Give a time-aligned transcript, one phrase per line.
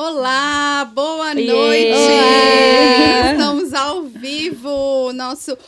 [0.00, 1.92] Olá, boa noite!
[1.92, 3.32] Olá!
[3.32, 5.58] Estamos ao vivo, nosso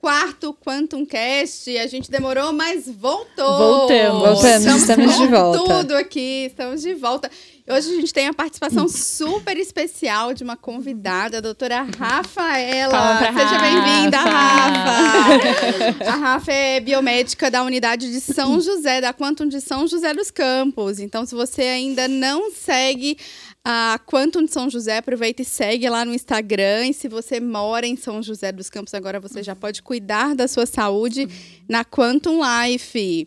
[0.00, 1.78] quarto Quantum Cast.
[1.78, 3.56] A gente demorou, mas voltou!
[3.56, 4.22] Voltamos.
[4.22, 5.58] Voltamos, estamos com de volta.
[5.64, 7.30] tudo aqui, estamos de volta.
[7.68, 13.18] Hoje a gente tem a participação super especial de uma convidada, a doutora Rafaela.
[13.18, 16.10] Seja bem-vinda, Rafa!
[16.10, 20.30] A Rafa é biomédica da unidade de São José, da Quantum de São José dos
[20.30, 21.00] Campos.
[21.00, 23.16] Então, se você ainda não segue
[23.68, 26.86] a Quantum de São José, aproveita e segue lá no Instagram.
[26.86, 30.46] E se você mora em São José dos Campos, agora você já pode cuidar da
[30.46, 31.28] sua saúde
[31.68, 33.26] na Quantum Life.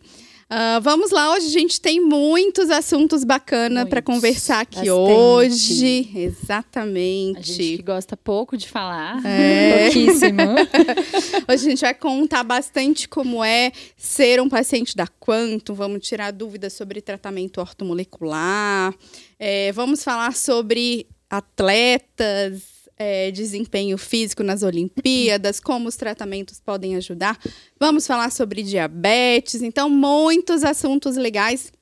[0.52, 4.90] Ah, vamos lá, hoje a gente tem muitos assuntos bacanas para conversar aqui Bastante.
[4.90, 6.10] hoje.
[6.12, 7.52] A Exatamente.
[7.52, 9.24] gente que gosta pouco de falar.
[9.24, 9.84] É.
[9.94, 10.40] Pouquíssimo.
[11.48, 16.32] Hoje a gente vai contar bastante como é ser um paciente da Quantum, vamos tirar
[16.32, 18.92] dúvidas sobre tratamento ortomolecular,
[19.38, 22.62] é, vamos falar sobre atletas,
[23.02, 27.38] é, desempenho físico nas Olimpíadas, como os tratamentos podem ajudar,
[27.78, 31.72] vamos falar sobre diabetes, então muitos assuntos legais.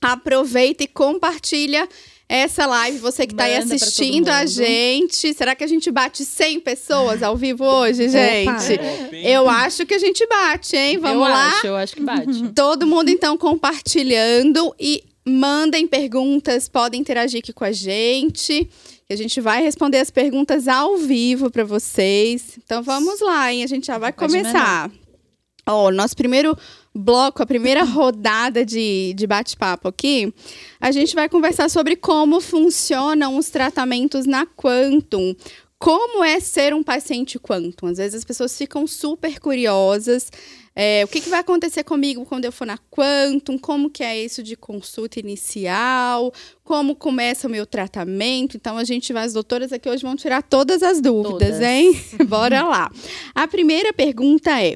[0.00, 1.88] Aproveita e compartilha
[2.28, 5.32] essa live, você que está aí assistindo a gente.
[5.32, 8.78] Será que a gente bate 100 pessoas ao vivo hoje, gente?
[9.22, 10.98] Eu acho que a gente bate, hein?
[10.98, 11.48] Vamos eu lá?
[11.48, 12.48] Acho, eu acho que bate.
[12.54, 18.68] Todo mundo, então, compartilhando e mandem perguntas, podem interagir aqui com a gente.
[19.06, 22.58] Que A gente vai responder as perguntas ao vivo para vocês.
[22.62, 23.62] Então vamos lá, hein?
[23.62, 24.90] A gente já vai Pode começar.
[25.66, 26.56] Ó, nosso primeiro
[26.94, 30.32] bloco, a primeira rodada de, de bate-papo aqui,
[30.80, 35.34] a gente vai conversar sobre como funcionam os tratamentos na Quantum.
[35.78, 37.88] Como é ser um paciente Quantum?
[37.88, 40.30] Às vezes as pessoas ficam super curiosas.
[40.76, 43.56] É, o que, que vai acontecer comigo quando eu for na Quantum?
[43.56, 46.32] Como que é isso de consulta inicial?
[46.64, 48.56] Como começa o meu tratamento?
[48.56, 51.60] Então, a gente vai, as doutoras aqui hoje vão tirar todas as dúvidas, Todas.
[51.60, 52.00] hein?
[52.26, 52.90] Bora lá.
[53.34, 54.74] A primeira pergunta é: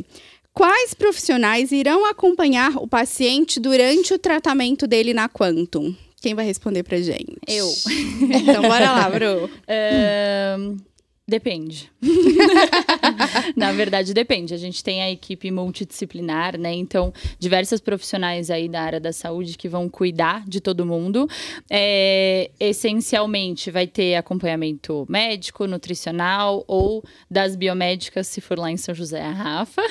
[0.53, 5.95] Quais profissionais irão acompanhar o paciente durante o tratamento dele na Quantum?
[6.21, 7.37] Quem vai responder pra gente?
[7.47, 7.73] Eu.
[8.21, 9.49] Então, bora lá, Bru.
[9.69, 10.77] Ahn,
[11.29, 11.93] depende.
[13.55, 14.55] Na verdade, depende.
[14.55, 16.73] A gente tem a equipe multidisciplinar, né?
[16.73, 21.29] Então, diversos profissionais aí da área da saúde que vão cuidar de todo mundo.
[21.69, 28.95] É, essencialmente, vai ter acompanhamento médico, nutricional ou das biomédicas, se for lá em São
[28.95, 29.83] José, a Rafa.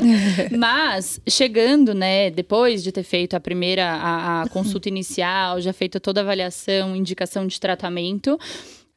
[0.56, 6.00] Mas, chegando, né, depois de ter feito a primeira a, a consulta inicial, já feito
[6.00, 8.38] toda a avaliação, indicação de tratamento,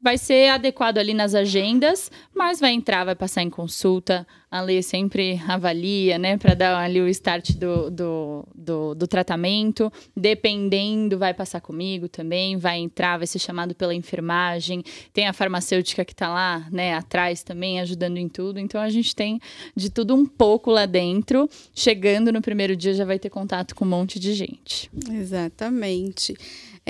[0.01, 4.25] vai ser adequado ali nas agendas, mas vai entrar, vai passar em consulta.
[4.49, 9.91] A Lê sempre avalia, né, para dar ali o start do, do, do, do tratamento.
[10.17, 14.83] Dependendo, vai passar comigo também, vai entrar, vai ser chamado pela enfermagem.
[15.13, 18.59] Tem a farmacêutica que está lá, né, atrás também, ajudando em tudo.
[18.59, 19.39] Então a gente tem
[19.73, 21.49] de tudo um pouco lá dentro.
[21.73, 24.89] Chegando no primeiro dia, já vai ter contato com um monte de gente.
[25.09, 26.35] Exatamente.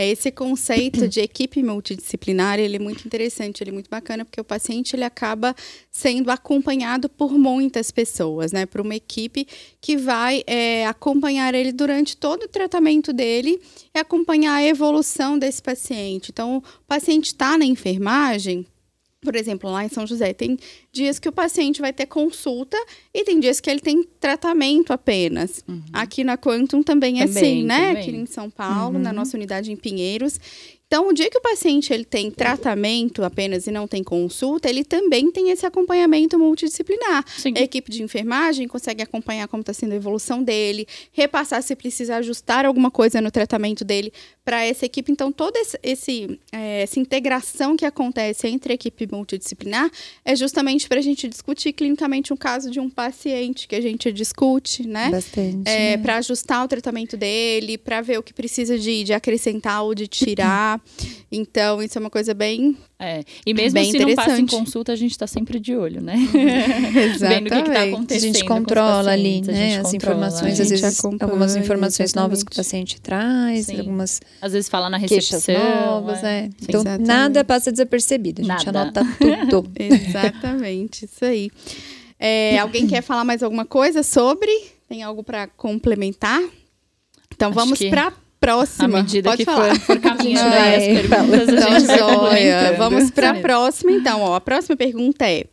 [0.02, 4.42] É esse conceito de equipe multidisciplinar, ele é muito interessante, ele é muito bacana, porque
[4.42, 5.56] o paciente ele acaba
[5.92, 8.66] sendo acompanhado por muitas pessoas, né?
[8.66, 9.48] Por uma equipe
[9.80, 13.62] que vai é, acompanhar ele durante todo o tratamento dele
[13.94, 16.32] e acompanhar a evolução desse paciente.
[16.32, 18.66] Então, o paciente está na enfermagem,
[19.22, 20.58] por exemplo, lá em São José, tem
[20.92, 22.76] dias que o paciente vai ter consulta
[23.14, 25.64] e tem dias que ele tem tratamento apenas.
[25.92, 27.88] Aqui na Quantum também é Também, assim, né?
[27.88, 28.02] também.
[28.02, 30.40] Aqui em São Paulo, na nossa unidade em Pinheiros.
[30.92, 34.84] Então, o dia que o paciente ele tem tratamento apenas e não tem consulta, ele
[34.84, 37.24] também tem esse acompanhamento multidisciplinar.
[37.38, 37.54] Sim.
[37.56, 42.18] A equipe de enfermagem consegue acompanhar como está sendo a evolução dele, repassar se precisa
[42.18, 44.12] ajustar alguma coisa no tratamento dele
[44.44, 45.10] para essa equipe.
[45.14, 49.90] Então, toda esse, esse, eh, essa integração que acontece entre a equipe multidisciplinar
[50.26, 53.01] é justamente para a gente discutir clinicamente um caso de um paciente
[53.68, 55.10] que a gente discute, né?
[55.10, 55.70] Bastante.
[55.70, 55.98] É, né?
[55.98, 60.08] para ajustar o tratamento dele, para ver o que precisa de, de acrescentar ou de
[60.08, 60.80] tirar.
[61.34, 62.76] Então, isso é uma coisa bem.
[63.00, 63.24] É.
[63.46, 64.50] E mesmo Bem se não passa em interessante.
[64.50, 66.16] consulta, a gente está sempre de olho, né?
[66.16, 67.20] Exatamente.
[67.20, 68.22] Vendo o que, que tá a acontecendo.
[68.22, 69.54] gente com os controla ali, a né?
[69.54, 70.52] gente As controla, informações, é.
[70.52, 72.96] às A gente vezes, acompanha, algumas informações novas que o exatamente.
[72.98, 73.80] paciente traz, Sim.
[73.80, 75.54] algumas Às vezes fala na recepção.
[75.86, 76.28] novas, é.
[76.42, 76.50] é.
[76.64, 77.08] Então, Exatamente.
[77.08, 78.42] nada passa desapercebido.
[78.42, 78.82] A gente Nada.
[78.82, 79.06] anota
[79.50, 79.72] tudo.
[79.80, 81.50] Exatamente, isso aí.
[82.24, 84.52] É, alguém quer falar mais alguma coisa sobre?
[84.88, 86.40] Tem algo para complementar?
[87.34, 88.88] Então Acho vamos que para À próxima.
[88.88, 89.76] medida Pode que falar.
[89.80, 92.76] for, for caminhando aí as perguntas, a Então, gente vai.
[92.78, 94.22] Vamos para a próxima, então.
[94.22, 95.46] Ó, a próxima pergunta é: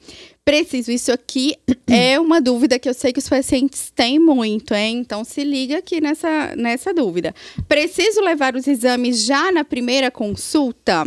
[0.44, 1.54] preciso, isso aqui
[1.86, 4.98] é uma dúvida que eu sei que os pacientes têm muito, hein?
[4.98, 7.34] Então se liga aqui nessa, nessa dúvida.
[7.66, 11.06] Preciso levar os exames já na primeira consulta?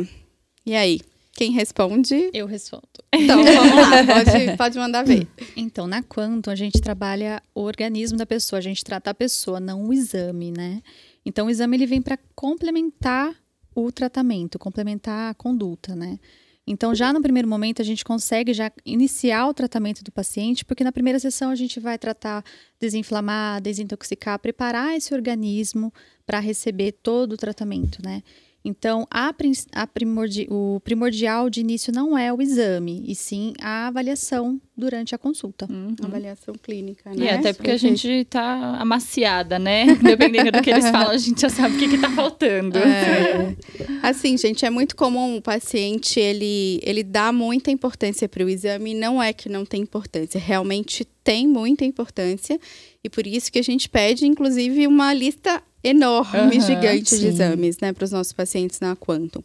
[0.65, 0.99] E aí?
[1.41, 2.29] Quem responde?
[2.35, 2.83] Eu respondo.
[3.11, 5.27] Então, vamos lá, pode, pode mandar ver.
[5.57, 9.59] Então, na Quantum, a gente trabalha o organismo da pessoa, a gente trata a pessoa,
[9.59, 10.83] não o exame, né?
[11.25, 13.35] Então, o exame ele vem para complementar
[13.73, 16.19] o tratamento, complementar a conduta, né?
[16.67, 20.83] Então, já no primeiro momento, a gente consegue já iniciar o tratamento do paciente, porque
[20.83, 22.45] na primeira sessão a gente vai tratar,
[22.79, 25.91] desinflamar, desintoxicar, preparar esse organismo
[26.23, 28.21] para receber todo o tratamento, né?
[28.63, 29.33] Então, a,
[29.73, 35.15] a primordi o primordial de início não é o exame, e sim a avaliação durante
[35.15, 35.67] a consulta.
[35.69, 35.95] Uhum.
[36.03, 37.25] Avaliação clínica, né?
[37.25, 39.95] E até porque a gente tá amaciada, né?
[40.01, 42.77] Dependendo do que eles falam, a gente já sabe o que, que tá faltando.
[42.77, 43.55] É.
[44.03, 48.93] Assim, gente, é muito comum o paciente, ele, ele dá muita importância para o exame,
[48.93, 52.59] não é que não tem importância, realmente tem muita importância,
[53.03, 57.19] e por isso que a gente pede, inclusive, uma lista enorme, uhum, gigante sim.
[57.19, 59.43] de exames, né, para os nossos pacientes na Quantum.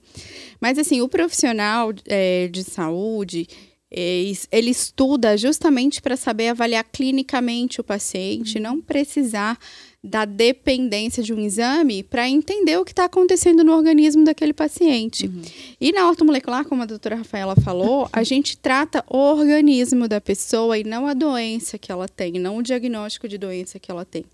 [0.60, 3.48] Mas, assim, o profissional é, de saúde,
[3.90, 9.58] ele estuda justamente para saber avaliar clinicamente o paciente, não precisar
[10.06, 15.26] da dependência de um exame para entender o que está acontecendo no organismo daquele paciente.
[15.26, 15.42] Uhum.
[15.80, 20.78] E na ortomolecular, como a doutora Rafaela falou, a gente trata o organismo da pessoa
[20.78, 24.24] e não a doença que ela tem, não o diagnóstico de doença que ela tem.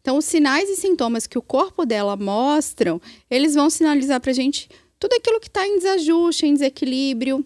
[0.00, 3.00] Então, os sinais e sintomas que o corpo dela mostram,
[3.30, 4.68] eles vão sinalizar para a gente
[4.98, 7.44] tudo aquilo que está em desajuste, em desequilíbrio,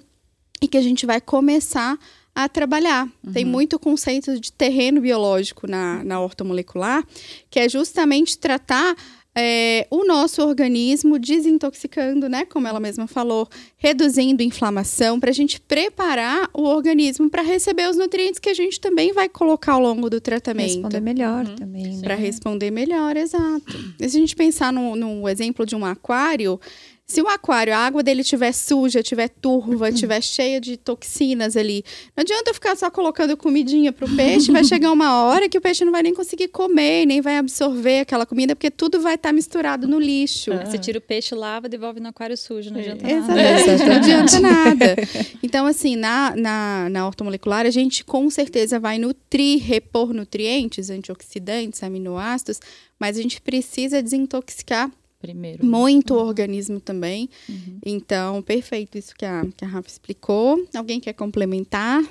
[0.60, 1.98] e que a gente vai começar
[2.34, 3.06] a trabalhar.
[3.22, 3.32] Uhum.
[3.32, 7.06] Tem muito conceito de terreno biológico na, na ortomolecular,
[7.50, 8.96] que é justamente tratar
[9.36, 12.44] é, o nosso organismo desintoxicando, né?
[12.44, 17.96] Como ela mesma falou, reduzindo inflamação, para a gente preparar o organismo para receber os
[17.96, 20.74] nutrientes que a gente também vai colocar ao longo do tratamento.
[20.74, 21.56] Responder melhor uhum.
[21.56, 21.96] também.
[21.96, 22.02] Né?
[22.02, 23.94] Para responder melhor, exato.
[23.98, 26.60] E se a gente pensar no, no exemplo de um aquário,
[27.06, 31.84] se o aquário, a água dele estiver suja, estiver turva, estiver cheia de toxinas ali,
[32.16, 35.60] não adianta eu ficar só colocando comidinha pro peixe, vai chegar uma hora que o
[35.60, 39.28] peixe não vai nem conseguir comer, nem vai absorver aquela comida, porque tudo vai estar
[39.28, 40.52] tá misturado no lixo.
[40.52, 40.64] Ah.
[40.64, 43.20] Você tira o peixe, lava, devolve no aquário sujo, não adianta é.
[43.20, 43.60] nada.
[43.60, 44.96] Exatamente, não adianta nada.
[45.42, 51.82] Então, assim, na, na, na ortomolecular, a gente com certeza vai nutrir, repor nutrientes, antioxidantes,
[51.82, 52.60] aminoácidos,
[52.98, 54.90] mas a gente precisa desintoxicar
[55.26, 55.64] primeiro.
[55.64, 56.26] Muito uhum.
[56.26, 57.28] organismo também.
[57.48, 57.78] Uhum.
[57.84, 60.66] Então, perfeito isso que a, que a Rafa explicou.
[60.74, 62.02] Alguém quer complementar?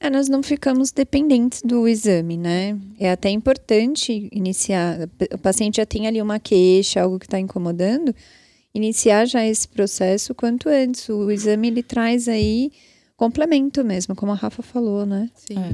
[0.00, 2.78] É, nós não ficamos dependentes do exame, né?
[2.98, 5.08] É até importante iniciar.
[5.32, 8.14] O paciente já tem ali uma queixa, algo que está incomodando,
[8.74, 11.06] iniciar já esse processo quanto antes.
[11.10, 12.72] O exame ele traz aí
[13.14, 15.28] complemento mesmo, como a Rafa falou, né?
[15.34, 15.58] Sim.
[15.58, 15.72] É.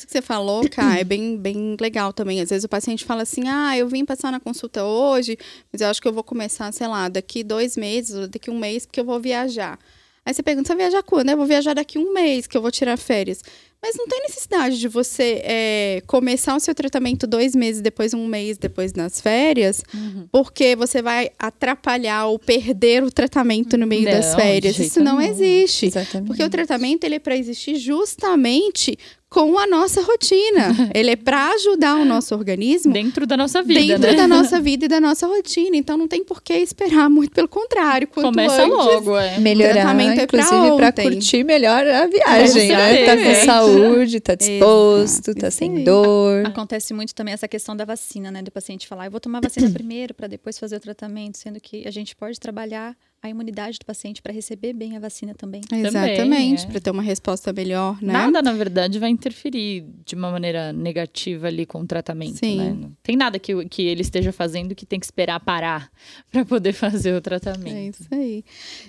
[0.00, 2.40] Isso que você falou, cara, é bem, bem legal também.
[2.40, 5.36] Às vezes o paciente fala assim: ah, eu vim passar na consulta hoje,
[5.70, 8.58] mas eu acho que eu vou começar, sei lá, daqui dois meses, ou daqui um
[8.58, 9.78] mês, porque eu vou viajar.
[10.24, 11.28] Aí você pergunta: você vai viajar quando?
[11.28, 13.42] Eu vou viajar daqui um mês, que eu vou tirar férias.
[13.82, 18.26] Mas não tem necessidade de você é, começar o seu tratamento dois meses depois, um
[18.26, 20.28] mês depois nas férias, uhum.
[20.30, 24.78] porque você vai atrapalhar ou perder o tratamento no meio não, das férias.
[24.78, 25.86] Isso não, não existe.
[25.86, 26.26] Exatamente.
[26.26, 28.98] Porque o tratamento ele é para existir justamente
[29.30, 30.74] com a nossa rotina.
[30.92, 34.16] Ele é para ajudar o nosso organismo dentro da nossa vida, dentro né?
[34.16, 35.76] da nossa vida e da nossa rotina.
[35.76, 39.38] Então não tem por que esperar muito, pelo contrário, quanto começa antes, logo, é.
[39.38, 43.06] Melhorar, tratamento é inclusive para curtir melhor a viagem, né?
[43.06, 45.40] Tá com saúde, tá disposto, Exato.
[45.40, 46.44] tá sem dor.
[46.44, 48.42] Acontece muito também essa questão da vacina, né?
[48.42, 51.86] Do paciente falar, eu vou tomar vacina primeiro para depois fazer o tratamento, sendo que
[51.86, 55.60] a gente pode trabalhar a imunidade do paciente para receber bem a vacina também.
[55.70, 56.66] Exatamente, é.
[56.66, 58.12] para ter uma resposta melhor, né?
[58.12, 62.56] Nada, na verdade, vai interferir de uma maneira negativa ali com o tratamento, Sim.
[62.56, 62.70] né?
[62.70, 65.90] Não tem nada que, que ele esteja fazendo que tem que esperar parar
[66.32, 67.76] para poder fazer o tratamento.
[67.76, 68.44] É isso aí.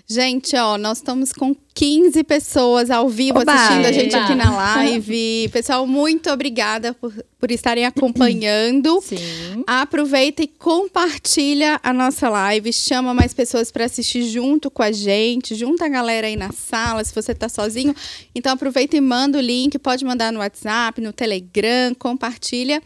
[0.08, 4.56] Gente, ó, nós estamos com 15 pessoas ao vivo Oba, assistindo a gente aqui na
[4.56, 5.50] live.
[5.52, 9.00] Pessoal, muito obrigada por, por estarem acompanhando.
[9.04, 9.64] Sim.
[9.66, 15.56] Aproveita e compartilha a nossa live, chama mais pessoas para assistir junto com a gente,
[15.56, 17.96] junta a galera aí na sala, se você está sozinho.
[18.36, 22.82] Então aproveita e manda o link, pode mandar no WhatsApp, no Telegram, compartilha.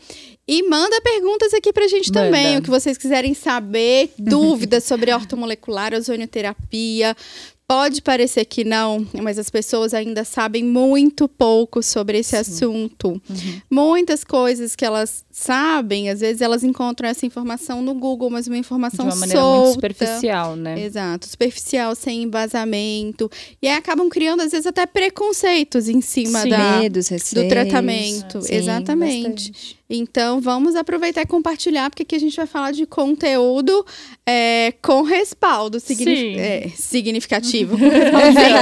[0.47, 2.25] E manda perguntas aqui pra gente manda.
[2.25, 7.17] também, o que vocês quiserem saber, dúvidas sobre ortomolecular, ozonioterapia,
[7.67, 12.37] Pode parecer que não, mas as pessoas ainda sabem muito pouco sobre esse Sim.
[12.37, 13.07] assunto.
[13.27, 13.61] Uhum.
[13.71, 18.57] Muitas coisas que elas sabem, às vezes elas encontram essa informação no Google, mas uma
[18.57, 19.59] informação De uma maneira solta.
[19.61, 20.79] muito superficial, né?
[20.79, 23.31] Exato, superficial, sem embasamento.
[23.59, 26.49] E aí acabam criando, às vezes, até preconceitos em cima Sim.
[26.49, 28.43] da, Medos, do tratamento.
[28.43, 29.49] Sim, Exatamente.
[29.51, 29.74] Bastante.
[29.89, 33.85] Então, vamos aproveitar e compartilhar, porque aqui a gente vai falar de conteúdo
[34.25, 37.77] é, com respaldo signifi é, significativo.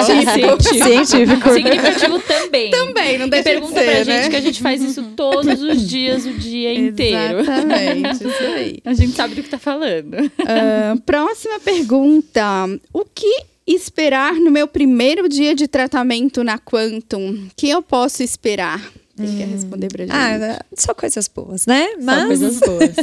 [0.06, 0.64] científico.
[0.64, 1.54] Científico.
[1.54, 2.72] Significativo também.
[2.72, 4.22] Também, não E deixa pergunta de ser, pra né?
[4.22, 7.40] gente que a gente faz isso todos os dias, o dia inteiro.
[7.40, 8.80] Exatamente, isso aí.
[8.84, 10.18] A gente sabe do que tá falando.
[10.40, 12.44] Ah, próxima pergunta.
[12.92, 17.32] O que esperar no meu primeiro dia de tratamento na Quantum?
[17.32, 18.82] O que eu posso esperar?
[19.16, 20.16] Quem quer responder pra gente?
[20.16, 21.90] Ah, só coisas boas, né?
[21.92, 22.96] Só Mas coisas boas.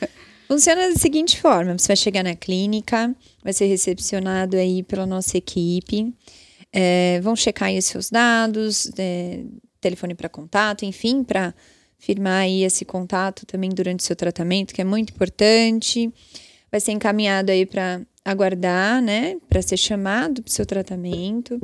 [0.48, 5.36] funciona da seguinte forma: você vai chegar na clínica, vai ser recepcionado aí pela nossa
[5.36, 6.12] equipe,
[6.72, 9.44] é, vão checar aí os seus dados, é,
[9.80, 11.54] telefone para contato, enfim, para
[11.98, 16.12] firmar aí esse contato também durante o seu tratamento, que é muito importante.
[16.70, 21.60] Vai ser encaminhado aí para aguardar, né, para ser chamado para o seu tratamento.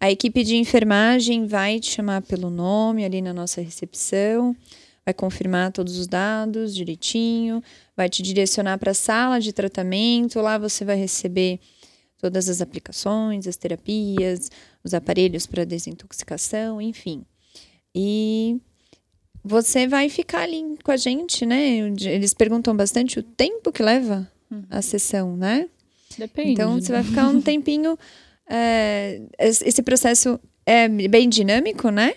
[0.00, 4.54] A equipe de enfermagem vai te chamar pelo nome ali na nossa recepção,
[5.04, 7.62] vai confirmar todos os dados direitinho,
[7.96, 10.40] vai te direcionar para a sala de tratamento.
[10.40, 11.60] Lá você vai receber
[12.18, 14.50] todas as aplicações, as terapias,
[14.84, 17.24] os aparelhos para desintoxicação, enfim.
[17.94, 18.60] E
[19.42, 21.78] você vai ficar ali com a gente, né?
[22.02, 24.30] Eles perguntam bastante o tempo que leva
[24.68, 25.68] a sessão, né?
[26.18, 26.50] Depende.
[26.50, 27.98] Então você vai ficar um tempinho.
[28.48, 32.14] É, es- esse processo é bem dinâmico, né?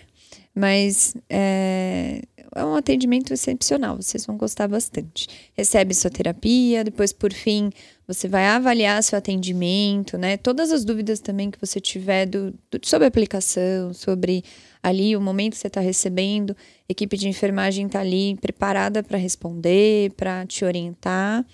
[0.54, 2.22] Mas é,
[2.54, 5.28] é um atendimento excepcional, vocês vão gostar bastante.
[5.56, 7.70] Recebe sua terapia, depois, por fim,
[8.06, 10.36] você vai avaliar seu atendimento, né?
[10.36, 14.42] Todas as dúvidas também que você tiver do, do- sobre a aplicação, sobre
[14.82, 16.56] ali o momento que você está recebendo,
[16.88, 21.46] equipe de enfermagem está ali preparada para responder, para te orientar.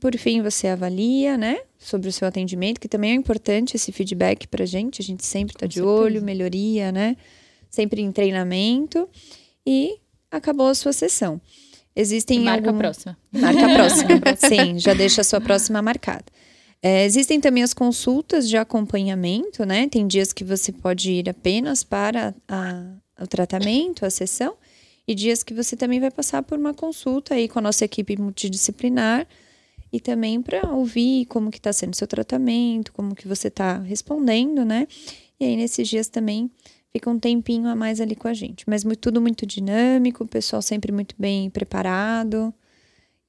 [0.00, 4.46] Por fim, você avalia, né, sobre o seu atendimento, que também é importante esse feedback
[4.46, 5.00] para a gente.
[5.02, 7.16] A gente sempre está de olho, melhoria, né?
[7.70, 9.08] Sempre em treinamento.
[9.66, 9.96] E
[10.30, 11.40] acabou a sua sessão.
[11.94, 12.78] Existem Marca algum...
[12.78, 13.18] a próxima.
[13.32, 14.08] Marca a próxima.
[14.48, 16.24] Sim, já deixa a sua próxima marcada.
[16.80, 19.88] É, existem também as consultas de acompanhamento, né?
[19.88, 24.54] Tem dias que você pode ir apenas para a- o tratamento, a sessão,
[25.06, 28.16] e dias que você também vai passar por uma consulta aí com a nossa equipe
[28.16, 29.26] multidisciplinar
[29.92, 33.78] e também para ouvir como que está sendo o seu tratamento, como que você está
[33.78, 34.86] respondendo, né?
[35.40, 36.50] E aí nesses dias também
[36.92, 38.64] fica um tempinho a mais ali com a gente.
[38.66, 42.52] Mas mu- tudo muito dinâmico, o pessoal sempre muito bem preparado.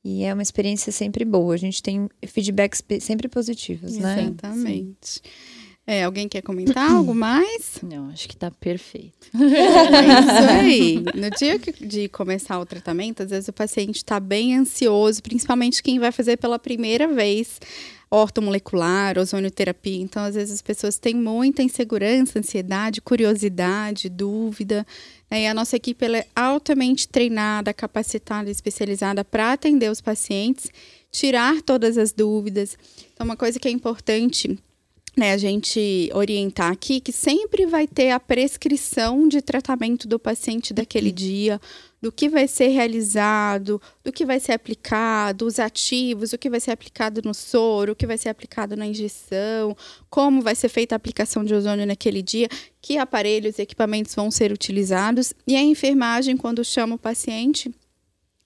[0.03, 1.53] E é uma experiência sempre boa.
[1.53, 4.15] A gente tem feedbacks sempre positivos, né?
[4.21, 5.21] Exatamente.
[5.91, 7.79] É, alguém quer comentar algo mais?
[7.81, 9.27] Não, acho que tá perfeito.
[9.33, 11.03] É isso aí.
[11.15, 15.81] No dia que- de começar o tratamento, às vezes o paciente está bem ansioso, principalmente
[15.81, 17.59] quem vai fazer pela primeira vez
[18.11, 20.01] ortomolecular, ozonioterapia.
[20.01, 24.85] Então, às vezes as pessoas têm muita insegurança, ansiedade, curiosidade, dúvida.
[25.29, 25.43] né?
[25.43, 30.69] E a nossa equipe é altamente treinada, capacitada, especializada para atender os pacientes,
[31.11, 32.77] tirar todas as dúvidas.
[33.13, 34.57] Então, uma coisa que é importante
[35.19, 40.73] né, a gente orientar aqui que sempre vai ter a prescrição de tratamento do paciente
[40.73, 41.59] daquele dia,
[42.01, 46.61] do que vai ser realizado, do que vai ser aplicado, os ativos, o que vai
[46.61, 49.75] ser aplicado no soro, o que vai ser aplicado na injeção,
[50.09, 52.47] como vai ser feita a aplicação de ozônio naquele dia,
[52.81, 55.33] que aparelhos e equipamentos vão ser utilizados.
[55.45, 57.69] E a enfermagem, quando chama o paciente,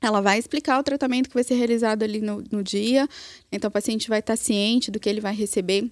[0.02, 3.08] ela vai explicar o tratamento que vai ser realizado ali no, no dia.
[3.52, 5.92] Então, o paciente vai estar ciente do que ele vai receber.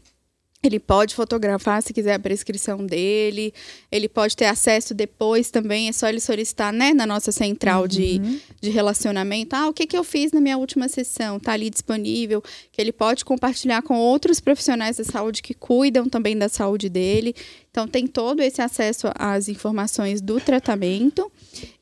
[0.63, 3.51] Ele pode fotografar se quiser a prescrição dele.
[3.91, 5.89] Ele pode ter acesso depois também.
[5.89, 8.19] É só ele solicitar, né, na nossa central de,
[8.61, 9.55] de relacionamento.
[9.55, 11.39] Ah, o que, que eu fiz na minha última sessão?
[11.39, 12.43] Tá ali disponível.
[12.71, 17.33] Que ele pode compartilhar com outros profissionais da saúde que cuidam também da saúde dele.
[17.71, 21.31] Então, tem todo esse acesso às informações do tratamento.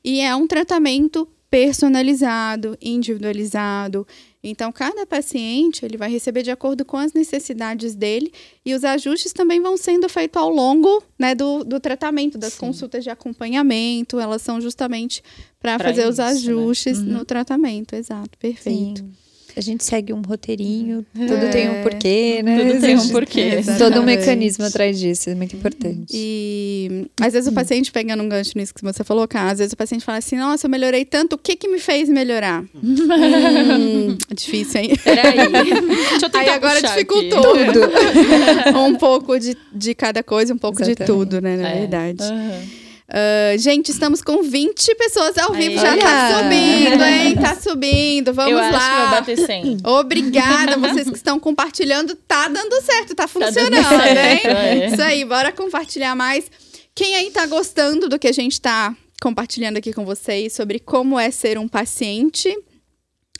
[0.02, 4.06] E é um tratamento personalizado, individualizado.
[4.42, 8.32] Então, cada paciente ele vai receber de acordo com as necessidades dele
[8.64, 12.60] e os ajustes também vão sendo feitos ao longo né, do, do tratamento, das Sim.
[12.60, 14.18] consultas de acompanhamento.
[14.18, 15.22] Elas são justamente
[15.60, 16.28] para fazer os isso, né?
[16.30, 17.04] ajustes Uhum.
[17.04, 17.94] no tratamento.
[17.94, 19.00] Exato, perfeito.
[19.00, 19.12] Sim.
[19.56, 22.58] A gente segue um roteirinho, tudo tem um porquê, né?
[22.64, 23.50] Tudo tem um porquê.
[23.50, 24.04] Todo um Exatamente.
[24.18, 26.06] mecanismo atrás disso, é muito importante.
[26.12, 29.72] E às vezes o paciente, pegando um gancho nisso que você falou, cara, às vezes
[29.72, 32.64] o paciente fala assim: Nossa, eu melhorei tanto, o que que me fez melhorar?
[32.74, 34.90] hum, difícil, hein?
[35.02, 35.36] Peraí.
[36.10, 37.54] Deixa eu tentar Aí agora puxar dificultou.
[37.54, 37.72] aqui.
[37.72, 38.78] Tudo.
[38.78, 41.06] um pouco de, de cada coisa, um pouco de Exatamente.
[41.12, 41.56] tudo, né?
[41.56, 41.78] Na É.
[41.80, 42.22] verdade.
[42.22, 42.79] Aham.
[43.12, 45.74] Ah, gente, estamos com 20 pessoas ao vivo.
[45.74, 45.78] Aí.
[45.78, 46.44] Já tá Olha!
[46.44, 47.34] subindo, hein?
[47.40, 48.32] Tá subindo.
[48.32, 49.10] Vamos eu acho que vai lá.
[49.10, 49.78] bater 100.
[49.84, 52.14] Obrigada, vocês que estão compartilhando.
[52.14, 54.50] Tá dando certo, tá dando funcionando, certo, hein?
[54.52, 54.86] é.
[54.86, 56.50] Isso aí, bora compartilhar mais.
[56.94, 61.18] Quem aí tá gostando do que a gente tá compartilhando aqui com vocês sobre como
[61.18, 62.56] é ser um paciente.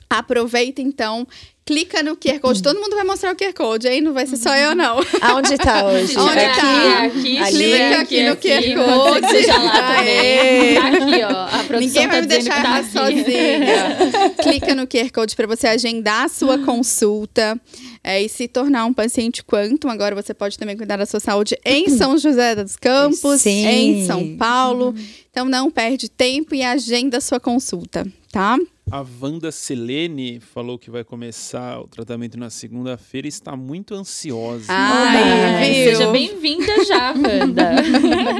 [0.09, 1.25] Aproveita então
[1.71, 2.61] clica no QR Code.
[2.61, 4.01] Todo mundo vai mostrar o QR Code, hein?
[4.01, 4.99] Não vai ser só eu, não.
[5.21, 6.17] Aonde tá hoje?
[6.17, 7.03] Onde aqui, tá?
[7.03, 9.27] aqui, aqui, clica aqui, no QR Code.
[9.29, 10.75] Seja lá também.
[10.75, 11.79] Tá aqui, ó.
[11.79, 12.91] Ninguém vai tá me deixar tá aqui.
[12.91, 14.33] sozinha.
[14.43, 17.59] clica no QR Code para você agendar a sua consulta
[18.03, 19.87] é, e se tornar um paciente Quantum.
[19.87, 23.65] Agora você pode também cuidar da sua saúde em São José dos Campos, Sim.
[23.65, 24.93] em São Paulo.
[25.29, 28.57] Então não perde tempo e agenda a sua consulta, tá?
[28.89, 34.65] A Wanda Selene falou que vai começar o tratamento na segunda-feira e está muito ansiosa.
[34.69, 35.95] Ai, viu?
[35.95, 37.71] Seja bem-vinda já, Wanda.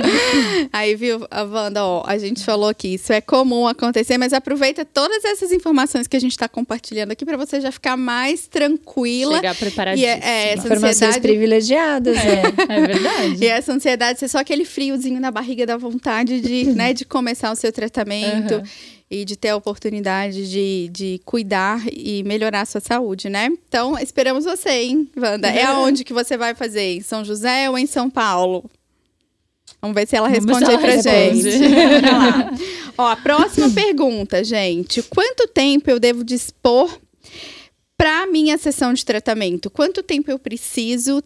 [0.73, 4.83] Aí, viu, a Wanda, ó, a gente falou que isso é comum acontecer, mas aproveita
[4.83, 9.35] todas essas informações que a gente está compartilhando aqui para você já ficar mais tranquila.
[9.35, 10.11] Chegar E preparadíssima.
[10.11, 12.41] é, é, essa Informações ansiedade privilegiadas, né?
[12.67, 13.37] É, é verdade.
[13.43, 17.51] E essa ansiedade ser só aquele friozinho na barriga da vontade de, né, de começar
[17.51, 18.63] o seu tratamento Aham.
[19.11, 23.49] E de ter a oportunidade de, de cuidar e melhorar a sua saúde, né?
[23.67, 25.49] Então, esperamos você, hein, Wanda?
[25.49, 26.95] É aonde que você vai fazer?
[26.95, 28.63] Em São José ou em São Paulo?
[29.81, 31.43] Vamos ver se ela Vamos responde ver aí pra gente.
[31.49, 31.75] responde.
[32.01, 32.51] Bora lá.
[32.97, 35.03] Ó, a próxima pergunta, gente.
[35.03, 36.97] Quanto tempo eu devo dispor
[37.97, 39.69] para minha sessão de tratamento?
[39.69, 41.21] Quanto tempo eu preciso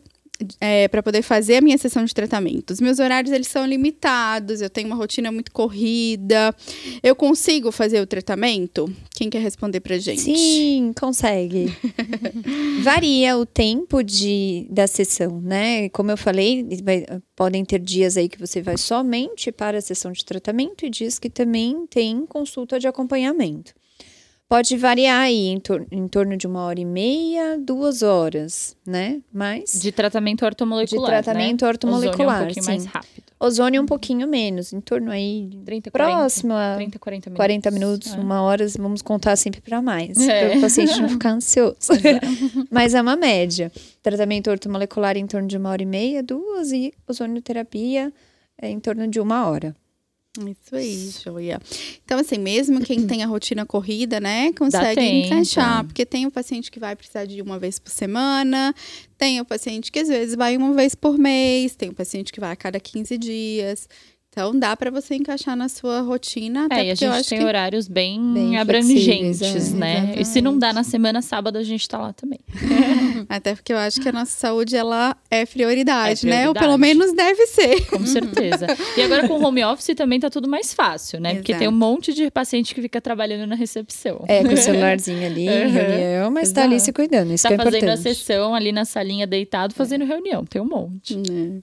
[0.92, 2.72] para poder fazer a minha sessão de tratamento?
[2.72, 6.54] Os meus horários eles são limitados, eu tenho uma rotina muito corrida.
[7.02, 8.92] Eu consigo fazer o tratamento?
[9.12, 10.22] Quem quer responder pra gente?
[10.22, 11.74] Sim, consegue.
[12.84, 15.90] Varia o tempo de, da sessão, né?
[15.90, 20.12] Como eu falei, vai- podem ter dias aí que você vai somente para a sessão
[20.12, 23.74] de tratamento e dias que também tem consulta de acompanhamento.
[24.48, 29.20] Pode variar aí em, tor- em torno de uma hora e meia, duas horas, né?
[29.34, 31.04] Mas De tratamento ortomolecular.
[31.20, 31.68] De tratamento né?
[31.68, 33.24] ortomolecular, Ozônio um pouquinho mais rápido.
[33.40, 35.90] ozônio um pouquinho menos, em torno aí 30, 40.
[36.18, 37.38] próximo a 30, 40 minutos.
[37.38, 38.18] 40 minutos, É.
[38.18, 40.50] uma hora, vamos contar sempre para mais, É.
[40.50, 41.76] para o paciente não ficar ansioso.
[42.70, 43.72] Mas é uma média.
[44.04, 48.14] Tratamento ortomolecular em torno de uma hora e meia, duas, e ozonioterapia
[48.62, 49.76] é em torno de uma hora.
[50.40, 51.60] Isso aí, joia.
[52.04, 55.84] Então, assim, mesmo quem tem a rotina corrida, né, consegue encaixar.
[55.86, 58.74] Porque tem o paciente que vai precisar de uma vez por semana,
[59.18, 62.40] tem o paciente que às vezes vai uma vez por mês, tem o paciente que
[62.40, 63.88] vai a cada 15 dias.
[64.38, 66.66] Então, dá para você encaixar na sua rotina.
[66.66, 69.42] Até É, e a gente acho tem que horários bem, Bem abrangentes,
[69.74, 69.78] é.
[69.78, 70.14] né?
[70.18, 72.40] E se não dá na semana, sábado a gente tá lá também.
[73.30, 76.48] Até porque eu acho que a nossa saúde, ela é prioridade, É né?
[76.50, 76.82] Ou pelo prioridade.
[77.00, 77.86] menos deve ser.
[77.88, 78.68] Com certeza.
[78.98, 81.36] e agora com home office também tá tudo mais fácil, né?
[81.36, 81.78] Porque tem um Exato.
[81.78, 84.26] monte de paciente que fica trabalhando na recepção.
[84.28, 85.72] É, com o celularzinho ali, em Uhum.
[85.72, 86.86] reunião, mas tá ali Exato.
[86.88, 88.04] se cuidando, isso tá que é fazendo a importante.
[88.16, 90.44] sessão ali na salinha deitado, fazendo reunião.
[90.46, 91.16] Tem um monte.
[91.16, 91.60] Né?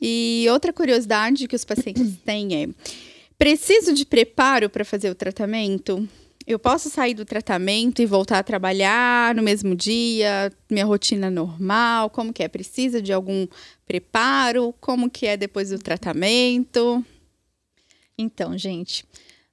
[0.00, 2.68] E outra curiosidade que os pacientes têm é:
[3.38, 6.08] preciso de preparo para fazer o tratamento?
[6.46, 12.10] Eu posso sair do tratamento e voltar a trabalhar no mesmo dia, minha rotina normal?
[12.10, 12.48] Como que é?
[12.48, 13.46] Precisa de algum
[13.86, 14.74] preparo?
[14.78, 17.02] Como que é depois do tratamento?
[18.18, 19.06] Então, gente,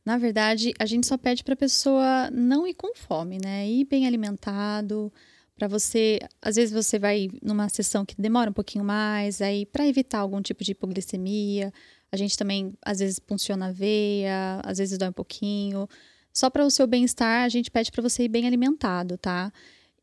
[0.06, 3.67] na verdade, a gente só pede para a pessoa não ir com fome, né?
[3.67, 5.12] Ir bem alimentado,
[5.62, 9.88] para você, às vezes você vai numa sessão que demora um pouquinho mais, aí para
[9.88, 11.71] evitar algum tipo de hipoglicemia,
[12.12, 15.88] a gente também às vezes funciona a veia, às vezes dói um pouquinho.
[16.34, 19.54] Só para o seu bem-estar, a gente pede para você ir bem alimentado, tá?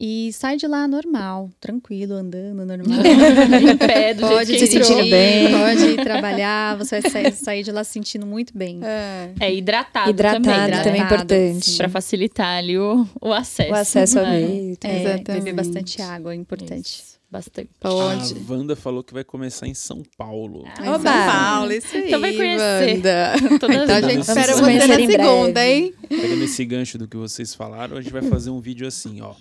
[0.01, 2.99] E sai de lá normal, tranquilo, andando normal.
[3.61, 5.49] em pé, do pode jeito que se sentindo bem.
[5.59, 8.79] Pode ir trabalhar, você vai sair, sair de lá se sentindo muito bem.
[9.41, 10.77] É hidratado, Hidratado também, também, né?
[10.77, 11.77] é Hidratado, importante.
[11.77, 13.73] Pra facilitar ali o, o acesso.
[13.73, 14.77] O acesso ao É, meio.
[14.85, 15.25] É, Exatamente.
[15.45, 17.01] beber bastante água é importante.
[17.03, 17.69] isso, Bastante.
[17.81, 18.35] Pode.
[18.35, 20.65] A Wanda falou que vai começar em São Paulo.
[20.81, 21.03] Em São!
[21.03, 22.07] Paulo, isso aí.
[22.07, 22.95] Então vai conhecer.
[22.95, 23.33] Wanda.
[23.59, 25.71] Todas Então a gente espera você na segunda, breve.
[25.73, 25.95] hein?
[26.09, 29.35] Pegando esse gancho do que vocês falaram, a gente vai fazer um vídeo assim, ó.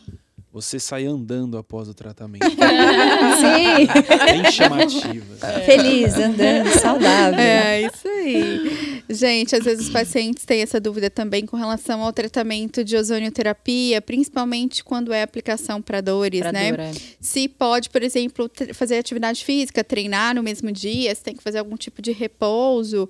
[0.58, 2.44] Você sai andando após o tratamento.
[2.50, 5.36] Sim, Bem chamativa.
[5.68, 7.40] feliz, andando, saudável.
[7.40, 9.04] É, isso aí.
[9.08, 14.02] Gente, às vezes os pacientes têm essa dúvida também com relação ao tratamento de ozonioterapia,
[14.02, 16.72] principalmente quando é aplicação para dores, Pra né?
[16.72, 16.92] dor, é.
[17.22, 21.60] Se pode, por exemplo, fazer atividade física, treinar no mesmo dia, se tem que fazer
[21.60, 23.08] algum tipo de repouso.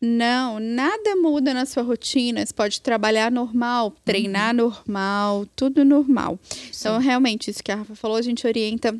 [0.00, 2.44] Não, nada muda na sua rotina.
[2.44, 6.38] Você pode trabalhar normal, treinar normal, tudo normal.
[6.68, 8.96] Então, realmente, isso que a Rafa falou, a gente orienta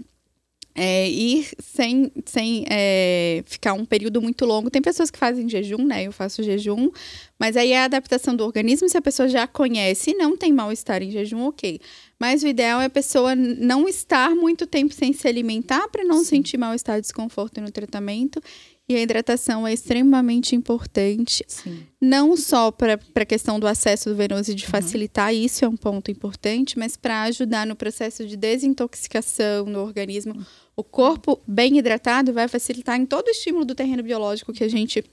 [0.75, 4.71] é, ir sem, sem é, ficar um período muito longo.
[4.71, 6.05] Tem pessoas que fazem jejum, né?
[6.05, 6.91] Eu faço jejum,
[7.39, 8.89] mas aí é a adaptação do organismo.
[8.89, 11.81] Se a pessoa já conhece e não tem mal-estar em jejum, ok.
[12.19, 16.25] Mas o ideal é a pessoa não estar muito tempo sem se alimentar para não
[16.25, 18.41] sentir mal-estar, desconforto no tratamento
[18.89, 21.81] E a hidratação é extremamente importante, Sim.
[22.01, 25.77] não só para a questão do acesso do venoso e de facilitar, isso é um
[25.77, 30.35] ponto importante, mas para ajudar no processo de desintoxicação no organismo.
[30.75, 34.69] O corpo bem hidratado vai facilitar em todo o estímulo do terreno biológico que a
[34.69, 35.05] gente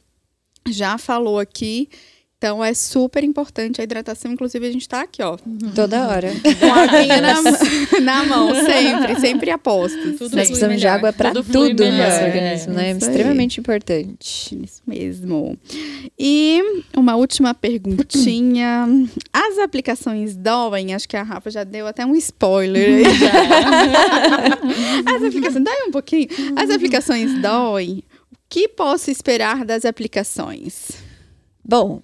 [0.70, 1.90] já falou aqui.
[2.46, 4.32] Então é super importante a hidratação.
[4.32, 5.36] Inclusive, a gente está aqui, ó,
[5.74, 6.32] Toda hora.
[6.60, 7.42] com a aguinha na,
[8.02, 9.98] na mão, sempre, sempre aposto.
[10.16, 10.96] Tudo Nós precisamos de melhor.
[10.96, 12.28] água para Tudo tudo, no nosso é.
[12.28, 12.92] organismo, né?
[12.92, 13.10] Isso aí.
[13.10, 14.64] Extremamente importante.
[14.64, 15.58] Isso mesmo.
[16.20, 16.62] E
[16.96, 18.88] uma última perguntinha.
[19.34, 20.94] As aplicações doem?
[20.94, 23.08] Acho que a Rafa já deu até um spoiler.
[23.08, 23.14] aí.
[25.18, 25.64] As aplicações.
[25.64, 26.28] Dói um pouquinho.
[26.56, 28.04] As aplicações doem.
[28.32, 30.90] O que posso esperar das aplicações?
[31.68, 32.04] Bom,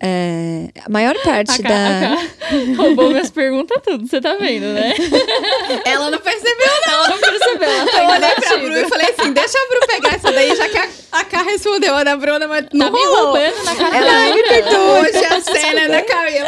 [0.00, 2.14] é, a maior parte A da.
[2.14, 4.94] a roubou minhas perguntas tudo, você tá vendo, né?
[5.84, 8.58] Ela não percebeu, Ela não percebeu, ela tá Eu olhei pra batida.
[8.58, 11.42] Bru e falei assim: deixa a Bru pegar essa daí, já que a, a Cá
[11.42, 13.24] respondeu a da Bruna, mas não Tá me rolou.
[13.32, 14.48] roubando na cara Ela da me Bruna.
[14.48, 15.00] perdoou.
[15.00, 16.46] Hoje a cena da Camila.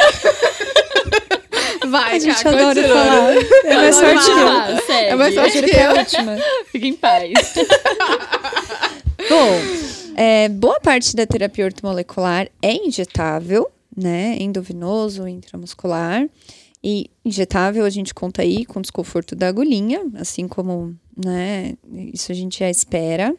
[1.87, 2.87] Vai, A gente adora continua.
[2.97, 3.33] falar.
[3.63, 4.85] É mais sorte que eu.
[4.85, 5.09] Segue.
[5.09, 5.91] É mais sorte que é eu.
[5.97, 6.37] última.
[6.71, 7.31] Fica em paz.
[9.29, 9.61] Bom,
[10.15, 14.37] é, boa parte da terapia ortomolecular é injetável, né?
[14.39, 16.27] Endovenoso, intramuscular.
[16.83, 21.75] E injetável a gente conta aí com desconforto da agulhinha, assim como, né?
[22.13, 23.35] Isso a gente já espera.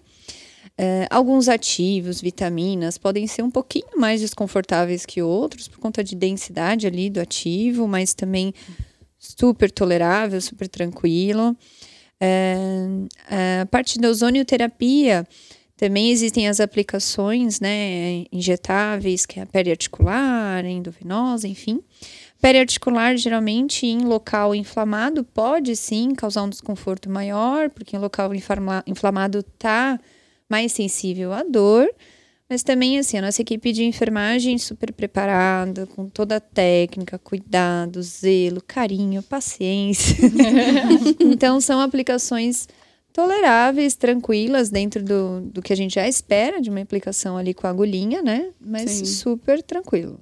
[0.77, 6.15] É, alguns ativos, vitaminas, podem ser um pouquinho mais desconfortáveis que outros por conta de
[6.15, 8.55] densidade ali do ativo, mas também
[9.19, 11.57] super tolerável, super tranquilo.
[12.19, 12.87] É,
[13.63, 15.27] a parte da ozonioterapia,
[15.81, 21.81] também existem as aplicações, né, injetáveis, que é a periarticular, endovenosa, enfim.
[22.39, 28.85] Periarticular, geralmente, em local inflamado, pode sim causar um desconforto maior, porque em local inflama-
[28.87, 29.99] inflamado tá
[30.51, 31.89] mais sensível à dor.
[32.47, 38.03] Mas também, assim, a nossa equipe de enfermagem super preparada, com toda a técnica, cuidado,
[38.03, 40.15] zelo, carinho, paciência.
[41.19, 42.69] então, são aplicações
[43.13, 47.67] toleráveis, tranquilas, dentro do, do que a gente já espera de uma aplicação ali com
[47.67, 48.51] a agulhinha, né?
[48.61, 49.05] Mas Sim.
[49.05, 50.21] super tranquilo.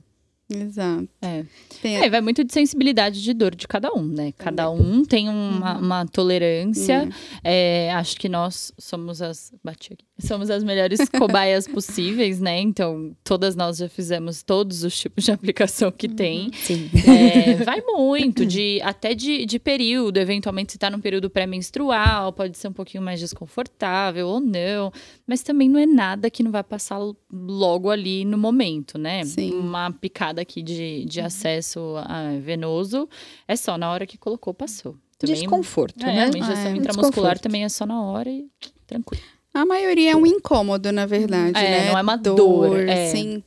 [0.50, 1.06] Exato.
[1.20, 1.44] É.
[1.84, 4.32] É, vai muito de sensibilidade de dor de cada um, né?
[4.38, 5.84] Cada um tem uma, Uhum.
[5.84, 7.06] uma tolerância.
[7.44, 9.52] É, acho que nós somos as.
[9.62, 10.07] Bati aqui.
[10.20, 12.60] Somos as melhores cobaias possíveis, né?
[12.60, 16.50] Então, todas nós já fizemos todos os tipos de aplicação que tem.
[16.54, 16.90] Sim.
[17.06, 20.16] É, vai muito, de, até de, de período.
[20.18, 24.92] Eventualmente, se tá num período pré-menstrual, pode ser um pouquinho mais desconfortável ou não.
[25.26, 26.98] Mas também não é nada que não vai passar
[27.32, 29.24] logo ali no momento, né?
[29.24, 29.52] Sim.
[29.54, 33.08] Uma picada aqui de, de acesso a venoso
[33.46, 34.96] é só na hora que colocou, passou.
[35.18, 36.26] Também, Desconforto, é, né?
[36.28, 36.76] uma injeção Ah, é.
[36.76, 38.46] intramuscular também é só na hora e
[38.86, 39.22] tranquilo.
[39.60, 41.90] A maioria é um incômodo, na verdade, É, né?
[41.90, 43.10] não é uma dor, é.
[43.10, 43.42] Sim.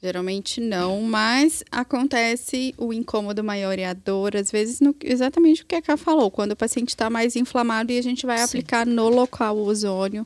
[0.00, 5.66] Geralmente não, mas acontece o incômodo maior e a dor, às vezes, no- exatamente o
[5.66, 8.44] que a Ká falou, quando o paciente está mais inflamado e a gente vai Sim.
[8.44, 10.24] aplicar no local o ozônio.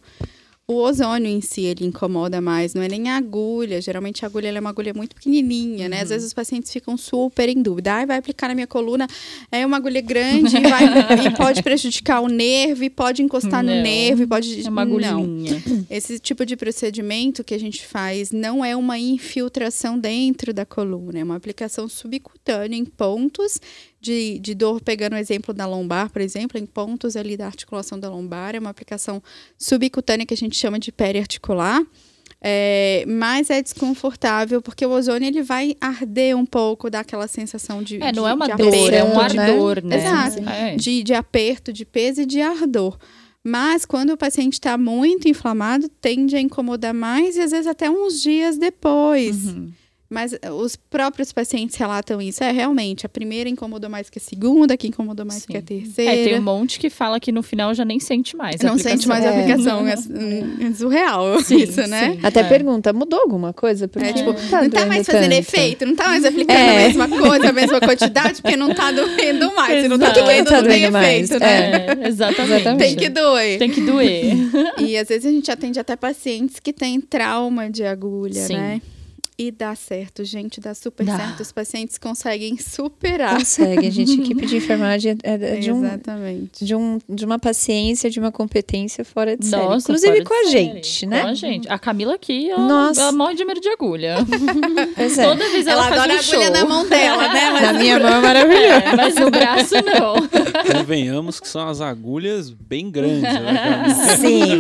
[0.69, 3.81] O ozônio em si, ele incomoda mais, não é nem a agulha.
[3.83, 6.01] Geralmente a agulha é uma agulha muito pequenininha, né?
[6.03, 7.93] Às vezes os pacientes ficam super em dúvida.
[7.95, 9.07] Ai, vai aplicar na minha coluna,
[9.51, 10.85] é uma agulha grande e, vai-
[11.27, 13.83] e pode prejudicar o nervo, e pode encostar no Não.
[13.83, 14.65] nervo, e pode...
[14.65, 14.93] É uma Não.
[14.93, 15.63] agulhinha.
[15.91, 21.19] Esse tipo de procedimento que a gente faz não é uma infiltração dentro da coluna,
[21.19, 23.61] é uma aplicação subcutânea em pontos
[24.03, 27.99] de, de dor, pegando o exemplo da lombar, por exemplo, em pontos ali da articulação
[27.99, 29.23] da lombar, é uma aplicação
[29.57, 31.81] subcutânea que a gente chama de periarticular.
[32.45, 37.81] É, mas é desconfortável porque o ozônio ele vai arder um pouco, dar aquela sensação
[37.85, 39.43] de É, não de- é uma dor, é um aperto, né?
[39.51, 39.97] ardor, né?
[39.97, 40.49] Exato.
[40.49, 40.75] É.
[40.75, 42.99] de, de aperto, de peso e de ardor.
[43.45, 47.89] Mas quando o paciente está muito inflamado, tende a incomodar mais e às vezes até
[47.89, 49.47] uns dias depois.
[49.47, 49.71] Uhum.
[50.13, 52.45] Mas eh, os próprios pacientes relatam isso.
[52.45, 55.53] É realmente, a primeira incomodou mais que a segunda, que incomodou mais Sim.
[55.53, 56.13] que a terceira.
[56.13, 58.61] É, tem um monte que fala que no final já nem sente mais.
[58.63, 59.41] a Não sente mais a É.
[59.41, 59.87] aplicação.
[59.89, 62.13] É, é surreal Sim, isso, né?
[62.13, 62.21] sim.
[62.23, 62.45] Até É.
[62.45, 63.89] pergunta, mudou alguma coisa?
[63.89, 65.35] Porque É, tipo, tá não tá mais fazendo tanto.
[65.41, 66.85] efeito, não tá mais aplicando É.
[66.85, 69.83] a mesma coisa, a mesma quantidade, porque não tá doendo mais.
[69.83, 71.87] Se não tá doendo, Tá não tem mais, efeito, né?
[72.05, 72.61] É, exatamente.
[72.63, 72.79] Exatamente.
[72.79, 73.59] Tem que doer.
[73.59, 74.35] Tem que doer.
[74.79, 78.57] E às vezes a gente atende até pacientes que têm trauma de agulha, Sim.
[78.57, 78.83] né?
[79.39, 81.17] E dá certo, gente, dá super Dá.
[81.17, 81.41] certo.
[81.41, 83.39] Os pacientes conseguem superar.
[83.39, 86.65] Consegue, a gente, equipe de enfermagem é, é de, um, Exatamente.
[86.65, 89.63] de, um, de uma paciência, de uma competência fora de série.
[89.63, 90.51] Nossa, Inclusive com a série.
[90.51, 91.23] gente, né?
[91.23, 91.69] Com a gente.
[91.69, 93.01] A Camila aqui, ela, Nossa.
[93.01, 94.17] ela morre de medo de agulha.
[94.95, 95.25] Pois é.
[95.25, 96.51] Toda vez ela, Ela faz adora um a agulha show.
[96.53, 97.51] na mão dela, né?
[97.53, 98.65] Mas Na minha mão é maravilhoso.
[98.67, 100.15] É, mas no braço não.
[100.79, 103.23] Convenhamos que são as agulhas bem grandes.
[103.23, 103.85] Né?
[104.21, 104.59] Sim.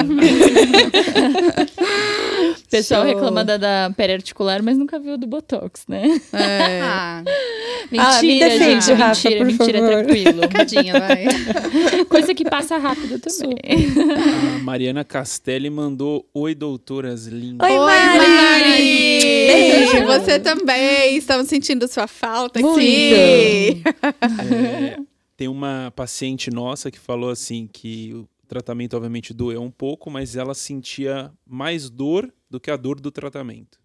[2.73, 6.03] Pessoal reclama da, da pele articular, mas nunca viu do Botox, né?
[6.33, 6.81] É.
[7.95, 10.05] Ah, Ah, me defende, gente, Rafa, mentira, por mentira, favor.
[10.05, 10.49] tranquilo.
[10.49, 11.27] tadinha, vai.
[12.09, 13.59] Coisa que passa rápido também.
[14.57, 17.69] A Mariana Castelli mandou Oi, doutoras lindas.
[17.69, 18.19] Oi, Oi, Mari!
[18.19, 19.23] Mari!
[19.47, 20.07] Beijo.
[20.07, 21.17] Você também.
[21.17, 22.79] Estamos sentindo sua falta Muito.
[22.79, 23.83] aqui.
[24.23, 24.97] É,
[25.37, 30.55] tem uma paciente nossa que falou assim que tratamento obviamente doeu um pouco, mas ela
[30.55, 33.79] sentia mais dor do que a dor do tratamento.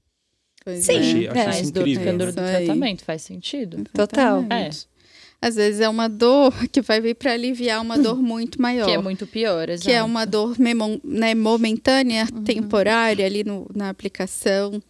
[0.64, 0.94] Pois Sim.
[0.94, 0.98] é.
[1.00, 1.46] Achei, achei é.
[1.46, 3.84] Mais dor do que a dor do tratamento, faz sentido.
[3.94, 4.40] Total.
[4.40, 4.88] Exatamente.
[5.40, 8.86] Às vezes é uma dor que vai vir para aliviar uma dor muito maior.
[8.88, 9.88] Que é muito pior, exato.
[9.88, 14.82] que é uma dor memon- né, momentânea, temporária ali no- na aplicação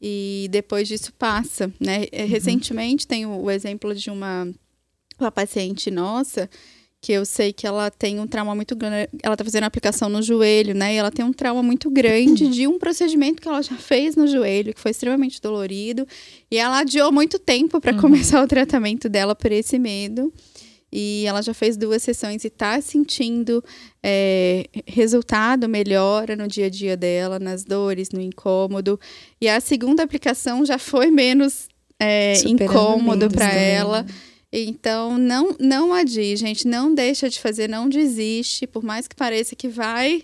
[0.00, 2.06] e depois disso passa, né?
[2.10, 4.52] É, Recentemente tem o, o exemplo de uma,
[5.20, 6.50] uma paciente nossa
[7.02, 10.22] que eu sei que ela tem um trauma muito grande, ela tá fazendo aplicação no
[10.22, 10.94] joelho, né?
[10.94, 14.28] E ela tem um trauma muito grande de um procedimento que ela já fez no
[14.28, 16.06] joelho, que foi extremamente dolorido,
[16.48, 20.32] e ela adiou muito tempo para começar o tratamento dela por esse medo.
[20.92, 23.64] E ela já fez duas sessões e tá sentindo
[24.02, 29.00] é, resultado, melhora no dia a dia dela, nas dores, no incômodo.
[29.40, 31.66] E a segunda aplicação já foi menos
[31.98, 34.14] é, incômodo para né?
[34.52, 36.68] Então, não, não adie, gente.
[36.68, 38.66] Não deixa de fazer, não desiste.
[38.66, 40.22] Por mais que pareça que vai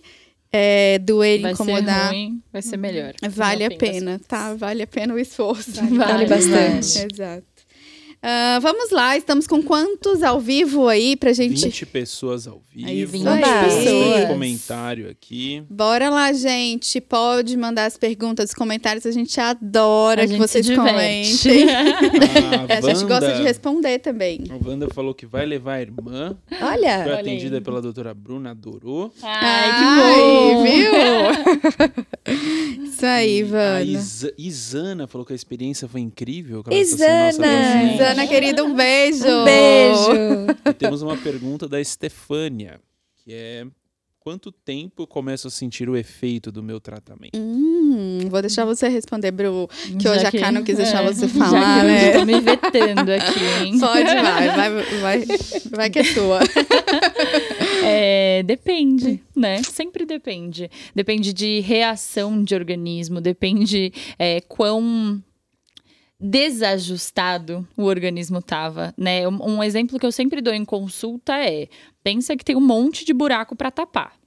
[0.52, 3.14] é, doer e Vai incomodar, ser ruim, vai ser melhor.
[3.30, 4.54] vale a pena, tá?
[4.54, 5.72] Vale a pena o esforço.
[5.96, 7.06] Vale bastante.
[7.10, 7.47] Exato.
[8.20, 11.64] Ah, vamos lá, estamos com quantos ao vivo aí pra gente.
[11.64, 13.12] 20 pessoas ao Aí, vivo.
[13.12, 14.24] 20 Tem pessoas.
[14.28, 15.62] comentário aqui.
[15.70, 17.00] Bora lá, gente.
[17.00, 19.06] Pode mandar as perguntas, os comentários.
[19.06, 21.68] A gente adora A que gente vocês comentem.
[21.70, 24.40] A, É, a gente gosta de Wanda- responder também.
[24.50, 26.36] A Wanda falou que vai levar a irmã.
[26.48, 27.62] Foi Olha, Olha atendida aí.
[27.62, 29.12] pela doutora Bruna, adorou.
[29.22, 29.84] Ai, Ai, que
[30.54, 30.62] bom!
[30.64, 30.90] viu?
[32.84, 33.82] Isso aí, A Vana.
[33.82, 36.64] Isa- Isana falou que a experiência foi incrível.
[36.64, 38.07] que ela está sendo nossa Isana!
[38.10, 39.26] Ana, querida, um beijo.
[39.26, 40.10] um beijo.
[40.66, 42.80] E temos uma pergunta da Estefânia,
[43.16, 43.66] que é
[44.28, 47.38] quanto tempo eu começo a sentir o efeito do meu tratamento?
[47.38, 49.68] Hum, vou deixar você responder, Bru.
[49.68, 52.12] Que Já hoje a Cá não quis deixar é, você já falar, né?
[52.12, 53.78] tô me vetando aqui, hein?
[53.80, 55.26] Pode, vai, vai, vai,
[55.70, 56.40] vai que é tua.
[57.90, 59.62] É, depende, né?
[59.62, 60.70] Sempre depende.
[60.94, 65.22] Depende de reação de organismo, depende é, quão
[66.20, 69.26] desajustado o organismo tava, né?
[69.28, 71.68] Um, um exemplo que eu sempre dou em consulta é:
[72.02, 74.17] pensa que tem um monte de buraco para tapar.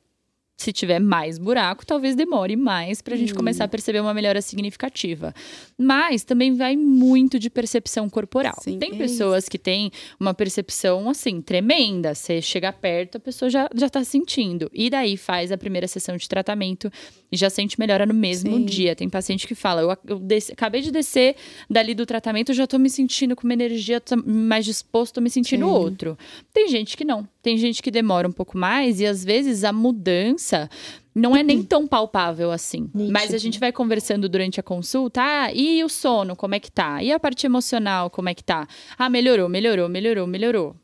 [0.62, 4.44] Se tiver mais buraco, talvez demore mais para a gente começar a perceber uma melhora
[4.44, 5.34] significativa.
[5.76, 8.54] Mas também vai muito de percepção corporal.
[8.62, 12.14] Sim, tem é pessoas que têm uma percepção assim tremenda.
[12.14, 14.70] Você chega perto, a pessoa já, já tá sentindo.
[14.72, 16.92] E daí faz a primeira sessão de tratamento
[17.32, 18.66] e já sente melhora no mesmo Sim.
[18.66, 18.96] dia.
[18.96, 21.36] Tem paciente que fala: eu, eu desci- acabei de descer
[21.68, 25.66] dali do tratamento, já tô me sentindo com uma energia mais disposto, tô me sentindo
[25.66, 25.72] Sim.
[25.72, 26.16] outro.
[26.54, 27.28] Tem gente que não.
[27.42, 30.70] Tem gente que demora um pouco mais e às vezes a mudança
[31.14, 32.90] não é nem tão palpável assim.
[32.94, 33.12] Nítido.
[33.12, 36.72] Mas a gente vai conversando durante a consulta, ah, e o sono, como é que
[36.72, 37.02] tá?
[37.04, 38.68] E a parte emocional, como é que tá?
[38.98, 40.76] Ah, melhorou, melhorou, melhorou, melhorou.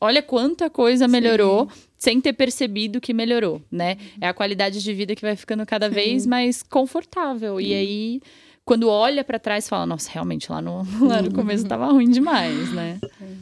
[0.00, 3.96] Olha quanta coisa melhorou sem ter percebido que melhorou, né?
[4.20, 7.60] É a qualidade de vida que vai ficando cada vez mais confortável.
[7.60, 8.20] E aí,
[8.68, 12.70] quando olha pra trás, fala, nossa, realmente lá no, lá no começo tava ruim demais,
[12.74, 12.98] né?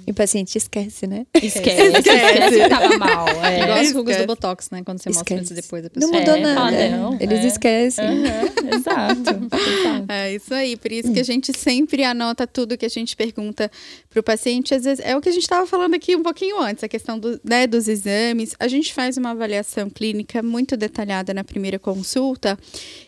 [0.06, 1.26] E o paciente esquece, né?
[1.34, 3.26] Esquece, esquece que tava mal.
[3.44, 3.62] É.
[3.62, 4.82] Igual as rugas do Botox, né?
[4.84, 5.40] Quando você mostra Esquece.
[5.40, 6.20] antes e depois da Não pessoa.
[6.20, 6.76] mudou É, nada.
[6.76, 7.46] fala, não, Eles é.
[7.48, 8.04] esquecem.
[8.04, 9.20] Aham, exato.
[9.30, 10.04] exato.
[10.08, 13.68] É isso aí, por isso que a gente sempre anota tudo que a gente pergunta
[14.08, 14.72] para o paciente.
[14.74, 17.18] Às vezes é o que a gente estava falando aqui um pouquinho antes, a questão
[17.18, 18.54] do, né, dos exames.
[18.60, 22.56] A gente faz uma avaliação clínica muito detalhada na primeira consulta.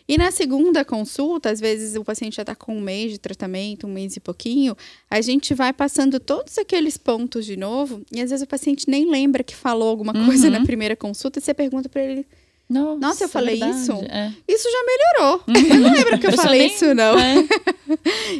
[0.09, 3.85] E na segunda consulta, às vezes o paciente já está com um mês de tratamento,
[3.85, 4.75] um mês e pouquinho,
[5.09, 8.01] a gente vai passando todos aqueles pontos de novo.
[8.11, 10.53] E às vezes o paciente nem lembra que falou alguma coisa Uhum.
[10.53, 12.25] na primeira consulta e você pergunta para ele:
[12.67, 13.81] Nossa, Nossa, eu falei verdade.
[13.81, 13.91] isso?
[14.09, 14.33] É.
[14.47, 15.43] Isso já melhorou.
[15.47, 17.19] Eu não lembro que eu pessoa falei nem- isso, não.
[17.19, 17.35] É.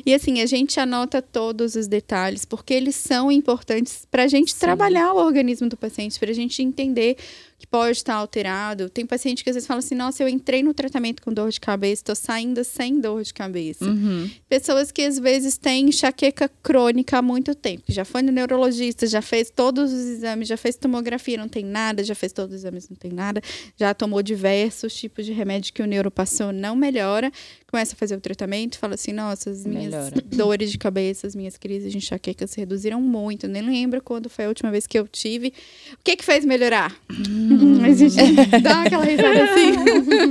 [0.05, 4.55] E assim, a gente anota todos os detalhes, porque eles são importantes para a gente
[4.55, 7.17] trabalhar o organismo do paciente, para a gente entender
[7.59, 8.89] que pode estar alterado.
[8.89, 11.59] Tem paciente que às vezes fala assim: nossa, eu entrei no tratamento com dor de
[11.59, 13.83] cabeça, estou saindo sem dor de cabeça.
[13.83, 14.31] Uhum.
[14.47, 19.21] Pessoas que às vezes têm enxaqueca crônica há muito tempo, já foi no neurologista, já
[19.21, 22.87] fez todos os exames, já fez tomografia, não tem nada, já fez todos os exames,
[22.87, 23.41] não tem nada,
[23.77, 27.29] já tomou diversos tipos de remédio que o neuro passou, não melhora.
[27.69, 30.23] Começa a fazer o tratamento, fala assim: nossa, as minhas Melhora.
[30.25, 33.45] dores de cabeça, as minhas crises de enxaqueca se reduziram muito.
[33.45, 35.53] Eu nem lembro quando foi a última vez que eu tive.
[35.93, 36.95] O que que fez melhorar?
[37.11, 38.15] Hum, a gente
[38.61, 39.71] dá aquela risada assim.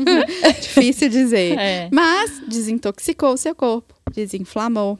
[0.60, 1.56] Difícil dizer.
[1.56, 1.88] É.
[1.92, 4.98] Mas desintoxicou o seu corpo, desinflamou,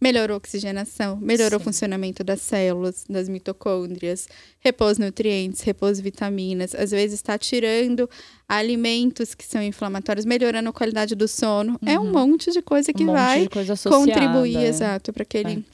[0.00, 4.28] melhorou a oxigenação, melhorou o funcionamento das células, das mitocôndrias,
[4.60, 8.08] repôs nutrientes, repôs vitaminas, às vezes está tirando
[8.48, 11.78] alimentos que são inflamatórios, melhorando a qualidade do sono.
[11.84, 14.68] É um monte de coisa que um vai coisa contribuir, é.
[14.68, 15.64] exato, para aquele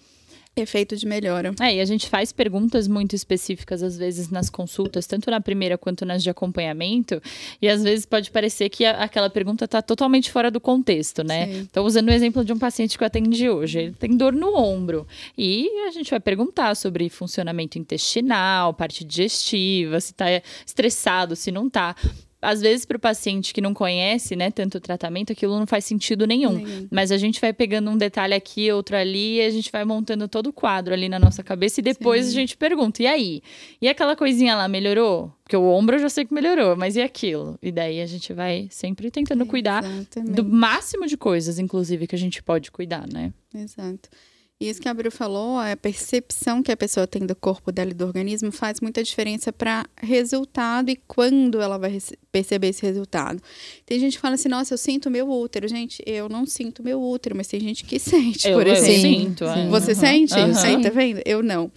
[0.59, 1.55] efeito de melhora.
[1.61, 5.77] É, e a gente faz perguntas muito específicas, às vezes, nas consultas, tanto na primeira
[5.77, 7.21] quanto nas de acompanhamento,
[7.61, 11.47] e às vezes pode parecer que a- aquela pergunta está totalmente fora do contexto, né?
[11.47, 11.59] Sim.
[11.71, 14.57] Então, usando o exemplo de um paciente que eu atendi hoje, ele tem dor no
[14.57, 20.27] ombro, e a gente vai perguntar sobre funcionamento intestinal, parte digestiva, se está
[20.67, 21.95] estressado, se não está.
[22.41, 25.85] Às vezes, para o paciente que não conhece, né, tanto o tratamento, aquilo não faz
[25.85, 26.53] sentido nenhum.
[26.53, 26.89] Nenhum.
[26.91, 30.29] Mas a gente vai pegando um detalhe aqui, outro ali, e a gente vai montando
[30.29, 33.43] todo o quadro ali na nossa cabeça e depois a gente pergunta: e aí?
[33.81, 35.33] E aquela coisinha lá melhorou?
[35.43, 37.59] Porque o ombro eu já sei que melhorou, mas e aquilo?
[37.63, 40.35] E daí a gente vai sempre tentando cuidar Exatamente.
[40.35, 43.33] do máximo de coisas, inclusive, que a gente pode cuidar, né?
[43.55, 44.09] Exato.
[44.59, 47.91] E isso que a Bru falou, a percepção que a pessoa tem do corpo dela
[47.91, 51.99] e do organismo faz muita diferença para resultado e quando ela vai
[52.33, 53.39] perceber esse resultado.
[53.85, 55.69] Tem gente que fala assim, nossa, eu sinto meu útero.
[55.69, 59.01] Gente, eu não sinto meu útero, mas tem gente que sente, Eu, por eu exemplo.
[59.03, 59.45] sinto.
[59.45, 59.69] é.
[59.69, 60.35] Você Aham, sente?
[60.35, 60.63] aham.
[60.65, 61.21] Aí, tá vendo?
[61.27, 61.71] Eu não.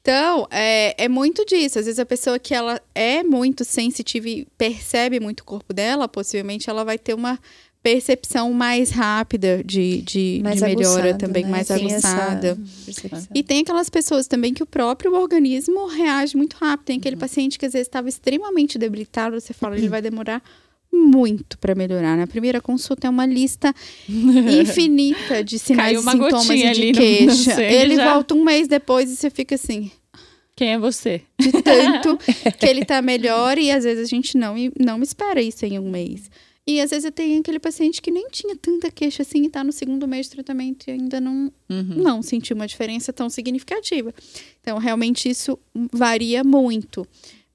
[0.00, 1.78] Então, é, é muito disso.
[1.78, 6.08] Às vezes a pessoa que ela é muito sensitiva e percebe muito o corpo dela,
[6.08, 7.38] possivelmente ela vai ter uma
[7.84, 11.50] percepção mais rápida de, de, Mais de melhora aguçada, também, né?
[11.50, 12.58] mais Tem aguçada.
[13.34, 16.86] E tem aquelas pessoas também que o próprio organismo reage muito rápido.
[16.86, 20.42] Tem aquele paciente que às vezes estava extremamente debilitado, você fala, ele vai demorar
[20.90, 22.16] muito para melhorar.
[22.16, 23.74] Na primeira consulta é uma lista
[24.08, 27.60] infinita de sinais e uma sintomas e de ali no- no queixa.
[27.62, 28.12] ele já.
[28.14, 29.90] volta um mês depois e você fica assim,
[30.56, 31.20] Quem é você?
[31.38, 32.16] de tanto
[32.58, 35.90] que ele tá melhor e às vezes a gente não, não espera isso em um
[35.90, 36.30] mês.
[36.66, 39.70] E às vezes tenho aquele paciente que nem tinha tanta queixa assim e tá no
[39.72, 41.84] segundo mês de tratamento e ainda não, Uhum.
[41.96, 44.14] não sentiu uma diferença tão significativa.
[44.62, 45.58] Então, realmente isso
[45.92, 47.06] varia muito.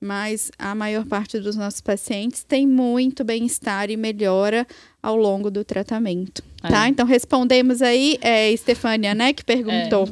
[0.01, 4.65] Mas a maior parte dos nossos pacientes tem muito bem-estar e melhora
[5.03, 6.41] ao longo do tratamento.
[6.61, 6.87] Tá?
[6.87, 10.07] Então, respondemos aí, é, Estefânia, né, que perguntou.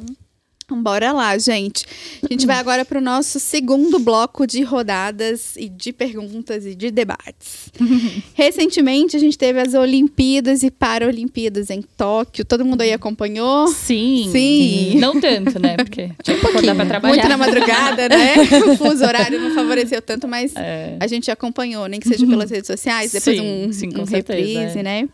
[0.81, 1.85] Bora lá, gente.
[2.23, 6.75] A gente vai agora para o nosso segundo bloco de rodadas e de perguntas e
[6.75, 7.71] de debates.
[8.33, 12.43] Recentemente, a gente teve as Olimpíadas e Paralimpíadas em Tóquio.
[12.43, 13.67] Todo mundo aí acompanhou?
[13.69, 14.29] Sim.
[14.31, 14.99] Sim.
[14.99, 15.77] Não tanto, né?
[15.77, 17.13] Porque tinha que acordar pra trabalhar.
[17.15, 18.35] Muito na madrugada, né?
[18.73, 20.97] o fuso horário não favoreceu tanto, mas É.
[20.99, 24.05] a gente acompanhou, nem que seja pelas redes sociais, depois Sim, um, sim, com um
[24.05, 24.83] certeza, reprise, é.
[24.83, 25.09] né?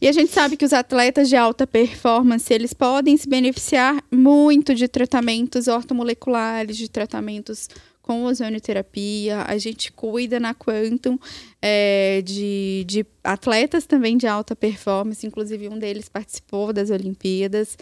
[0.00, 4.74] E a gente sabe que os atletas de alta performance, eles podem se beneficiar muito
[4.74, 7.68] de tratamentos ortomoleculares, de tratamentos
[8.02, 9.42] com ozonioterapia.
[9.46, 11.18] A gente cuida na Quantum
[11.60, 17.76] é, de, de atletas também de alta performance, inclusive um deles participou das Olimpíadas.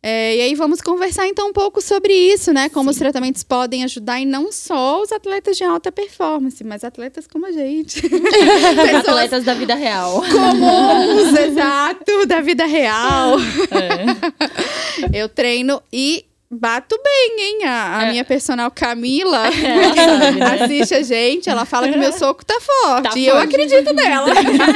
[0.00, 2.68] É, e aí vamos conversar então um pouco sobre isso, né?
[2.68, 7.26] Como os tratamentos podem ajudar e não só os atletas de alta performance, mas atletas
[7.26, 8.00] como a gente.
[8.96, 10.22] Atletas da vida real.
[10.22, 13.38] comuns, exato, da vida real.
[13.72, 15.18] É.
[15.20, 17.64] Eu treino e bato bem, hein?
[17.64, 18.10] A, a É.
[18.10, 20.64] minha personal Camila sabe, né?
[20.64, 23.10] assiste a gente, ela fala que meu soco tá forte.
[23.10, 23.48] Tá e eu forte.
[23.54, 24.28] acredito nela.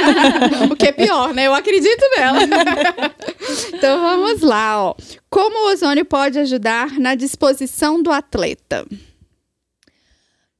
[0.71, 1.47] o que é pior, né?
[1.47, 2.39] Eu acredito nela.
[3.73, 4.95] então vamos lá, ó.
[5.29, 8.85] Como o ozônio pode ajudar na disposição do atleta?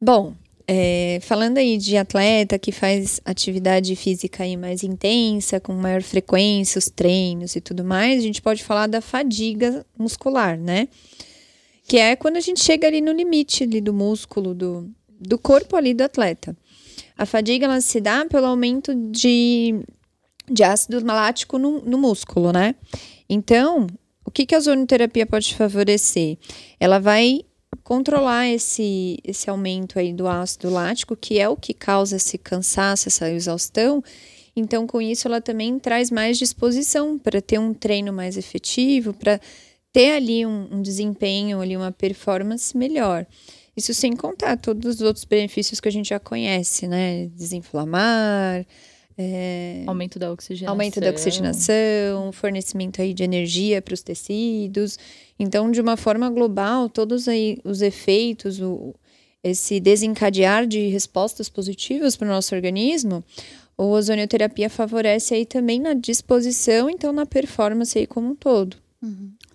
[0.02, 0.34] Bom,
[0.68, 6.80] é, falando aí de atleta que faz atividade física aí mais intensa, com maior frequência,
[6.80, 10.88] os treinos e tudo mais, a gente pode falar da fadiga muscular, né?
[11.86, 15.76] Que é quando a gente chega ali no limite ali do músculo, do, do corpo
[15.76, 16.56] ali do atleta.
[17.18, 19.84] A fadiga ela se dá pelo aumento de,
[20.50, 22.76] de ácido lático no, no músculo, né?
[23.30, 23.88] Então,
[24.26, 26.38] o que, que a zonoterapia pode favorecer?
[26.80, 27.42] Ela vai
[27.84, 33.08] controlar esse, esse aumento aí do ácido lático, que é o que causa esse cansaço,
[33.08, 34.04] essa exaustão.
[34.56, 39.40] Então, com isso, ela também traz mais disposição para ter um treino mais efetivo, para
[39.92, 43.26] ter ali um, um desempenho, ali uma performance melhor.
[43.76, 47.28] Isso sem contar todos os outros benefícios que a gente já conhece, né?
[47.28, 48.66] Desinflamar,
[49.18, 50.74] é, Aumento da oxigenação.
[50.74, 54.98] aumento da oxigenação, fornecimento aí de energia para os tecidos.
[55.38, 58.96] Então, de uma forma global, todos aí os efeitos, o,
[59.44, 63.24] esse desencadear de respostas positivas para o nosso organismo,
[63.78, 68.78] a ozonioterapia favorece aí também na disposição, então na performance aí como um todo.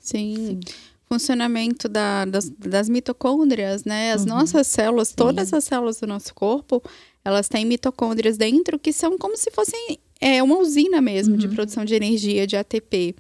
[0.01, 0.61] Sim.
[1.09, 4.13] funcionamento da, das, das mitocôndrias, né?
[4.13, 6.83] As nossas células, todas as células do nosso corpo,
[7.29, 11.85] elas têm mitocôndrias dentro que são como se fossem é, uma usina mesmo de produção
[11.85, 13.15] de energia, de ATP.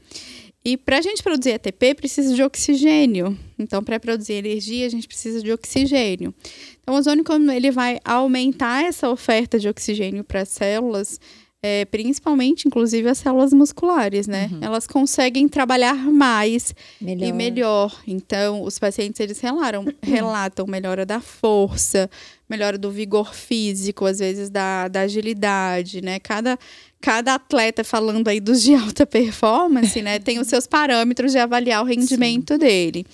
[0.64, 3.38] E para a gente produzir ATP, precisa de oxigênio.
[3.58, 6.34] Então, para produzir energia, a gente precisa de oxigênio.
[6.82, 11.20] Então, o ozônio, como ele vai aumentar essa oferta de oxigênio para as células,
[11.60, 14.48] é, principalmente, inclusive, as células musculares, né?
[14.60, 17.28] Elas conseguem trabalhar mais Melhor.
[17.28, 18.02] e melhor.
[18.06, 22.08] Então, os pacientes, eles relatam, relatam melhora da força,
[22.48, 26.20] melhora do vigor físico, às vezes da, da agilidade, né?
[26.20, 26.56] Cada,
[27.00, 30.20] cada atleta falando aí dos de alta performance, né?
[30.20, 33.04] Tem os seus parâmetros de avaliar o rendimento dele.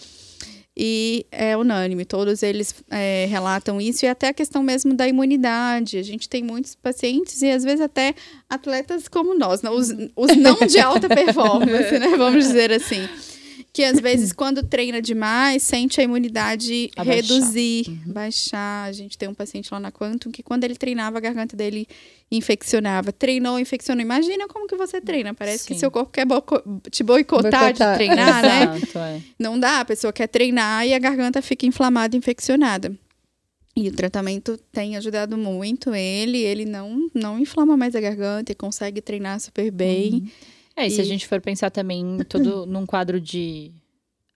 [0.76, 5.98] E é unânime, todos eles é, relatam isso, e até a questão mesmo da imunidade.
[5.98, 8.14] A gente tem muitos pacientes e às vezes até
[8.50, 9.70] atletas como nós, né?
[9.70, 12.16] os, os não de alta performance, né?
[12.16, 13.08] Vamos dizer assim.
[13.74, 18.84] Que às vezes, quando treina demais, sente a imunidade reduzir, baixar.
[18.84, 21.88] A gente tem um paciente lá na Quantum que quando ele treinava, a garganta dele
[22.30, 23.12] infeccionava.
[23.12, 24.00] Treinou, infeccionou.
[24.00, 25.34] Imagina como que você treina.
[25.34, 25.80] Parece que Sim.
[25.80, 26.24] seu corpo quer
[26.88, 27.96] te boicotar, de Boicotar.
[27.96, 28.76] treinar, né?
[28.76, 29.20] Exato, é.
[29.38, 32.96] Não dá, a pessoa quer treinar e a garganta fica inflamada, infeccionada.
[33.76, 38.54] E o tratamento tem ajudado muito ele, ele não, não inflama mais a garganta e
[38.54, 40.30] consegue treinar super bem.
[40.76, 43.72] É, e se a E- gente for pensar também todo num quadro de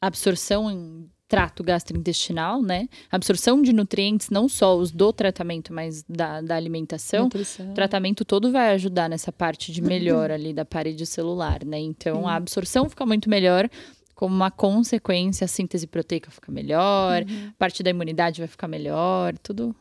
[0.01, 2.89] absorção em trato gastrointestinal, né?
[3.11, 7.25] Absorção de nutrientes, não só os do tratamento, mas da, da alimentação.
[7.25, 7.71] Nutrição.
[7.71, 11.79] O tratamento todo vai ajudar nessa parte de melhora ali da parede celular, né?
[11.79, 13.69] Então a absorção fica muito melhor.
[14.15, 17.49] Como uma consequência, a síntese proteica fica melhor, Uhum.
[17.51, 19.77] a parte da imunidade vai ficar melhor, tudo.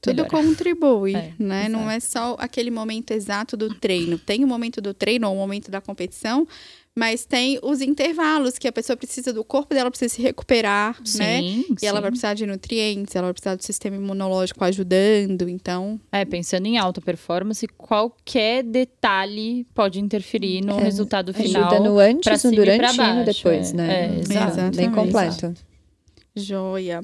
[0.00, 0.30] Tudo melhora.
[0.30, 1.68] contribui, É, né?
[1.68, 4.18] Não é só aquele momento exato do treino.
[4.18, 6.46] Tem o momento do treino ou o momento da competição,
[6.94, 11.40] mas tem os intervalos que a pessoa precisa do corpo dela precisa se recuperar, né?
[11.40, 12.02] Sim, E ela sim.
[12.02, 16.76] vai precisar de nutrientes, ela vai precisar do sistema imunológico ajudando, então É, pensando em
[16.76, 21.62] alta performance, qualquer detalhe pode interferir no É, resultado final.
[21.70, 23.76] Ajuda no pra antes, no e durante e no baixo, depois, é.
[23.76, 24.16] né?
[24.16, 24.76] É, exato.
[24.76, 25.54] Bem completo.
[26.36, 27.02] Joia.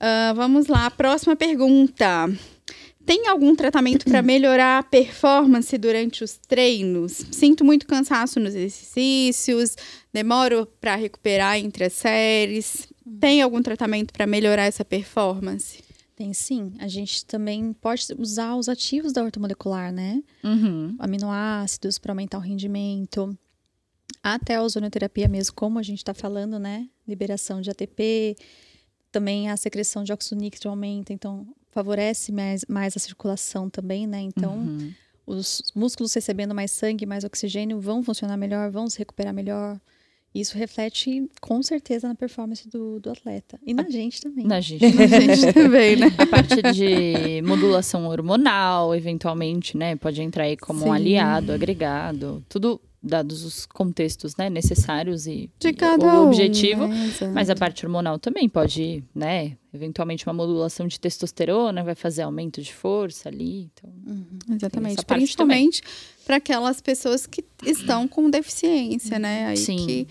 [0.00, 2.28] Ah, vamos lá, próxima pergunta.
[3.04, 7.24] Tem algum tratamento para melhorar a performance durante os treinos?
[7.32, 9.76] Sinto muito cansaço nos exercícios,
[10.12, 12.86] demoro para recuperar entre as séries.
[13.18, 15.82] Tem algum tratamento para melhorar essa performance?
[16.14, 16.74] Tem sim.
[16.80, 20.22] A gente também pode usar os ativos da ortomolecular, né?
[20.44, 20.94] Uhum.
[20.98, 23.34] Aminoácidos para aumentar o rendimento.
[24.22, 26.88] Até a ozonoterapia mesmo, como a gente está falando, né?
[27.06, 28.36] Liberação de ATP.
[29.18, 34.20] Também a secreção de óxido nítrico aumenta, então favorece mais, mais a circulação também, né?
[34.20, 34.92] Então, Uhum.
[35.26, 39.80] os músculos recebendo mais sangue, mais oxigênio, vão funcionar melhor, vão se recuperar melhor.
[40.32, 43.58] Isso reflete com certeza na performance do, do atleta.
[43.66, 44.46] E na gente também.
[44.46, 44.84] Na gente.
[44.84, 46.06] A gente também, né?
[46.16, 49.96] A parte de modulação hormonal, eventualmente, né?
[49.96, 50.88] Pode entrar aí como Sim.
[50.90, 52.44] um aliado, agregado.
[52.48, 56.86] Tudo dados os contextos né, necessários e, De cada o um, objetivo.
[56.86, 57.06] né?
[57.06, 57.32] Exato.
[57.32, 59.56] Mas a parte hormonal também pode, né?
[59.74, 63.70] Eventualmente uma modulação de testosterona vai fazer aumento de força ali.
[63.72, 63.90] Então,
[64.54, 64.94] Exatamente.
[64.94, 65.82] essa parte Principalmente
[66.24, 69.46] para aquelas pessoas que estão com deficiência, né?
[69.46, 69.76] Aí Sim.
[69.86, 70.08] que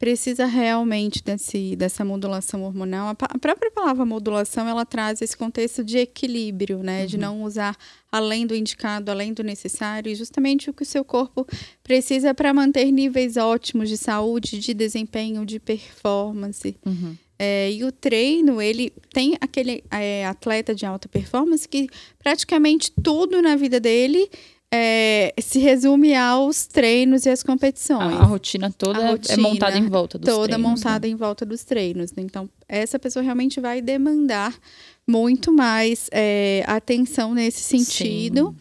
[0.00, 3.08] precisa realmente desse, dessa modulação hormonal.
[3.08, 7.04] A, a própria palavra modulação, ela traz esse contexto de equilíbrio, né?
[7.04, 7.76] De não usar
[8.10, 11.46] além do indicado, além do necessário, e justamente o que o seu corpo
[11.84, 16.74] precisa para manter níveis ótimos de saúde, de desempenho, de performance.
[16.84, 17.14] uhum.
[17.42, 21.88] É, e o treino, ele tem aquele é, atleta de alta performance que
[22.18, 24.28] praticamente tudo na vida dele
[24.72, 28.14] é, se resume aos treinos e às a, competições.
[28.14, 30.70] a rotina toda A é rotina montada em volta dos toda treinos, né?
[30.70, 32.12] montada em volta dos treinos.
[32.12, 32.22] né?
[32.22, 34.56] Então, essa pessoa realmente vai demandar
[35.06, 38.54] muito mais é, atenção nesse sentido.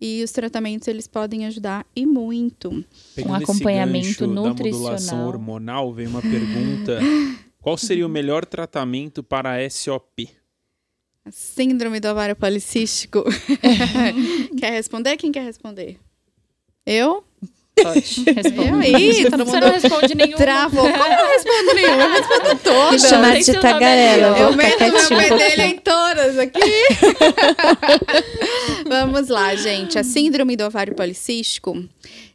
[0.00, 2.82] E os tratamentos, eles podem ajudar e muito.
[3.14, 5.28] Pegando esse acompanhamento gancho Da modulação nutricional.
[5.28, 6.98] hormonal, veio uma pergunta.
[7.60, 10.30] Qual seria o melhor tratamento para a SOP?
[11.30, 13.24] Síndrome do ovário policístico.
[14.58, 15.16] quer responder?
[15.16, 15.96] Quem quer responder?
[16.86, 17.24] Eu?
[17.82, 18.90] Pode, responde.
[18.90, 18.98] Eu?
[18.98, 20.36] Ih, todo Você mundo não responde nenhum.
[20.36, 20.90] travou.
[20.90, 22.02] Como eu respondo nenhuma?
[22.02, 23.02] Eu respondo todas.
[23.02, 24.38] Chamar de tagarela.
[24.38, 26.60] Eu meto meu pedelho em todas aqui.
[28.88, 29.98] Vamos lá, gente.
[29.98, 31.82] A síndrome do ovário policístico,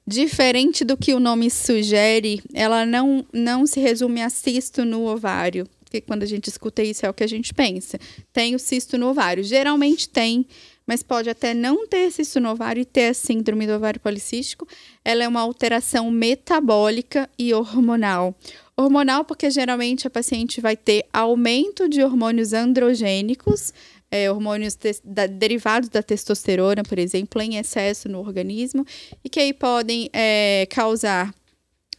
[0.07, 5.67] diferente do que o nome sugere, ela não, não se resume a cisto no ovário.
[5.95, 7.97] Porque quando a gente escuta isso, é o que a gente pensa.
[8.33, 9.41] Tem o cisto no ovário.
[9.43, 10.45] Geralmente tem,
[10.85, 14.67] mas pode até não ter cisto no ovário e ter a síndrome do ovário policístico.
[15.05, 18.35] Ela é uma alteração metabólica e hormonal.
[18.75, 23.73] Hormonal, porque geralmente a paciente vai ter aumento de hormônios androgênicos,
[24.11, 28.85] é, hormônios da, derivados da testosterona, por exemplo, em excesso no organismo,
[29.23, 31.33] e que aí podem é, causar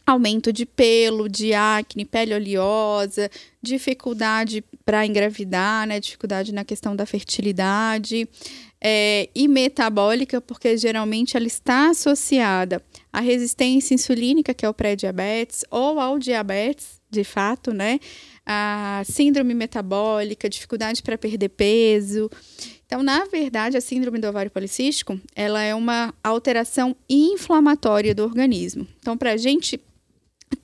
[0.07, 3.29] aumento de pelo, de acne, pele oleosa,
[3.61, 5.99] dificuldade para engravidar, né?
[5.99, 8.27] Dificuldade na questão da fertilidade.
[8.79, 12.81] É, e metabólica, porque geralmente ela está associada
[13.11, 17.99] à resistência insulínica, que é o pré-diabetes, ou ao diabetes, de fato, né?
[18.45, 22.29] A síndrome metabólica, dificuldade para perder peso.
[22.85, 28.87] Então, na verdade, a síndrome do ovário policístico, ela é uma alteração inflamatória do organismo.
[29.01, 29.81] Então, para a gente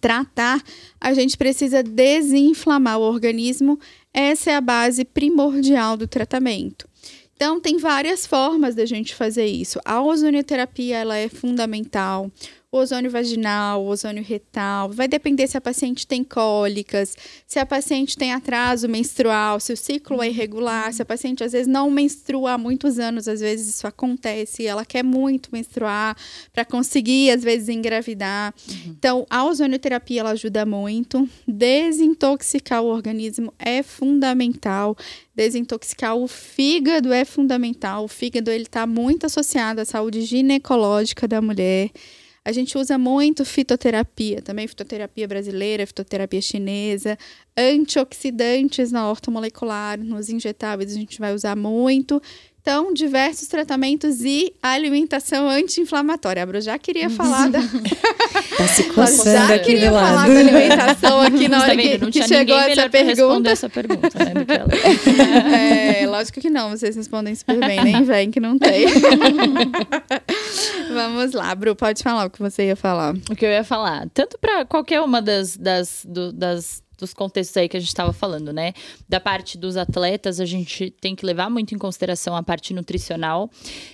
[0.03, 0.61] tratar,
[0.99, 3.79] a gente precisa desinflamar o organismo.
[4.13, 6.85] Essa é a base primordial do tratamento.
[7.33, 9.79] Então, tem várias formas da gente fazer isso.
[9.85, 12.29] A ozonioterapia ela é fundamental
[12.73, 14.89] o ozônio vaginal, o ozônio retal.
[14.89, 17.15] Vai depender se a paciente tem cólicas,
[17.45, 21.51] se a paciente tem atraso menstrual, se o ciclo é irregular, se a paciente às
[21.51, 26.17] vezes não menstrua há muitos anos, às vezes isso acontece, ela quer muito menstruar
[26.51, 28.51] para conseguir às vezes engravidar.
[28.67, 28.95] Uhum.
[28.97, 31.29] Então, a ozonioterapia ela ajuda muito.
[31.47, 34.97] Desintoxicar o organismo é fundamental
[35.35, 38.03] desintoxicar o fígado é fundamental.
[38.03, 41.89] O fígado ele está muito associado à saúde ginecológica da mulher.
[42.45, 47.17] A gente usa muito fitoterapia, também fitoterapia brasileira, fitoterapia chinesa,
[47.57, 52.21] antioxidantes na ortomolecular, nos injetáveis a gente vai usar muito.
[52.63, 56.41] Então, diversos tratamentos e alimentação anti-inflamatória.
[56.41, 57.59] A Bru já queria falar da.
[58.57, 60.33] tá se coçando já aqui queria falar lado.
[60.33, 63.49] da alimentação aqui na hora que, Não que chegou essa pergunta.
[63.49, 65.53] essa pergunta, né, do que ela.
[65.53, 68.85] É, lógico que não, vocês respondem super bem, nem vem que não tem.
[70.87, 73.13] Vamos lá, Bru, pode falar o que você ia falar.
[73.29, 77.55] O que eu ia falar, tanto para qualquer uma das, das, do, das dos contextos
[77.57, 78.73] aí que a gente estava falando, né?
[79.07, 83.51] Da parte dos atletas, a gente tem que levar muito em consideração a parte nutricional.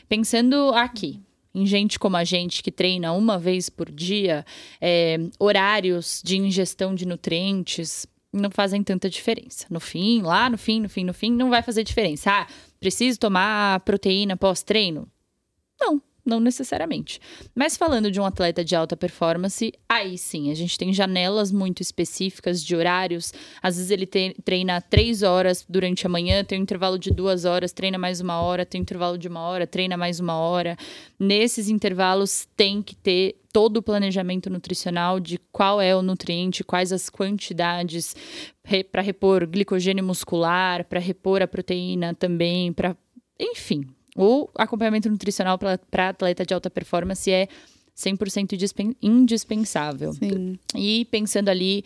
[0.07, 1.19] Pensando aqui,
[1.53, 4.45] em gente como a gente que treina uma vez por dia,
[4.79, 9.65] é, horários de ingestão de nutrientes não fazem tanta diferença.
[9.69, 12.31] No fim, lá no fim, no fim, no fim, não vai fazer diferença.
[12.31, 12.47] Ah,
[12.79, 15.07] preciso tomar proteína pós-treino?
[15.81, 15.99] Não,
[16.29, 17.19] não necessariamente.
[17.55, 21.81] Mas falando de um atleta de alta performance, aí sim, a gente tem janelas muito
[21.81, 23.33] específicas de horários.
[23.61, 27.73] Às vezes ele treina três horas durante a manhã, tem um intervalo de duas horas,
[27.73, 30.77] treina mais uma hora, tem um intervalo de uma hora, treina mais uma hora.
[31.19, 36.93] Nesses intervalos tem que ter todo o planejamento nutricional de qual é o nutriente, quais
[36.93, 38.15] as quantidades
[38.91, 42.95] para repor glicogênio muscular, para repor a proteína também, para
[43.39, 43.85] enfim,
[44.21, 47.47] o acompanhamento nutricional para atleta de alta performance é
[47.95, 50.11] 100% indispensável.
[50.11, 50.59] Sim.
[50.75, 51.85] E pensando ali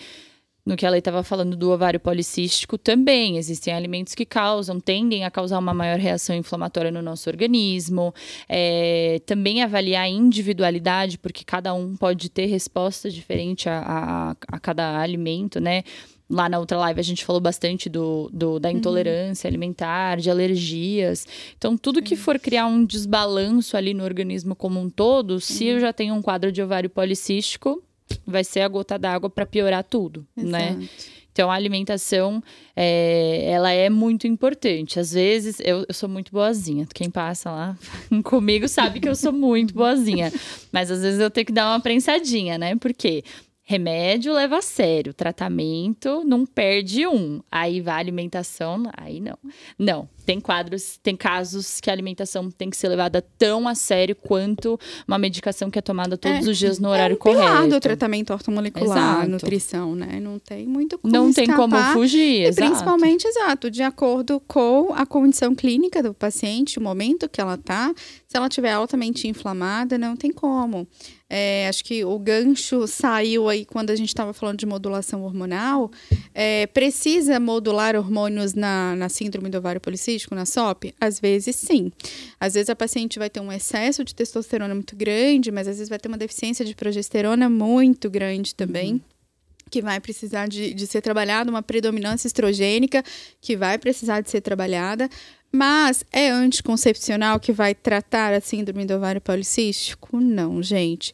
[0.66, 5.30] no que ela estava falando do ovário policístico, também existem alimentos que causam, tendem a
[5.30, 8.16] causar uma maior reação inflamatória no nosso organismo.
[8.50, 14.60] É, também avaliar a individualidade, porque cada um pode ter resposta diferente a, a, a
[14.60, 15.84] cada alimento, né?
[16.30, 19.51] Lá na outra live a gente falou bastante do, do da intolerância uhum.
[19.51, 21.28] alimentar, de alergias.
[21.57, 25.39] Então, tudo que for criar um desbalanço ali no organismo como um todo, uhum.
[25.39, 27.84] se eu já tenho um quadro de ovário policístico,
[28.26, 30.69] vai ser a gota d'água para piorar tudo, né?
[30.69, 30.80] Exato.
[30.80, 30.89] né?
[31.34, 32.43] Então, a alimentação,
[32.76, 34.99] é, ela é muito importante.
[34.99, 36.88] Às vezes, eu, eu, sou muito boazinha.
[36.93, 37.78] Quem passa lá
[38.24, 40.32] comigo sabe que eu sou muito boazinha.
[40.71, 42.76] Mas, às vezes, eu tenho que dar uma prensadinha, né?
[42.76, 43.24] Porque
[43.66, 47.41] Remédio leva a sério, tratamento não perde um.
[47.49, 49.38] Aí vai alimentação, aí não.
[49.80, 54.18] Não, tem quadros, tem casos que a alimentação tem que ser levada tão a sério
[54.18, 57.70] quanto uma medicação que é tomada todos é, os dias no horário é um correto.
[57.70, 59.30] do tratamento ortomolecular, exato.
[59.30, 60.20] nutrição, né?
[60.20, 62.68] Não tem muito como Não escapar, tem como fugir, e exato.
[62.68, 67.93] principalmente, exato, de acordo com a condição clínica do paciente, o momento que ela tá,
[68.28, 70.86] se ela estiver altamente inflamada, não tem como.
[71.36, 75.90] É, acho que o gancho saiu aí quando a gente estava falando de modulação hormonal.
[76.32, 80.94] É, precisa modular hormônios na, na síndrome do ovário policístico, na SOP?
[81.02, 81.92] Às vezes sim.
[82.40, 85.90] Às vezes a paciente vai ter um excesso de testosterona muito grande, mas às vezes
[85.90, 88.94] vai ter uma deficiência de progesterona muito grande também.
[88.94, 89.02] Uhum
[89.74, 93.04] que vai precisar de, de ser trabalhada, uma predominância estrogênica
[93.42, 95.10] que vai precisar de ser trabalhada.
[95.56, 100.20] Mas é anticoncepcional que vai tratar a síndrome do ovário policístico?
[100.20, 101.14] Não, gente.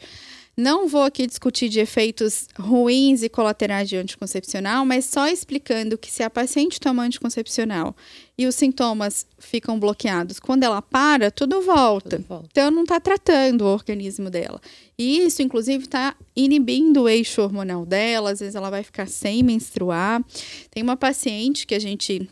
[0.56, 6.12] Não vou aqui discutir de efeitos ruins e colaterais de anticoncepcional, mas só explicando que
[6.12, 7.96] se a paciente toma anticoncepcional
[8.38, 12.18] e os sintomas ficam bloqueados, quando ela para, tudo volta.
[12.18, 12.48] Tudo volta.
[12.52, 14.60] Então, não está tratando o organismo dela.
[14.98, 18.32] E isso, inclusive, está inibindo o eixo hormonal dela.
[18.32, 20.22] Às vezes, ela vai ficar sem menstruar.
[20.70, 22.30] Tem uma paciente que a gente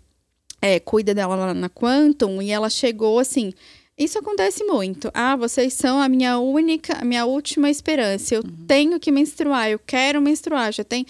[0.62, 3.54] é, cuida dela lá na Quantum e ela chegou assim.
[3.98, 5.10] Isso acontece muito.
[5.12, 8.36] Ah, vocês são a minha única, a minha última esperança.
[8.36, 10.72] Eu tenho que menstruar, eu quero menstruar.
[10.72, 11.04] Já tem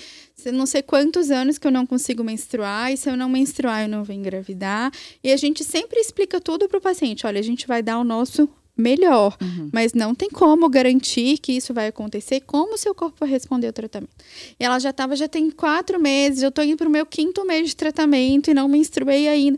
[0.54, 3.89] não sei quantos anos que eu não consigo menstruar, e se eu não menstruar, eu
[3.89, 4.91] não vou engravidar.
[5.22, 7.28] E a gente sempre explica tudo pro paciente.
[7.28, 8.48] Olha, a gente vai dar o nosso
[8.78, 9.36] melhor,
[9.74, 13.68] mas não tem como garantir que isso vai acontecer, como o seu corpo vai responder
[13.68, 14.14] ao tratamento.
[14.60, 17.70] E ela já estava, já tem quatro meses, eu tô indo pro meu quinto mês
[17.70, 19.58] de tratamento e não menstruei ainda.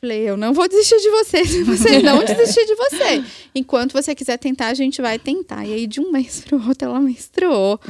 [0.00, 3.22] Falei, eu não vou desistir de você se você não desistir de você.
[3.54, 5.64] Enquanto você quiser tentar, a gente vai tentar.
[5.66, 7.78] E aí, de um mês pro outro, ela menstruou.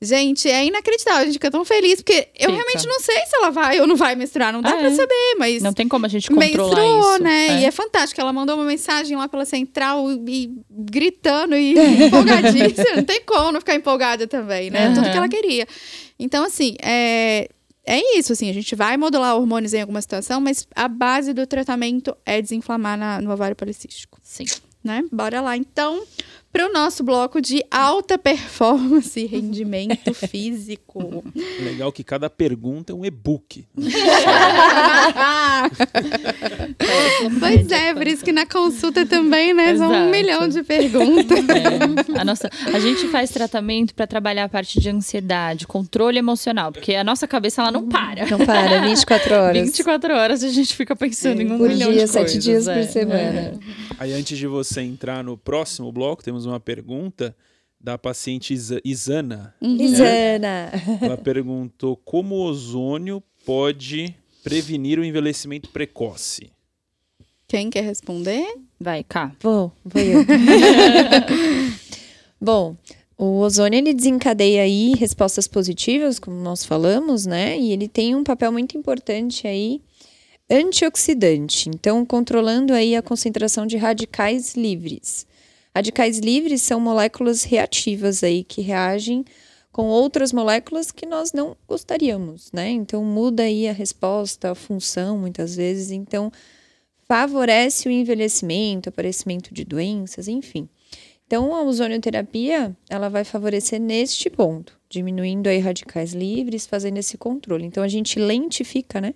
[0.00, 1.22] Gente, é inacreditável.
[1.22, 2.52] A gente fica tão feliz, porque eu Fica.
[2.52, 4.52] realmente não sei se ela vai ou não vai menstruar.
[4.52, 4.94] Não dá Ah, pra é.
[4.94, 6.46] saber, mas Não tem como a gente controlar
[6.76, 7.22] menstruou, isso.
[7.24, 7.46] né?
[7.48, 7.60] É.
[7.62, 8.20] E é fantástico.
[8.20, 11.72] Ela mandou uma mensagem lá pela central e gritando e
[12.04, 12.94] empolgadíssima.
[12.94, 14.90] não tem como não ficar empolgada também, né?
[14.90, 15.10] Tudo Aham.
[15.10, 15.66] que ela queria.
[16.16, 17.48] Então, assim, é.
[17.90, 21.46] É isso, assim, a gente vai modular hormônios em alguma situação, mas a base do
[21.46, 24.44] tratamento é desinflamar na- no ovário policístico, Sim.
[24.84, 25.02] né?
[25.10, 26.02] Bora lá, então,
[26.52, 31.22] para o nosso bloco de alta performance e rendimento físico.
[31.62, 33.66] Legal que cada pergunta é um e-book.
[37.38, 39.76] pois é, por isso que na consulta também, né?
[39.76, 41.38] São um milhão de perguntas.
[41.58, 46.70] É, a, nossa, a gente faz tratamento para trabalhar a parte de ansiedade, controle emocional,
[46.70, 48.26] porque a nossa cabeça ela não para.
[48.26, 49.62] Não para, 24 horas.
[49.64, 52.44] 24 horas a gente fica pensando em um por milhão dia, de sete coisas.
[52.44, 52.74] dias é.
[52.74, 53.54] por semana.
[53.98, 57.34] Aí, antes de você entrar no próximo bloco, temos uma pergunta
[57.80, 59.54] da paciente Isa- Isana.
[59.62, 60.70] Isana.
[61.00, 66.50] Ela perguntou como o ozônio pode prevenir o envelhecimento precoce.
[67.46, 68.44] Quem quer responder?
[68.78, 69.34] Vai, cá.
[69.40, 70.24] Vou, vou eu.
[72.40, 72.76] Bom,
[73.16, 77.58] o ozônio ele desencadeia aí respostas positivas, como nós falamos, né?
[77.58, 79.80] E ele tem um papel muito importante aí
[80.50, 81.68] antioxidante.
[81.68, 85.26] Então, controlando aí a concentração de radicais livres.
[85.74, 89.24] Radicais livres são moléculas reativas aí que reagem
[89.70, 92.70] com outras moléculas que nós não gostaríamos, né?
[92.70, 95.90] Então muda aí a resposta, a função muitas vezes.
[95.90, 96.32] Então
[97.08, 100.68] favorece o envelhecimento, aparecimento de doenças, enfim.
[101.26, 107.66] Então, a ozonioterapia, ela vai favorecer neste ponto, diminuindo aí radicais livres, fazendo esse controle.
[107.66, 109.14] Então, a gente lentifica, né?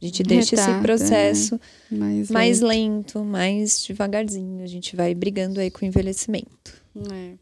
[0.00, 1.60] A gente deixa Retarda, esse processo
[1.90, 4.62] Mais, mais lento, mais devagarzinho.
[4.62, 6.80] A gente vai brigando aí com o envelhecimento.
[7.12, 7.34] É.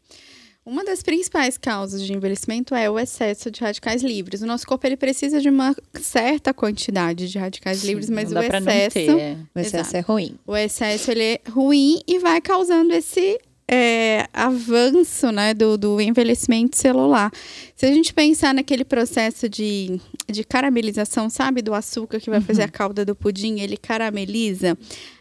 [0.65, 4.41] Uma das principais causas de envelhecimento é o excesso de radicais livres.
[4.41, 8.93] O nosso corpo ele precisa de uma certa quantidade de radicais livres, mas o excesso,
[8.93, 9.37] ter, é.
[9.55, 9.97] O excesso Exato.
[9.97, 10.35] é ruim.
[10.45, 13.39] o excesso ele é ruim e vai causando esse
[13.69, 17.31] é, avanço né, do, do envelhecimento celular.
[17.75, 22.63] Se a gente pensar naquele processo de, de caramelização, sabe, do açúcar que vai fazer
[22.63, 24.77] a calda do pudim, ele carameliza.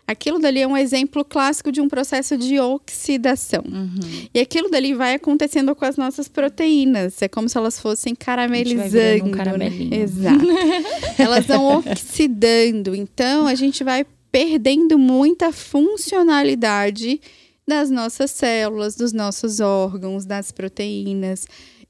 [0.07, 3.65] Aquilo dali é um exemplo clássico de um processo de oxidação.
[3.67, 4.29] Uhum.
[4.33, 7.21] E aquilo dali vai acontecendo com as nossas proteínas.
[7.21, 9.25] É como se elas fossem caramelizando.
[9.25, 9.69] um né?
[9.91, 10.47] Exato.
[11.19, 12.95] elas vão oxidando.
[12.95, 17.21] Então, a gente vai perdendo muita funcionalidade
[17.67, 21.47] das nossas células, dos nossos órgãos, das proteínas.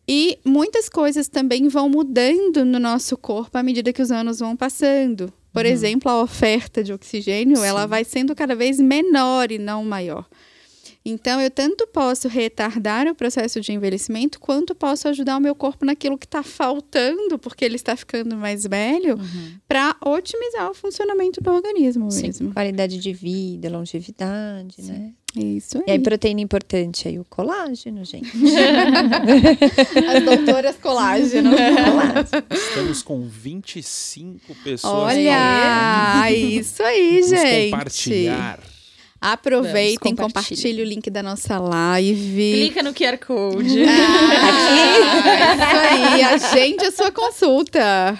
[0.08, 4.56] E muitas coisas também vão mudando no nosso corpo à medida que os anos vão
[4.56, 5.32] passando.
[5.52, 10.26] Por exemplo, a oferta de oxigênio, ela vai sendo cada vez menor e não maior.
[11.08, 15.84] Então, eu tanto posso retardar o processo de envelhecimento, quanto posso ajudar o meu corpo
[15.84, 19.16] naquilo que está faltando, porque ele está ficando mais velho,
[19.68, 22.52] para otimizar o funcionamento do organismo Sim, mesmo.
[22.52, 25.12] qualidade de vida, longevidade, né?
[25.36, 25.98] Isso E aí, aí.
[26.00, 28.32] proteína importante aí, o colágeno, gente.
[30.08, 31.50] As doutoras colágeno.
[32.50, 34.92] Estamos com 25 pessoas.
[35.14, 37.70] Olha, isso aí, Vamos gente.
[37.70, 38.75] compartilhar.
[39.20, 40.82] Aproveitem, Vamos, compartilhe compartilhe.
[40.82, 42.52] o link da nossa live.
[42.52, 43.82] Clica no QR Code.
[43.84, 45.12] Ah,
[45.62, 48.18] isso aí, agende a sua consulta.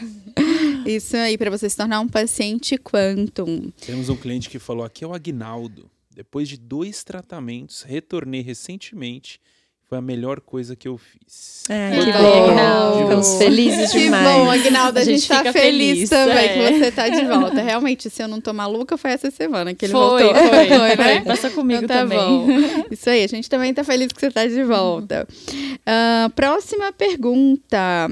[0.86, 3.70] Isso aí, para você se tornar um paciente quantum.
[3.84, 5.90] Temos um cliente que falou aqui é o Agnaldo.
[6.14, 9.40] Depois de dois tratamentos, retornei recentemente.
[9.89, 11.62] Foi a melhor coisa que eu fiz.
[11.70, 12.55] Ah, Que que bom.
[12.57, 13.03] bom.
[13.05, 14.24] Ficamos felizes Que demais.
[14.26, 16.49] bom, Agnaldo, a, A gente, gente tá fica feliz, feliz, também é.
[16.72, 17.62] que você tá de volta.
[17.62, 20.34] Realmente, se eu não tô maluca, foi essa semana que ele Foi, voltou.
[20.34, 20.97] foi, né?
[20.97, 21.20] foi.
[21.20, 22.18] Passa comigo Então tá também.
[22.18, 22.47] bom.
[22.91, 25.26] Isso aí, a gente também tá feliz que você tá de volta.
[25.53, 28.09] Uh, próxima pergunta.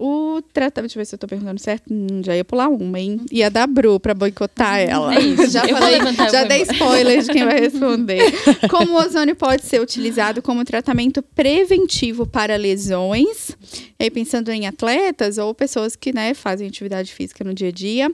[0.00, 0.90] O tratamento.
[0.90, 1.92] Deixa eu ver se eu tô perguntando certo.
[1.92, 3.20] Hum, já ia pular uma, hein?
[3.32, 5.12] Ia dar Bru pra boicotar ela.
[5.12, 5.50] É isso.
[5.50, 5.98] Já Eu falei,
[6.30, 8.32] já dei spoiler de quem vai responder.
[8.70, 13.50] Como o ozônio pode ser utilizado como tratamento preventivo para lesões?
[13.98, 17.72] E aí, pensando em atletas ou pessoas que né, fazem atividade física no dia a
[17.72, 18.08] dia.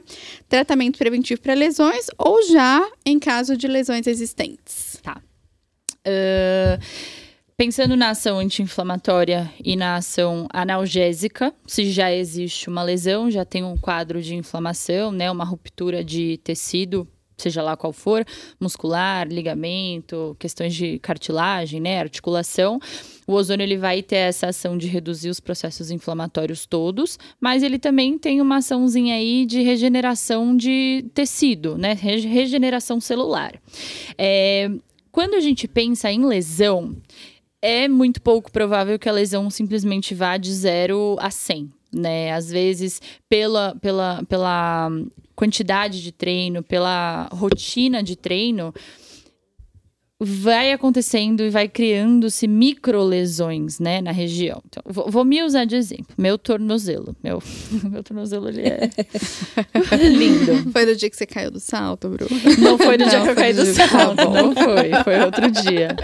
[0.49, 4.99] Tratamento preventivo para lesões ou já em caso de lesões existentes?
[5.05, 5.19] Ah,
[7.57, 13.63] pensando na ação anti-inflamatória e na ação analgésica, se já existe uma lesão, já tem
[13.63, 18.25] um quadro de inflamação, né, uma ruptura de tecido, seja lá qual for,
[18.59, 22.77] muscular, ligamento, questões de cartilagem, né, articulação,
[23.25, 27.79] o ozônio ele vai ter essa ação de reduzir os processos inflamatórios todos, mas ele
[27.79, 33.53] também tem uma açãozinha aí de regeneração de tecido, né, rege- regeneração celular.
[34.17, 34.69] É,
[35.11, 36.93] quando a gente pensa em lesão,
[37.65, 41.71] é muito pouco provável que a lesão simplesmente vá de 0 a 100.
[41.91, 42.31] Né?
[42.31, 44.91] Às vezes, pela, pela, pela
[45.35, 48.71] quantidade de treino, pela rotina de treino,
[50.25, 54.61] vai acontecendo e vai criando-se microlesões, né, na região.
[54.67, 56.07] Então, vou, vou me usar de exemplo.
[56.17, 57.15] Meu tornozelo.
[57.23, 57.41] Meu,
[57.89, 58.89] meu tornozelo, ele é
[60.09, 60.71] lindo.
[60.71, 62.27] Foi do dia que você caiu do salto, Bru?
[62.59, 64.91] Não foi no dia Não, que eu caí no do dia que- salto, não foi,
[65.03, 65.95] foi outro dia.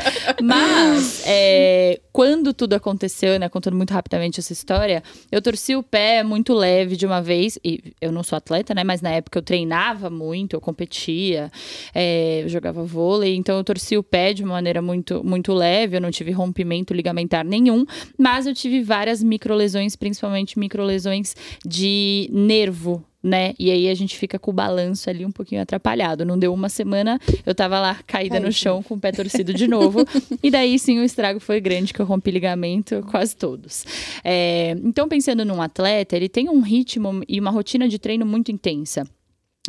[0.42, 5.02] Mas, é, quando tudo aconteceu, né, contando muito rapidamente essa história,
[5.32, 8.84] eu torci o pé muito leve de uma vez, e eu não sou atleta, né,
[8.84, 11.52] mas na época eu treinava muito, eu competia,
[11.94, 15.96] é, eu jogava vôlei, então eu torci o pé de uma maneira muito, muito leve,
[15.96, 17.86] eu não tive rompimento ligamentar nenhum,
[18.18, 21.34] mas eu tive várias microlesões, principalmente microlesões
[21.66, 23.54] de nervo, né?
[23.58, 26.26] E aí a gente fica com o balanço ali um pouquinho atrapalhado.
[26.26, 29.68] Não deu uma semana, eu tava lá caída no chão com o pé torcido de
[29.68, 30.00] novo.
[30.44, 33.86] e daí sim o estrago foi grande, que eu rompi ligamento quase todos.
[34.24, 38.52] É, então, pensando num atleta, ele tem um ritmo e uma rotina de treino muito
[38.52, 39.08] intensa.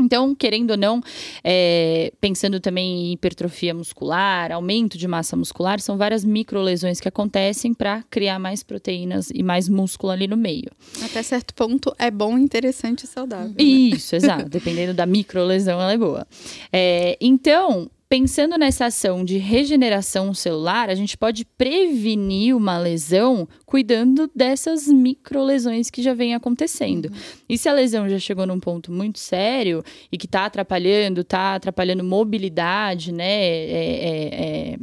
[0.00, 1.02] Então, querendo ou não,
[1.44, 7.74] é, pensando também em hipertrofia muscular, aumento de massa muscular, são várias microlesões que acontecem
[7.74, 10.70] para criar mais proteínas e mais músculo ali no meio.
[11.04, 13.48] Até certo ponto é bom, interessante e saudável.
[13.50, 13.54] né?
[13.62, 14.48] Isso, exato.
[14.48, 16.26] Dependendo da microlesão, ela é boa.
[16.72, 24.30] É, então, pensando nessa ação de regeneração celular, a gente pode prevenir uma lesão cuidando
[24.34, 27.10] dessas microlesões que já vem acontecendo.
[27.48, 29.82] E se a lesão já chegou num ponto muito sério
[30.12, 33.24] e que está atrapalhando, está atrapalhando mobilidade, né?
[33.24, 34.78] é- é- é,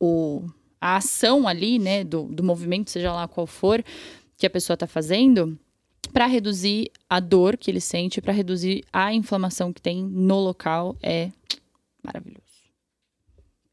[0.00, 0.42] o,
[0.80, 3.84] a ação ali, né, do, do movimento, seja lá qual for,
[4.38, 5.58] que a pessoa está fazendo,
[6.10, 10.96] para reduzir a dor que ele sente, para reduzir a inflamação que tem no local,
[11.02, 11.30] é
[12.02, 12.45] maravilhoso.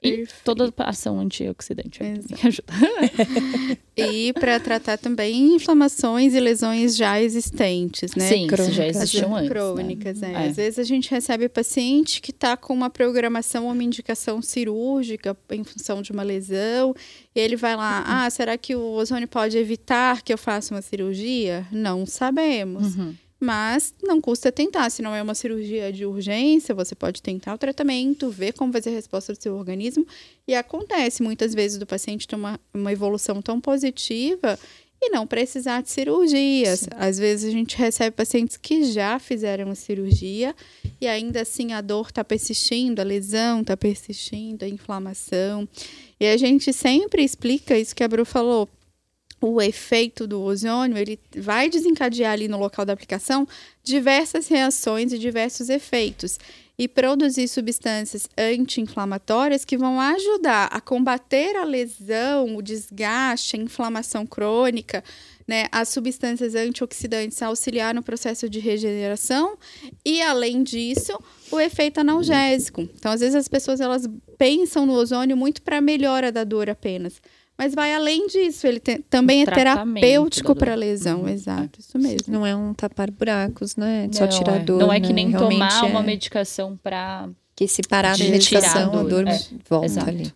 [0.03, 0.33] E Perfeito.
[0.43, 1.99] toda a ação antioxidante
[2.43, 2.73] ajuda.
[3.95, 8.27] E para tratar também inflamações e lesões já existentes, né?
[8.27, 9.43] Sim, isso já Crônicas, existiam As antes.
[9.43, 9.53] né?
[9.53, 10.31] crônicas, é.
[10.33, 10.47] É.
[10.47, 15.37] Às vezes a gente recebe paciente que está com uma programação ou uma indicação cirúrgica
[15.51, 16.95] em função de uma lesão,
[17.35, 18.03] e ele vai lá, Uhum.
[18.25, 21.67] ah, será que o ozônio pode evitar que eu faça uma cirurgia?
[21.71, 22.95] Não sabemos.
[22.95, 23.13] Uhum.
[23.43, 24.89] Mas não custa tentar.
[24.89, 28.81] Se não é uma cirurgia de urgência, você pode tentar o tratamento, ver como vai
[28.81, 30.07] ser a resposta do seu organismo.
[30.47, 34.57] E acontece muitas vezes do paciente ter uma, uma evolução tão positiva
[35.01, 36.87] e não precisar de cirurgias.
[36.95, 40.55] Às vezes a gente recebe pacientes que já fizeram a cirurgia
[41.01, 45.67] e ainda assim a dor está persistindo, a lesão está persistindo, a inflamação.
[46.17, 48.69] E a gente sempre explica isso que a Bru falou
[49.51, 53.47] o efeito do ozônio, ele vai desencadear ali no local da aplicação
[53.83, 56.39] diversas reações e diversos efeitos
[56.77, 64.25] e produzir substâncias anti-inflamatórias que vão ajudar a combater a lesão, o desgaste, a inflamação
[64.25, 65.03] crônica,
[65.47, 65.67] né?
[65.71, 69.57] As substâncias antioxidantes auxiliar no processo de regeneração
[70.03, 71.17] e além disso,
[71.51, 72.81] o efeito analgésico.
[72.81, 77.21] Então, às vezes as pessoas elas pensam no ozônio muito para melhora da dor apenas.
[77.63, 81.97] Mas vai além disso, ele tem- também O é terapêutico para lesão, Uhum, exato, isso
[81.97, 82.33] mesmo.
[82.33, 84.09] Não é um tapar buracos, né?
[84.11, 84.59] Só Não, tirar é.
[84.59, 84.79] dor.
[84.79, 85.13] Não é que né?
[85.13, 88.99] nem Realmente tomar uma é medicação para Que se parar de da medicação, tirar a
[88.99, 89.39] a dor, dor é.
[89.69, 90.09] volta Exato.
[90.09, 90.33] ali.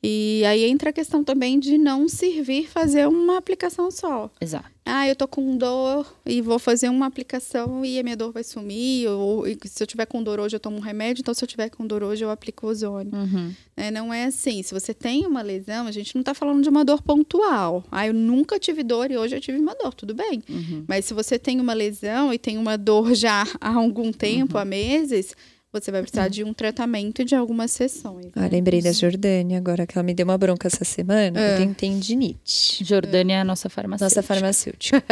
[0.00, 4.30] E aí entra a questão também de não servir fazer uma aplicação só.
[4.40, 4.70] Exato.
[4.90, 8.42] Ah, eu tô com dor e vou fazer uma aplicação e a minha dor vai
[8.42, 9.06] sumir.
[9.08, 11.20] Ou se eu tiver com dor hoje, eu tomo um remédio.
[11.20, 13.14] Então, se eu tiver com dor hoje, eu aplico ozônio.
[13.14, 13.52] Uhum.
[13.76, 13.90] né?
[13.90, 14.62] Não é assim.
[14.62, 17.84] Se você tem uma lesão, a gente não tá falando de uma dor pontual.
[17.90, 19.92] Ah, eu nunca tive dor e hoje eu tive uma dor.
[19.92, 20.42] Tudo bem.
[20.48, 20.84] Uhum.
[20.88, 24.64] Mas se você tem uma lesão e tem uma dor já há algum tempo, há
[24.64, 25.36] meses,
[25.72, 28.32] você vai precisar de um tratamento e de algumas sessões.
[28.34, 28.48] Ah, né?
[28.52, 31.38] lembrei da Jordânia agora, que ela me deu uma bronca essa semana.
[31.38, 31.54] É.
[31.54, 32.82] Eu tenho tendinite.
[32.84, 34.20] Jordânia é a nossa farmacêutica.
[34.20, 35.04] Nossa farmacêutica.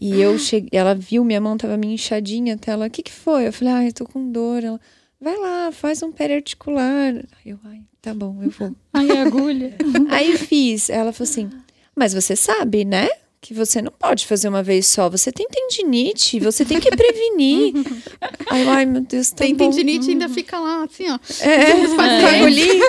[0.00, 3.12] e eu cheguei, ela viu, minha mão tava meio inchadinha até ela, o que que
[3.12, 3.48] foi?
[3.48, 4.62] Eu falei, ai, eu tô com dor.
[4.62, 4.80] Ela,
[5.20, 7.14] vai lá, faz um periarticular.
[7.14, 8.74] Aí Eu, ai, tá bom, eu vou.
[8.92, 9.74] Ai, agulha.
[10.10, 10.90] Aí fiz.
[10.90, 11.50] Ela falou assim,
[11.96, 13.08] mas você sabe, né?
[13.40, 15.08] Que você não pode fazer uma vez só.
[15.08, 17.72] Você tem tendinite, você tem que prevenir.
[18.50, 19.70] Aí eu, ai, meu Deus, tá Tem bom.
[19.70, 21.18] tendinite e ainda fica lá, assim, ó.
[21.40, 21.70] É,
[22.38, 22.82] engolir.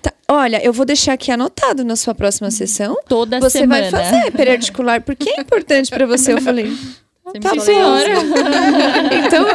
[0.00, 2.96] Tá, olha, eu vou deixar aqui anotado na sua próxima sessão.
[3.08, 3.90] Toda Você semana.
[3.90, 6.34] vai fazer periarticular, porque é importante pra você.
[6.34, 6.72] Eu falei,
[7.32, 8.08] Você tá senhora.
[9.26, 9.46] então,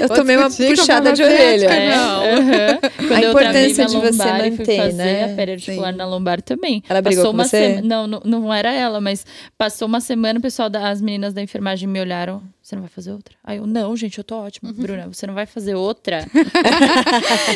[0.00, 1.66] eu Vou tomei uma puxada de orelha.
[1.66, 2.20] É, Não.
[2.22, 2.78] aham.
[3.08, 5.24] Quando A importância de você manter, fazer né?
[5.24, 5.98] a periarticular Sim.
[5.98, 6.82] na lombar também.
[6.88, 7.74] Ela brigou passou com uma você?
[7.74, 9.24] sema- Não, não, não era ela, mas
[9.56, 12.42] passou uma semana, o pessoal das meninas da enfermagem me olharam.
[12.62, 13.34] Você não vai fazer outra?
[13.42, 14.72] Aí eu, não, gente, eu tô ótima.
[14.72, 16.24] Bruna, você não vai fazer outra?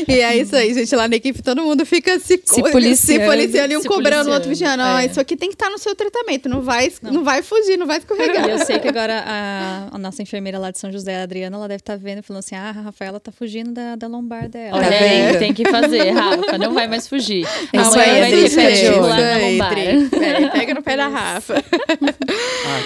[0.09, 0.95] E é isso aí, gente.
[0.95, 3.23] Lá na equipe todo mundo fica se, Se policiando.
[3.23, 4.83] se policiando e um cobrando, o outro vigiando.
[4.83, 5.07] Ó, é.
[5.07, 6.49] isso aqui tem que estar no seu tratamento.
[6.49, 7.25] Não vai, não.
[7.25, 8.49] vai fugir, não vai E escorregar.
[8.49, 11.69] eu sei que agora a, a nossa enfermeira lá de São José, a Adriana, ela
[11.69, 14.77] deve estar vendo e falando assim: ah, a Rafaela tá fugindo da, da lombar dela.
[14.77, 14.89] Olha
[15.33, 16.59] Tá tem que fazer, Rafa.
[16.59, 17.47] Não vai mais fugir.
[17.73, 19.27] É isso Amanhã aí, vai ter periarticular olho.
[19.27, 19.75] na lombar.
[20.11, 21.65] Peraí, pega no pé da Rafa.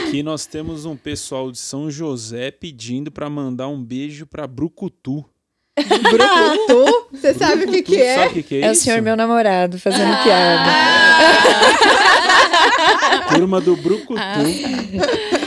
[0.07, 2.10] Aqui nós temos um pessoal de São José
[2.61, 5.25] pedindo pra mandar um beijo pra Brucutu.
[5.79, 8.15] Brucutu, você sabe o que, que é?
[8.17, 10.71] Sabe o que, que é, É o senhor meu namorado fazendo piada.
[13.35, 14.21] Turma do Brucutu.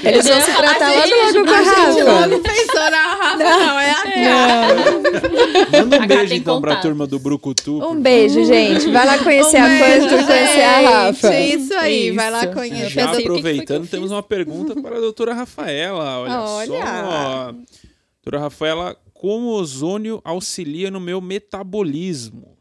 [0.03, 2.25] Eles vão se tratar logo logo com a A gente Rafa.
[2.27, 3.02] logo pensou na
[3.37, 6.81] Rafa, não, é a Manda um beijo então pra contato.
[6.83, 7.83] turma do Brucutu.
[7.85, 8.89] Um beijo, gente.
[8.91, 10.93] Vai lá conhecer Um a e conhecer a gente.
[10.93, 11.39] Rafa.
[11.39, 12.53] Isso aí, vai lá Isso.
[12.53, 12.89] conhecer.
[12.89, 16.19] Já aproveitando, temos uma pergunta para a doutora Rafaela.
[16.19, 16.67] Olha, Olha.
[16.79, 17.51] só.
[18.23, 22.57] Doutora Rafaela, como o ozônio auxilia no meu metabolismo?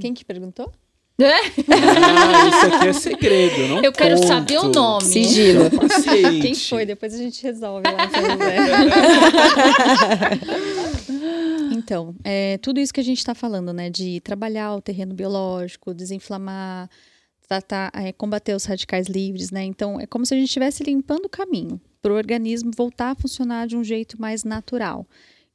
[0.00, 0.72] Quem que perguntou?
[1.18, 4.26] Ah, isso aqui é segredo, não Eu quero conto.
[4.26, 5.06] saber o nome.
[5.06, 5.70] Sigilo.
[6.42, 6.84] Quem foi?
[6.84, 8.06] Depois a gente resolve lá.
[11.72, 13.88] então, é, tudo isso que a gente está falando, né?
[13.88, 16.90] De trabalhar o terreno biológico, desinflamar,
[17.48, 19.64] tratar, é, combater os radicais livres, né?
[19.64, 23.14] Então, é como se a gente estivesse limpando o caminho para o organismo voltar a
[23.14, 25.06] funcionar de um jeito mais natural.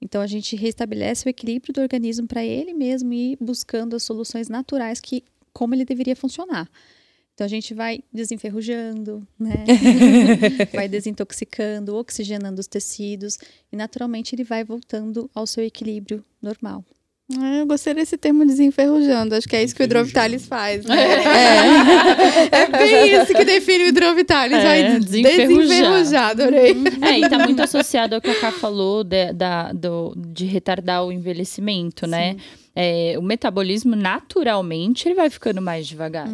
[0.01, 4.49] Então, a gente restabelece o equilíbrio do organismo para ele mesmo ir buscando as soluções
[4.49, 5.23] naturais que
[5.53, 6.69] como ele deveria funcionar.
[7.33, 9.65] Então a gente vai desenferrujando, né?
[10.73, 13.37] vai desintoxicando, oxigenando os tecidos
[13.71, 16.83] e naturalmente ele vai voltando ao seu equilíbrio normal.
[17.39, 19.35] Ah, Eu gostei desse termo desenferrujando.
[19.35, 20.95] Acho que é isso que o Hidrovitalis faz, né?
[22.51, 24.57] É, bem isso que define o Hidrovitalis.
[24.57, 25.47] É, vai desenferrujar.
[25.47, 26.75] desenferrujar, adorei.
[27.01, 31.05] É, e tá muito associado ao que a Ká falou de, da, do, de retardar
[31.05, 32.35] o envelhecimento, né?
[32.75, 36.27] É, o metabolismo, naturalmente, ele vai ficando mais devagar.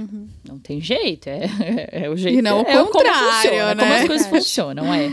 [0.48, 1.50] Não tem jeito, é,
[2.06, 2.40] é o jeito.
[2.40, 3.84] E não o é como contrário, funciona, né?
[3.84, 4.44] Como as coisas Verdade.
[4.44, 5.12] funcionam, é.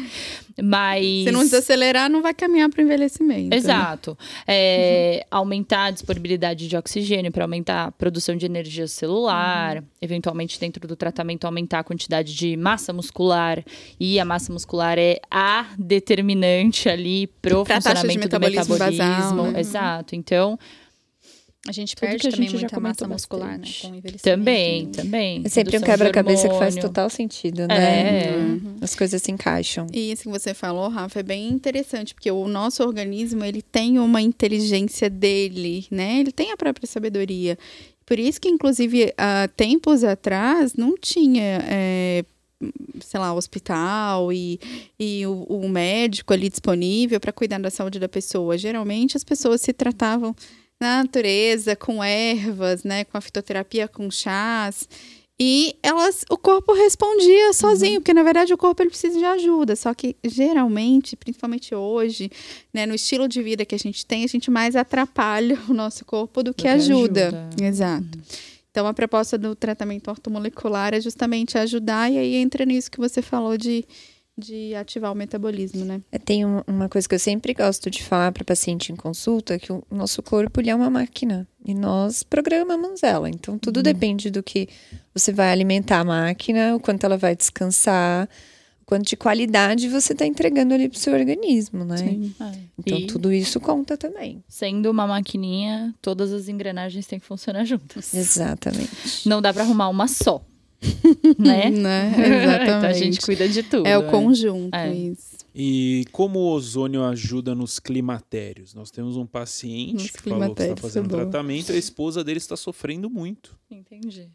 [0.63, 1.25] Mas...
[1.25, 3.51] Se não desacelerar, não vai caminhar para o envelhecimento.
[3.51, 3.57] né?
[3.57, 4.17] Exato.
[4.47, 10.87] É, Aumentar a disponibilidade de oxigênio para aumentar a produção de energia celular, eventualmente dentro
[10.87, 13.65] do tratamento aumentar a quantidade de massa muscular
[13.99, 19.05] e a massa muscular é a determinante ali taxa de funcionamento do metabolismo metabolismo.
[19.05, 19.61] basal, né?
[19.61, 20.15] Exato.
[20.15, 20.59] Então,
[21.67, 23.67] A gente Tudo perde que a também gente muita massa muscular, né?
[23.81, 24.23] Com o envelhecimento.
[24.23, 25.43] também, também.
[25.45, 28.25] É sempre um quebra-cabeça que faz total sentido, né?
[28.25, 28.35] É.
[28.83, 29.87] As coisas se encaixam.
[29.91, 33.99] E isso que você falou, Rafa, é bem interessante, porque o nosso organismo, ele tem
[33.99, 36.21] uma inteligência dele, né?
[36.21, 37.57] Ele tem a própria sabedoria.
[38.05, 42.25] Por isso que, inclusive, há tempos atrás, não tinha, é,
[43.01, 44.61] sei lá, hospital e,
[45.01, 48.59] e o, o médico ali disponível para cuidar da saúde da pessoa.
[48.59, 50.37] Geralmente, as pessoas se tratavam
[50.85, 53.05] na natureza, com ervas, né?
[53.05, 54.87] Com a fitoterapia, com chás.
[55.41, 59.75] E elas, o corpo respondia sozinho, porque na verdade o corpo ele precisa de ajuda.
[59.75, 62.31] Só que geralmente, principalmente hoje,
[62.73, 66.05] né, no estilo de vida que a gente tem, a gente mais atrapalha o nosso
[66.05, 67.29] corpo do que, que ajuda.
[67.29, 67.65] ajuda.
[67.65, 68.19] Exato.
[68.71, 73.23] Então a proposta do tratamento ortomolecular é justamente ajudar, e aí entra nisso que você
[73.23, 73.85] falou de,
[74.37, 76.01] de ativar o metabolismo, né?
[76.11, 79.59] É, Tem um- uma coisa que eu sempre gosto de falar para paciente em consulta,
[79.59, 83.29] que o nosso corpo ele é uma máquina e nós programamos ela.
[83.31, 84.69] Então tudo depende do que
[85.15, 88.29] você vai alimentar a máquina, o quanto ela vai descansar,
[88.83, 91.97] o quanto de qualidade você está entregando ali pro seu organismo, né?
[92.41, 92.59] É.
[92.77, 94.43] Então E tudo isso conta também.
[94.49, 98.13] sendo uma maquininha, todas as engrenagens têm que funcionar juntas.
[98.13, 99.29] Exatamente.
[99.29, 100.45] Não dá para arrumar uma só.
[101.39, 101.71] né?
[101.71, 102.13] né?
[102.15, 102.99] então a Exatamente.
[102.99, 103.87] gente cuida de tudo.
[103.87, 104.11] é o né?
[104.11, 104.93] conjunto, É.
[104.95, 105.35] isso.
[105.55, 108.75] E como o ozônio ajuda nos climatérios?
[108.75, 111.79] Nós temos um paciente Nos que falou que está climatérios, fazendo é tratamento e a
[111.79, 113.57] esposa dele está sofrendo muito.
[113.71, 114.29] Entendi.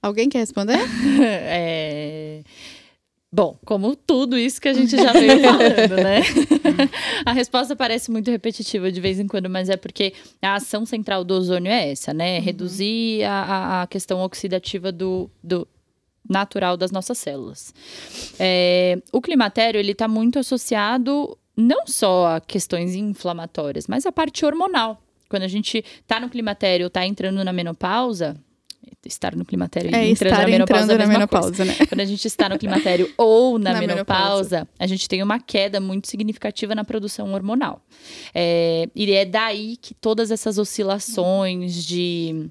[0.00, 0.78] Alguém quer responder?
[1.22, 2.42] É...
[3.34, 6.20] Bom, como tudo isso que a gente já veio falando, né?
[7.24, 10.12] a resposta parece muito repetitiva de vez em quando, mas é porque
[10.42, 12.38] a ação central do ozônio é essa, né?
[12.40, 15.66] Reduzir a, a- a questão oxidativa do, do
[16.28, 17.74] natural das nossas células.
[18.38, 24.44] É, o climatério, ele está muito associado não só a questões inflamatórias, mas a parte
[24.44, 25.02] hormonal.
[25.28, 28.36] Quando a gente está no climatério, está entrando na menopausa,
[29.08, 31.64] estar no climatério e É entrando estar na menopausa entrando é a na mesma coisa.
[31.64, 31.86] menopausa, né?
[31.88, 35.80] Quando a gente está no climatério ou na, Na menopausa, a gente tem uma queda
[35.80, 37.80] muito significativa na produção hormonal.
[38.34, 42.48] É, e é daí que todas essas oscilações de.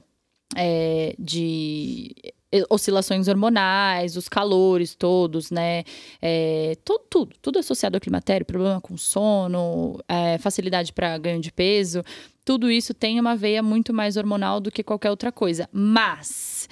[0.56, 2.14] é, de
[2.70, 5.86] oscilações hormonais, os calores todos, né?
[6.22, 11.50] É, to- tudo, tudo associado ao climatério, problema com sono, é, facilidade para ganho de
[11.50, 12.04] peso,
[12.52, 15.70] tudo isso tem uma veia muito mais hormonal do que qualquer outra coisa.
[15.72, 16.68] Mas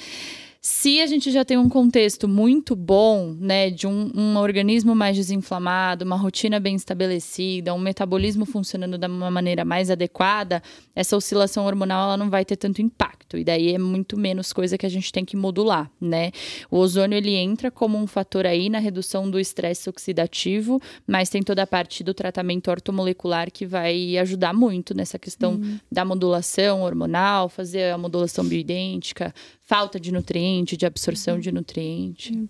[0.69, 5.17] se a gente já tem um contexto muito bom, né, de um, um organismo mais
[5.17, 10.61] desinflamado, uma rotina bem estabelecida, um metabolismo funcionando de uma maneira mais adequada,
[10.95, 13.35] essa oscilação hormonal ela não vai ter tanto impacto.
[13.35, 16.31] E daí é muito menos coisa que a gente tem que modular, né?
[16.69, 21.41] O ozônio ele entra como um fator aí na redução do estresse oxidativo, mas tem
[21.41, 25.59] toda a parte do tratamento ortomolecular que vai ajudar muito nessa questão
[25.91, 29.33] da modulação hormonal, fazer a modulação bioidêntica,
[29.69, 32.49] falta de nutriente, de absorção de nutriente.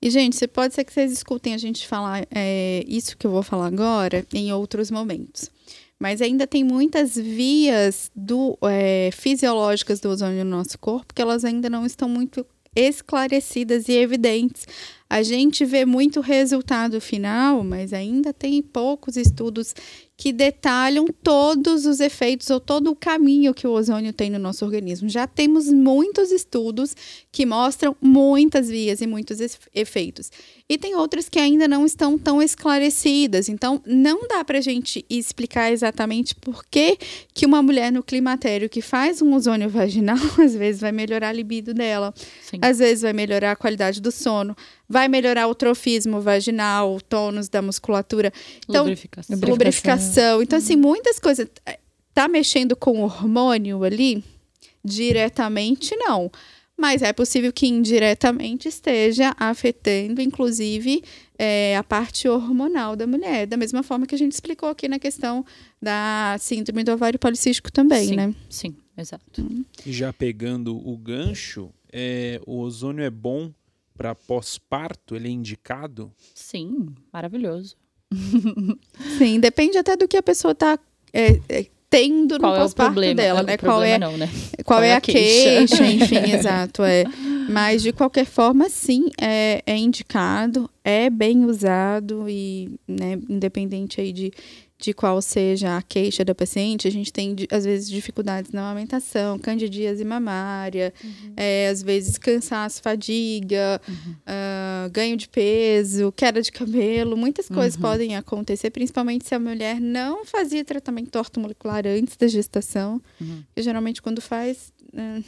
[0.00, 3.30] E, gente, você pode ser que vocês escutem a gente falar é, isso que eu
[3.30, 5.50] vou falar agora em outros momentos.
[6.00, 11.44] Mas ainda tem muitas vias do, é, fisiológicas do ozônio no nosso corpo que elas
[11.44, 12.44] ainda não estão muito
[12.74, 14.66] esclarecidas e evidentes.
[15.08, 19.74] A gente vê muito resultado final, mas ainda tem poucos estudos
[20.16, 24.64] que detalham todos os efeitos ou todo o caminho que o ozônio tem no nosso
[24.64, 25.08] organismo.
[25.08, 26.96] Já temos muitos estudos
[27.30, 29.38] que mostram muitas vias e muitos
[29.74, 30.30] efeitos.
[30.68, 33.48] E tem outras que ainda não estão tão esclarecidas.
[33.48, 36.98] Então, não dá para a gente explicar exatamente por que,
[37.32, 41.32] que uma mulher no climatério que faz um ozônio vaginal, às vezes vai melhorar a
[41.32, 42.12] libido dela,
[42.42, 42.58] Sim.
[42.60, 44.56] às vezes vai melhorar a qualidade do sono,
[44.88, 48.32] vai melhorar o trofismo vaginal, o tônus da musculatura.
[48.68, 49.36] Então, Lubrificação.
[49.36, 49.52] Lubrificação.
[49.52, 50.42] lubrificação.
[50.42, 51.46] Então, assim, muitas coisas.
[52.12, 54.24] Tá mexendo com o hormônio ali?
[54.84, 56.30] Diretamente, não.
[56.78, 61.02] Mas é possível que indiretamente esteja afetando, inclusive,
[61.38, 63.46] é, a parte hormonal da mulher.
[63.46, 65.44] Da mesma forma que a gente explicou aqui na questão
[65.80, 68.34] da síndrome do ovário policístico também, sim, né?
[68.50, 69.46] Sim, exato.
[69.86, 73.50] E já pegando o gancho, é, o ozônio é bom
[73.96, 75.16] para pós-parto?
[75.16, 76.12] Ele é indicado?
[76.34, 77.74] Sim, maravilhoso.
[79.18, 80.78] Sim, depende até do que a pessoa tá
[81.12, 81.66] é, é,
[81.96, 83.14] tendo Qual no é o pós-parto problema?
[83.14, 83.56] dela, né?
[83.56, 84.28] Qual é não, né?
[84.64, 85.86] Qual, é, a queixa, queixa?
[85.86, 87.04] enfim, exato, é.
[87.48, 94.12] Mas de qualquer forma, sim, é, é indicado, é bem usado e, né, independente aí
[94.12, 94.30] de,
[94.78, 99.38] de qual seja a queixa da paciente, a gente tem, às vezes, dificuldades na amamentação,
[99.38, 100.92] candidíase mamária,
[101.36, 103.80] é, às vezes cansaço, fadiga,
[104.26, 109.80] ah, ganho de peso, queda de cabelo, muitas coisas podem acontecer, principalmente se a mulher
[109.80, 113.00] não fazia tratamento ortomolecular antes da gestação,
[113.54, 114.72] que geralmente quando faz,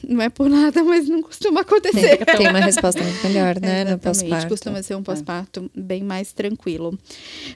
[0.08, 2.24] não é por nada, mas não costuma acontecer.
[2.24, 3.84] Tem uma resposta muito melhor, né?
[3.84, 4.48] No Exatamente, pós-parto.
[4.48, 6.98] costuma ser um pós-parto bem mais tranquilo.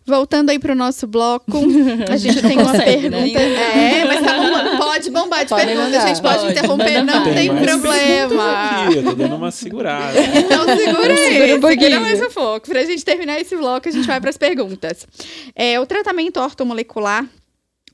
[0.05, 1.59] Voltando aí para o nosso bloco,
[2.11, 3.23] a gente não tem uma consegue, né?
[3.23, 3.41] pergunta.
[3.41, 4.77] É, mas tá bombando.
[4.79, 6.03] Pode bombar de Pode pergunta, mandar.
[6.05, 8.87] a gente pode, Pode, interromper, não tem mais problema.
[8.95, 10.19] eu tô dando uma segurada.
[10.43, 12.01] Então segura aí, Segura um segura pouquinho.
[12.01, 12.69] mais um pouco.
[12.69, 15.07] Pra gente terminar esse bloco, a gente vai para as perguntas.
[15.55, 17.27] É, o tratamento ortomolecular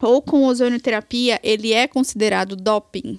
[0.00, 3.18] ou com ozonioterapia, ele é considerado doping?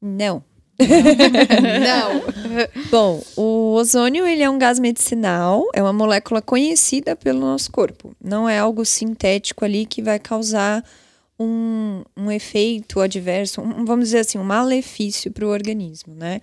[0.00, 0.42] Não.
[0.78, 2.22] Não.
[2.90, 8.14] Bom, o ozônio ele é um gás medicinal, é uma molécula conhecida pelo nosso corpo.
[8.22, 10.82] Não é algo sintético ali que vai causar
[11.38, 16.40] um, um efeito adverso, um- vamos dizer assim, um malefício para o organismo, né?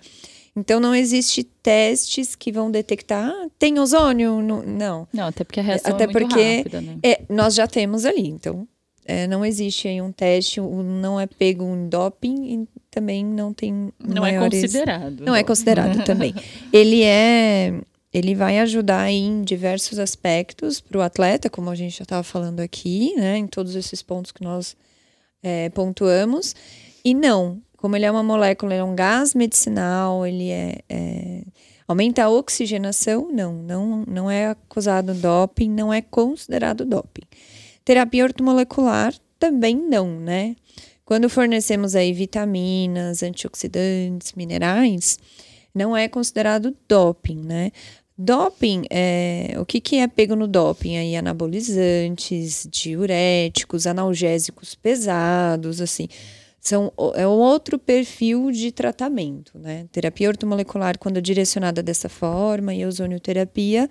[0.56, 4.40] Então não existe testes que vão detectar, ah, tem ozônio?
[4.42, 5.06] Não.
[5.12, 6.98] Não, até porque a reação Até é muito porque rápida, né?
[7.02, 8.66] É, nós já temos ali, então
[9.04, 12.66] é, não existe aí um teste, um- não é pego um doping
[12.98, 14.60] também não tem Não é maiores...
[14.60, 15.24] considerado.
[15.24, 16.34] Não é considerado também.
[16.72, 17.80] Ele é.
[18.12, 22.60] Ele vai ajudar em diversos aspectos para o atleta, como a gente já estava falando
[22.60, 23.36] aqui, né?
[23.36, 24.74] Em todos esses pontos que nós
[25.42, 26.56] é, pontuamos.
[27.04, 31.42] E não, como ele é uma molécula, ele é um gás medicinal, ele é, é
[31.86, 37.26] aumenta a oxigenação, não, não, não é acusado doping, não é considerado doping.
[37.84, 40.56] Terapia ortomolecular também não, né?
[41.08, 45.18] Quando fornecemos aí vitaminas, antioxidantes, minerais,
[45.74, 47.72] não é considerado doping, né?
[48.18, 50.98] Doping, é, o que, que é pego no doping?
[50.98, 56.08] Aí, anabolizantes, diuréticos, analgésicos pesados, assim.
[56.60, 59.86] São, é um outro perfil de tratamento, né?
[59.90, 63.88] Terapia ortomolecular, quando direcionada dessa forma, e ozonioterapia,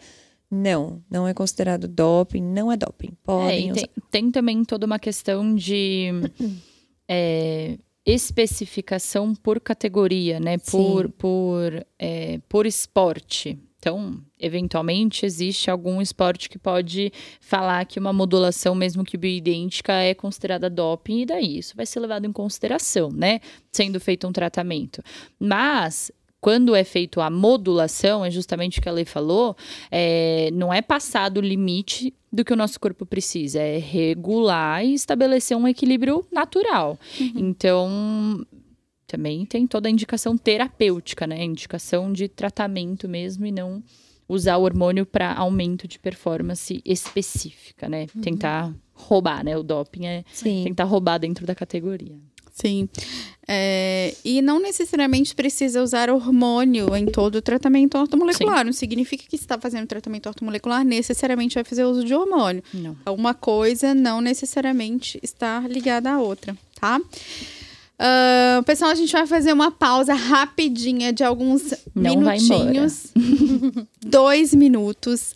[0.51, 3.13] não, não é considerado doping, não é doping.
[3.24, 6.11] Podem é, tem, tem, também toda uma questão de
[7.07, 10.57] é, especificação por categoria, né?
[10.57, 13.59] Por, por, é, por esporte.
[13.79, 20.13] Então, eventualmente, existe algum esporte que pode falar que uma modulação, mesmo que bioidêntica, é
[20.13, 23.39] considerada doping, e daí isso vai ser levado em consideração, né?
[23.71, 25.03] Sendo feito um tratamento.
[25.39, 29.55] Mas quando é feito a modulação, é justamente o que a lei falou,
[29.91, 34.93] é, não é passado o limite do que o nosso corpo precisa, é regular e
[34.93, 36.99] estabelecer um equilíbrio natural.
[37.19, 37.31] Uhum.
[37.35, 38.45] Então,
[39.07, 41.43] também tem toda a indicação terapêutica, né?
[41.43, 43.83] Indicação de tratamento mesmo e não
[44.29, 48.05] usar o hormônio para aumento de performance específica, né?
[48.13, 48.21] Uhum.
[48.21, 49.57] Tentar roubar, né?
[49.57, 50.63] O doping é Sim.
[50.63, 52.19] tentar roubar dentro da categoria.
[52.59, 52.89] Sim.
[53.47, 58.59] É, e não necessariamente precisa usar hormônio em todo o tratamento ortomolecular.
[58.59, 58.65] Sim.
[58.65, 62.61] Não significa que está fazendo tratamento ortomolecular necessariamente vai fazer uso de hormônio.
[62.73, 62.97] Não.
[63.13, 66.99] Uma coisa não necessariamente está ligada à outra, tá?
[66.99, 73.11] Uh, pessoal, a gente vai fazer uma pausa rapidinha de alguns Não minutinhos.
[74.05, 75.33] dois minutos.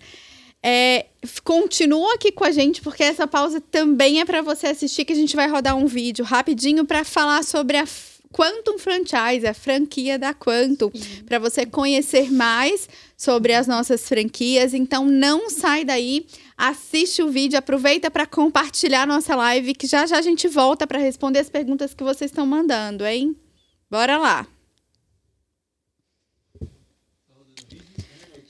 [0.64, 1.08] É,
[1.44, 5.16] continua aqui com a gente, porque essa pausa também é para você assistir, que a
[5.16, 7.86] gente vai rodar um vídeo rapidinho para falar sobre a
[8.32, 10.90] Quantum Franchise, a franquia da Quantum,
[11.26, 12.88] para você conhecer mais
[13.18, 14.74] sobre as nossas franquias.
[14.74, 16.26] Então não sai daí,
[16.58, 21.00] assiste o vídeo, aproveita para compartilhar nossa live, que já já a gente volta para
[21.00, 23.36] responder as perguntas que vocês estão mandando, hein?
[23.90, 24.48] Bora lá.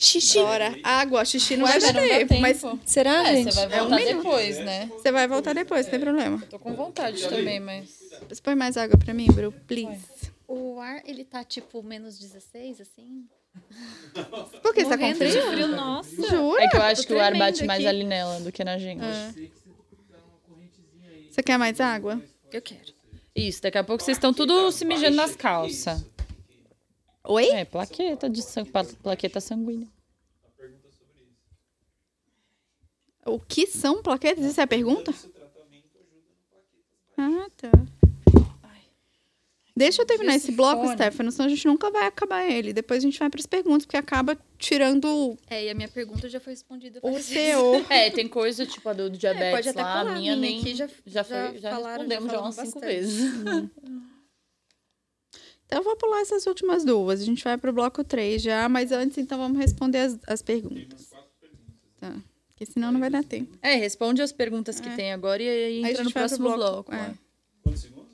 [0.03, 0.39] Xixi.
[0.39, 0.75] Bora.
[0.83, 3.53] Água, xixi não vai dar tempo, mas será, é, gente?
[3.53, 4.89] Você vai voltar é um depois, né?
[4.91, 6.43] Você vai voltar depois, não tem problema.
[6.49, 7.87] Tô com vontade também, mas
[8.27, 10.01] você põe mais água pra mim, Bru, please.
[10.47, 13.27] O ar, ele tá tipo menos 16, assim?
[14.63, 15.31] Por que você tá com frio?
[15.31, 15.67] De frio?
[15.67, 16.29] Nossa.
[16.29, 16.63] Jura?
[16.63, 17.67] É que eu acho que o ar bate aqui.
[17.67, 19.03] mais ali nela do que na gente.
[19.03, 19.33] É.
[21.29, 22.19] Você quer mais água?
[22.51, 22.91] Eu quero.
[23.35, 26.03] Isso, daqui a pouco vocês estão tudo se mijando nas calças.
[27.23, 27.49] Oi?
[27.49, 29.87] É, plaqueta de sangue, plaqueta sanguínea.
[33.25, 34.43] O que são plaquetas?
[34.43, 35.13] Isso é a pergunta?
[37.17, 37.69] Ah, tá.
[39.75, 42.73] Deixa eu terminar esse bloco, Stefano, senão a gente nunca vai acabar ele.
[42.73, 45.37] Depois a gente vai para as perguntas, porque acaba tirando.
[45.49, 46.99] É, e a minha pergunta já foi respondida.
[47.01, 47.85] O seu.
[47.89, 50.59] É, tem coisa tipo a do diabetes é, lá, a minha nem.
[50.59, 53.33] Aqui já, já, foi, já, falaram, respondemos já, já umas cinco vezes.
[53.33, 53.69] Então
[55.71, 57.21] eu vou pular essas últimas duas.
[57.21, 60.41] A gente vai para o bloco 3 já, mas antes então vamos responder as, as
[60.41, 61.09] perguntas.
[61.99, 62.13] Tá.
[62.49, 63.57] Porque senão não vai dar tempo.
[63.61, 64.95] É, responde as perguntas que é.
[64.95, 66.91] tem agora e aí entra no próximo bloco.
[66.91, 66.93] bloco.
[66.93, 67.13] É.
[67.63, 68.11] Quantos segundos?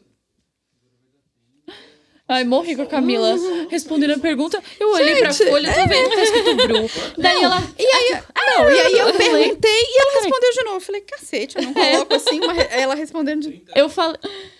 [2.29, 3.35] Ai, morri com a Camila
[3.69, 4.61] respondendo a pergunta.
[4.77, 6.89] Eu olhei Gente, pra folha, tô vendo, tá escrito Bru.
[7.17, 7.63] Daí ela.
[7.79, 10.75] E aí, ah, não, e aí eu perguntei e ela respondeu de novo.
[10.75, 13.63] Eu falei, cacete, eu não coloco assim, uma, ela respondendo de.
[13.73, 14.19] Eu falei.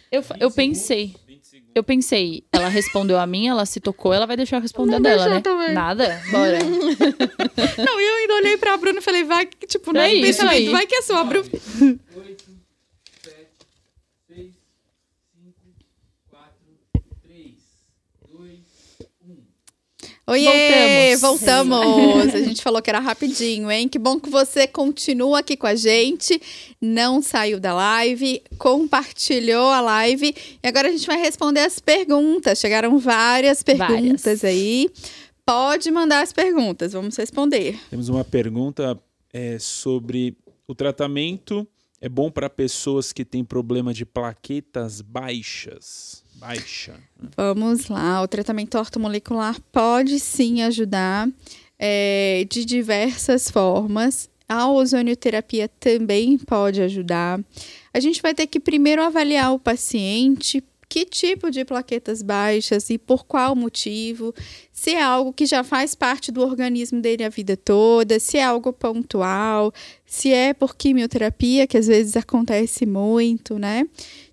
[0.10, 1.14] Eu, eu pensei.
[1.78, 5.00] Eu pensei, ela respondeu a minha, ela se tocou, ela vai deixar eu responder a
[5.00, 5.42] dela, né?
[5.42, 5.76] Também.
[5.76, 6.20] Nada?
[6.32, 6.58] Bora.
[7.78, 10.72] não, e eu ainda olhei pra Bruna e falei, vai, tipo, não é, é pensamento,
[10.72, 11.48] vai que é sua, Bruna.
[20.30, 21.86] Oiê, voltamos.
[21.86, 22.36] voltamos.
[22.36, 23.88] a gente falou que era rapidinho, hein?
[23.88, 26.42] Que bom que você continua aqui com a gente,
[26.82, 32.60] não saiu da live, compartilhou a live e agora a gente vai responder as perguntas.
[32.60, 34.44] Chegaram várias perguntas várias.
[34.44, 34.90] aí.
[35.46, 37.80] Pode mandar as perguntas, vamos responder.
[37.90, 39.00] Temos uma pergunta
[39.32, 40.36] é, sobre
[40.68, 41.66] o tratamento
[42.02, 46.24] é bom para pessoas que têm problema de plaquetas baixas.
[46.40, 46.96] Baixa.
[47.36, 48.22] Vamos lá.
[48.22, 51.28] O tratamento ortomolecular pode sim ajudar
[51.80, 54.30] é, de diversas formas.
[54.48, 57.40] A ozonioterapia também pode ajudar.
[57.94, 62.98] A gente vai ter que primeiro avaliar o paciente, que tipo de plaquetas baixas e
[62.98, 64.34] por qual motivo,
[64.72, 68.44] se é algo que já faz parte do organismo dele a vida toda, se é
[68.44, 69.74] algo pontual,
[70.06, 73.86] se é por quimioterapia, que às vezes acontece muito, né?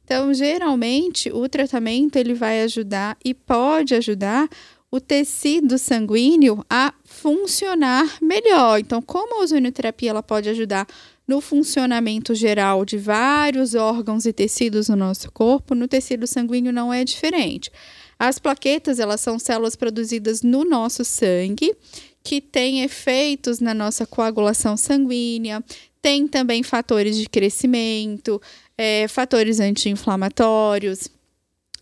[0.05, 4.49] Então, geralmente, o tratamento ele vai ajudar e pode ajudar
[4.91, 8.79] o tecido sanguíneo a funcionar melhor.
[8.79, 10.87] Então, como a ozonioterapia ela pode ajudar
[11.27, 16.93] no funcionamento geral de vários órgãos e tecidos no nosso corpo, no tecido sanguíneo não
[16.93, 17.73] é diferente.
[18.19, 21.75] As plaquetas, elas são células produzidas no nosso sangue,
[22.23, 25.63] que têm efeitos na nossa coagulação sanguínea,
[26.01, 28.41] tem também fatores de crescimento,
[28.79, 31.09] é, fatores anti-inflamatórios.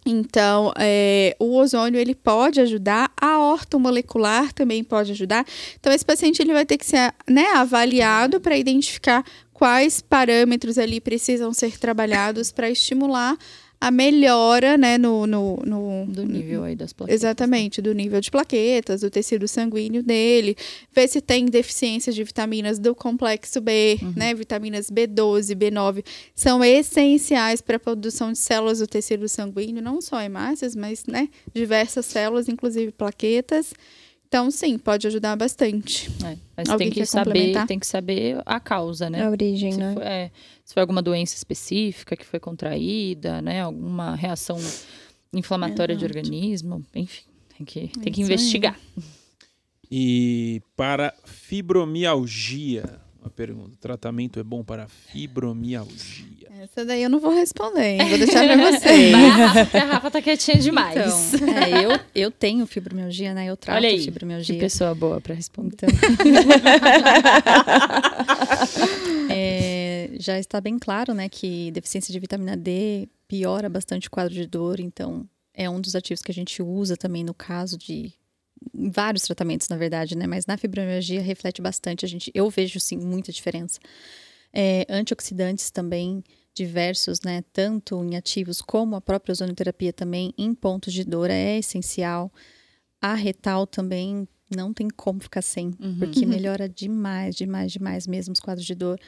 [0.04, 5.46] Então, é, o ozônio ele pode ajudar, a ortomolecular também pode ajudar.
[5.78, 11.00] Então, esse paciente ele vai ter que ser né, avaliado para identificar quais parâmetros ali
[11.00, 13.38] precisam ser trabalhados para estimular
[13.82, 17.20] a melhora, né, no, no, no do nível aí das plaquetas.
[17.20, 20.56] Exatamente, do nível de plaquetas, do tecido sanguíneo dele,
[20.94, 24.12] ver se tem deficiência de vitaminas do complexo B, uhum.
[24.14, 30.00] né, vitaminas B12, B9, são essenciais para a produção de células do tecido sanguíneo, não
[30.00, 33.74] só hemácias, mas, né, diversas células, inclusive plaquetas.
[34.32, 36.10] Então, sim, pode ajudar bastante.
[36.24, 39.26] É, mas tem que saber, tem que saber a causa, né?
[39.26, 39.92] A origem, se né?
[39.92, 40.30] Foi, é,
[40.64, 43.60] se foi alguma doença específica que foi contraída, né?
[43.60, 44.58] Alguma reação
[45.34, 46.10] inflamatória Exato.
[46.10, 47.24] de organismo, enfim,
[47.58, 48.80] tem que, tem que investigar.
[48.96, 49.04] Aí.
[49.90, 53.74] E para fibromialgia, uma pergunta.
[53.74, 56.48] O tratamento é bom para fibromialgia?
[56.60, 58.08] Essa daí eu não vou responder, hein?
[58.08, 59.14] Vou deixar para vocês.
[59.74, 61.34] a Rafa tá quietinha demais.
[61.34, 63.46] Então, é, eu, eu tenho fibromialgia, né?
[63.46, 64.54] Eu trato Olha aí, fibromialgia.
[64.54, 65.74] Que pessoa boa para responder.
[65.74, 65.88] Então.
[69.30, 74.34] é, já está bem claro, né, que deficiência de vitamina D piora bastante o quadro
[74.34, 78.12] de dor, então é um dos ativos que a gente usa também no caso de
[78.72, 80.26] vários tratamentos, na verdade, né?
[80.26, 82.04] Mas na fibromialgia reflete bastante.
[82.04, 83.78] A gente, eu vejo sim muita diferença.
[84.52, 86.22] É, antioxidantes também
[86.54, 87.42] diversos, né?
[87.52, 92.32] Tanto em ativos como a própria ozonoterapia também em pontos de dor é essencial.
[93.00, 95.98] A retal também não tem como ficar sem, uhum.
[95.98, 98.98] porque melhora demais, demais, demais mesmo os quadros de dor.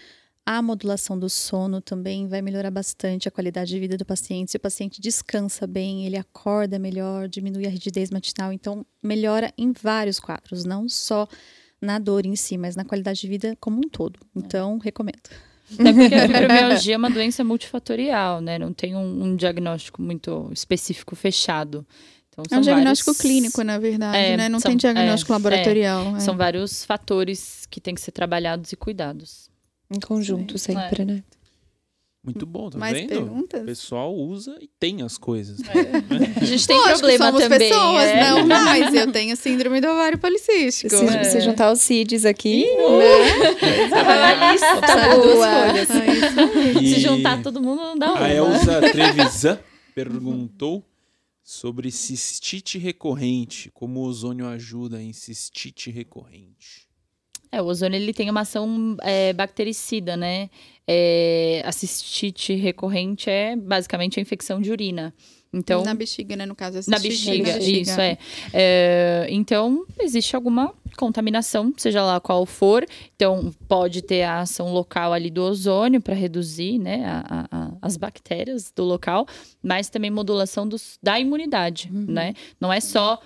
[0.47, 4.51] A modulação do sono também vai melhorar bastante a qualidade de vida do paciente.
[4.51, 8.53] Se o paciente descansa bem, ele acorda melhor, diminui a rigidez matinal.
[8.53, 11.27] Então, melhora em vários quadros, não só
[11.81, 14.21] na dor em si, mas na qualidade de vida como um todo.
[14.37, 14.85] Então, é.
[14.85, 15.31] recomendo.
[15.79, 18.59] Até porque a fibromialgia é uma doença multifatorial, né?
[18.59, 21.87] Não tem um, um diagnóstico muito específico fechado.
[22.29, 23.23] Então, é um diagnóstico vários...
[23.23, 24.49] clínico, na verdade, é, né?
[24.51, 26.17] Não são, tem diagnóstico é, laboratorial.
[26.17, 26.21] É.
[26.21, 29.54] São vários fatores que têm que ser trabalhados e cuidados.
[29.95, 30.75] Em conjunto, Sim.
[30.75, 31.05] sempre, é.
[31.05, 31.25] né?
[32.25, 33.09] Muito bom, tá Mais vendo?
[33.11, 33.61] Perguntas?
[33.61, 35.61] O pessoal usa e tem as coisas.
[35.61, 36.41] É.
[36.41, 37.59] A gente tem Lógico, problema somos também.
[37.69, 38.31] pessoas, é.
[38.31, 38.95] não mais.
[38.95, 40.97] Eu tenho síndrome do ovário policístico.
[40.97, 41.25] Se, é.
[41.25, 43.91] se juntar os CIDs aqui, né?
[43.91, 46.81] Tá lista tá boa.
[46.81, 46.95] E...
[46.95, 48.25] Se juntar todo mundo, não dá uma.
[48.25, 49.59] A Elza Trevisan
[49.95, 50.83] perguntou
[51.43, 53.71] sobre cistite recorrente.
[53.75, 56.84] Como o ozônio ajuda em cistite recorrente?
[57.55, 60.51] É, o ozônio ele tem uma ação é, bactericida, né?
[60.87, 65.15] É, a cistite recorrente é basicamente a infecção de urina.
[65.53, 66.47] Então, na bexiga, né?
[66.47, 68.19] No caso, na bexiga, na bexiga, isso é.
[68.53, 69.27] é.
[69.31, 72.85] Então, existe alguma contaminação, seja lá qual for.
[73.15, 77.97] Então, pode ter a ação local ali do ozônio para reduzir né, a, a, as
[77.97, 79.27] bactérias do local,
[79.63, 82.07] mas também modulação dos, da imunidade, uhum.
[82.09, 82.35] né?
[82.61, 83.21] Não é só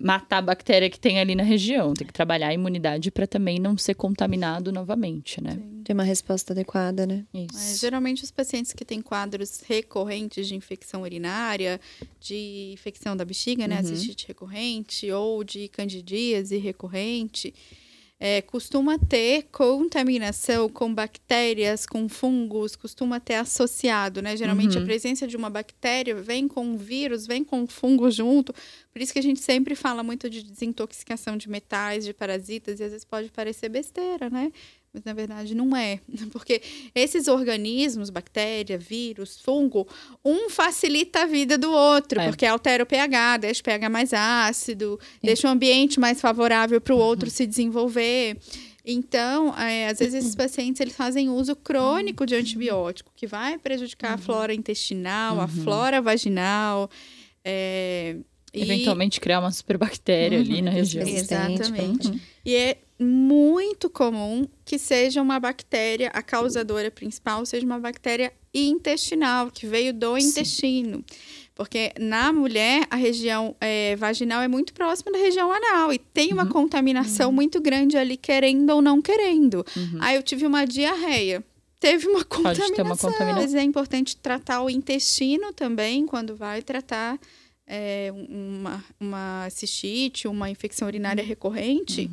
[0.00, 1.94] matar a bactéria que tem ali na região.
[1.94, 5.52] Tem que trabalhar a imunidade para também não ser contaminado novamente, né?
[5.52, 5.82] Sim.
[5.84, 7.24] Ter uma resposta adequada, né?
[7.34, 7.58] Isso.
[7.58, 11.80] É, geralmente os pacientes que têm quadros recorrentes de infecção urinária,
[12.20, 13.84] de infecção da bexiga, né, uhum.
[13.84, 17.52] cistite recorrente ou de candidíase recorrente,
[18.24, 24.36] é, costuma ter contaminação com bactérias, com fungos, costuma ter associado, né?
[24.36, 24.84] Geralmente uhum.
[24.84, 28.54] a presença de uma bactéria vem com um vírus, vem com um fungo junto.
[28.92, 32.84] Por isso que a gente sempre fala muito de desintoxicação de metais, de parasitas, e
[32.84, 34.52] às vezes pode parecer besteira, né?
[34.92, 36.00] Mas na verdade não é,
[36.30, 36.60] porque
[36.94, 39.88] esses organismos, bactéria, vírus, fungo,
[40.24, 42.28] um facilita a vida do outro, é.
[42.28, 45.26] porque altera o pH, deixa o pH mais ácido, é.
[45.28, 47.04] deixa o ambiente mais favorável para o uhum.
[47.04, 48.36] outro se desenvolver.
[48.84, 54.08] Então, é, às vezes esses pacientes eles fazem uso crônico de antibiótico, que vai prejudicar
[54.08, 54.14] uhum.
[54.14, 55.42] a flora intestinal, uhum.
[55.42, 56.90] a flora vaginal.
[57.44, 58.16] É,
[58.52, 59.20] Eventualmente e...
[59.20, 61.06] criar uma superbactéria ali na região.
[61.06, 62.20] Exatamente.
[62.44, 69.50] E é muito comum que seja uma bactéria, a causadora principal seja uma bactéria intestinal,
[69.50, 70.28] que veio do Sim.
[70.28, 71.04] intestino.
[71.54, 76.32] Porque na mulher, a região é, vaginal é muito próxima da região anal e tem
[76.32, 76.50] uma uhum.
[76.50, 77.34] contaminação uhum.
[77.34, 79.64] muito grande ali, querendo ou não querendo.
[79.76, 79.98] Uhum.
[80.00, 81.44] Aí eu tive uma diarreia.
[81.78, 82.84] teve uma Pode ter contaminação.
[82.84, 83.42] uma contaminação.
[83.42, 87.18] Mas é importante tratar o intestino também quando vai tratar
[87.66, 92.10] é, uma, uma cistite, uma infecção urinária recorrente,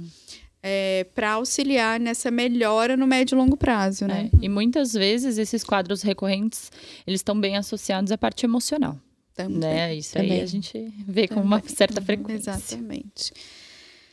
[1.16, 4.30] para auxiliar nessa melhora no médio e longo prazo, né?
[4.34, 6.72] É, E muitas vezes esses quadros recorrentes,
[7.08, 8.98] eles estão bem associados à parte emocional,
[9.36, 9.58] Também.
[9.60, 9.96] né?
[9.96, 10.42] Isso aí Também.
[10.42, 12.52] a gente vê com uma certa frequência.
[12.52, 13.32] Exatamente.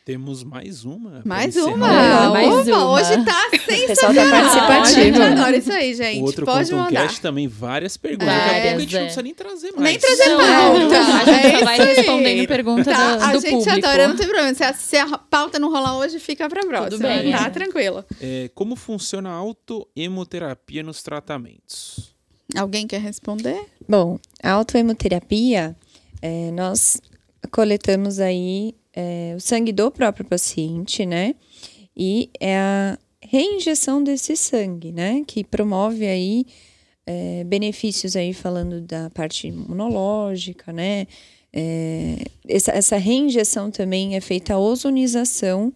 [0.07, 1.21] Temos mais uma.
[1.25, 2.31] Mais uma!
[2.31, 2.91] Mais Opa, uma.
[2.93, 4.31] Hoje tá tá sensacional.
[4.31, 4.95] participativo.
[5.03, 6.21] Gente, adoro isso aí, gente.
[6.21, 6.91] O outro Pode mandar.
[7.09, 8.29] Cast também, várias perguntas.
[8.29, 9.03] Daqui a pouco a gente não é.
[9.03, 9.83] precisa nem trazer mais.
[9.83, 10.99] Nem trazer Não, pauta.
[11.01, 13.71] A gente É só vai respondendo pergunta Tá, do, a gente público.
[13.73, 14.55] adora, não tem problema.
[14.55, 17.09] Se a, se a pauta não rolar hoje, fica pra próxima.
[17.09, 17.51] bem, tá é.
[17.51, 18.05] tranquilo.
[18.21, 22.15] É, como funciona a autoemoterapia nos tratamentos?
[22.57, 23.61] Alguém quer responder?
[23.89, 25.75] Bom, a autoemoterapia,
[26.23, 27.01] é, nós
[27.51, 31.35] coletamos aí é, o sangue do próprio paciente, né?
[31.95, 35.23] E é a reinjeção desse sangue, né?
[35.27, 36.47] Que promove aí
[37.07, 41.07] é, benefícios aí falando da parte imunológica, né?
[41.53, 45.73] É, essa, essa reinjeção também é feita a ozonização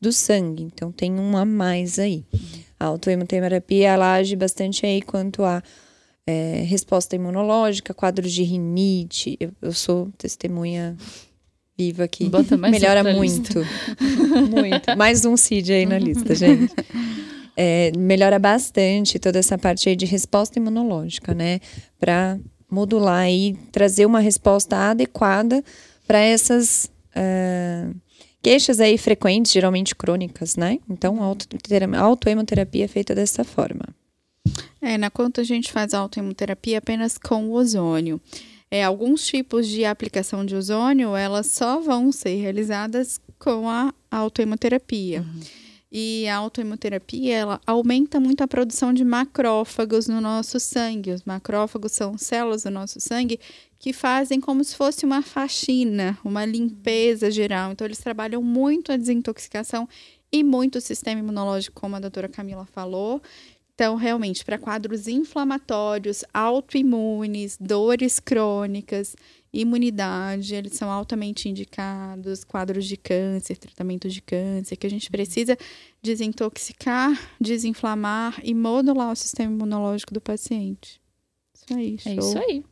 [0.00, 2.24] do sangue, então tem um a mais aí.
[2.78, 5.62] A autoemoterapia, ela age bastante aí quanto a
[6.26, 9.36] é, resposta imunológica, quadros de rinite.
[9.40, 10.96] Eu, eu sou testemunha
[11.76, 12.28] viva aqui.
[12.28, 13.58] Bota mais Melhora muito.
[14.50, 14.96] muito.
[14.96, 16.74] Mais um CID aí na lista, gente.
[17.56, 21.60] É, melhora bastante toda essa parte aí de resposta imunológica, né?
[21.98, 22.38] Para
[22.70, 25.62] modular e trazer uma resposta adequada
[26.06, 27.90] para essas ah,
[28.42, 30.78] queixas aí frequentes, geralmente crônicas, né?
[30.90, 31.18] Então,
[31.96, 33.84] autoemoterapia é feita dessa forma.
[34.82, 38.20] É, na conta a gente faz autoimunoterapia apenas com ozônio.
[38.70, 45.24] É, alguns tipos de aplicação de ozônio, elas só vão ser realizadas com a autoimunoterapia.
[45.96, 51.12] E a autoimunoterapia, ela aumenta muito a produção de macrófagos no nosso sangue.
[51.12, 53.38] Os macrófagos são células do nosso sangue
[53.78, 57.70] que fazem como se fosse uma faxina, uma limpeza geral.
[57.70, 59.88] Então, eles trabalham muito a desintoxicação
[60.32, 63.22] e muito o sistema imunológico, como a doutora Camila falou.
[63.74, 69.16] Então, realmente, para quadros inflamatórios, autoimunes, dores crônicas,
[69.52, 75.56] imunidade, eles são altamente indicados, quadros de câncer, tratamento de câncer, que a gente precisa
[76.00, 81.00] desintoxicar, desinflamar e modular o sistema imunológico do paciente.
[81.54, 82.12] Isso aí, show.
[82.12, 82.64] É isso aí.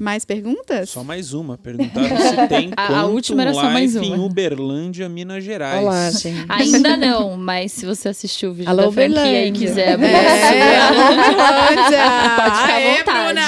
[0.00, 0.90] Mais perguntas?
[0.90, 1.56] Só mais uma.
[1.56, 4.24] Perguntaram se tem A- a última era só mais Life em uma.
[4.24, 5.80] Uberlândia, Minas Gerais.
[5.82, 6.44] Olá, gente.
[6.48, 9.16] Ainda não, mas se você assistiu o vídeo Alô, da franquia
[9.46, 9.52] e Uberlândia.
[9.68, 12.04] quiser abrir É, Uberlândia!
[12.36, 13.04] Pode ficar à vontade.
[13.04, 13.46] Bruna!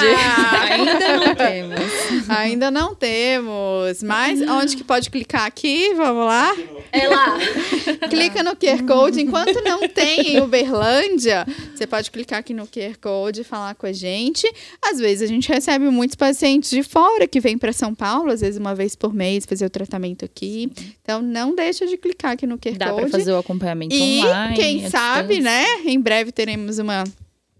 [0.69, 1.79] Ainda não temos.
[2.29, 4.01] Ainda não temos.
[4.03, 5.93] Mas onde que pode clicar aqui?
[5.95, 6.55] Vamos lá?
[6.91, 7.37] É lá.
[8.09, 9.21] Clica no QR Code.
[9.21, 13.85] Enquanto não tem em Uberlândia, você pode clicar aqui no QR Code e falar com
[13.85, 14.51] a gente.
[14.81, 18.41] Às vezes a gente recebe muitos pacientes de fora que vêm para São Paulo, às
[18.41, 20.71] vezes uma vez por mês, fazer o tratamento aqui.
[21.03, 23.01] Então não deixa de clicar aqui no QR Dá Code.
[23.09, 24.55] pra fazer o acompanhamento E online.
[24.55, 25.65] quem à sabe, né?
[25.85, 27.03] Em breve teremos uma.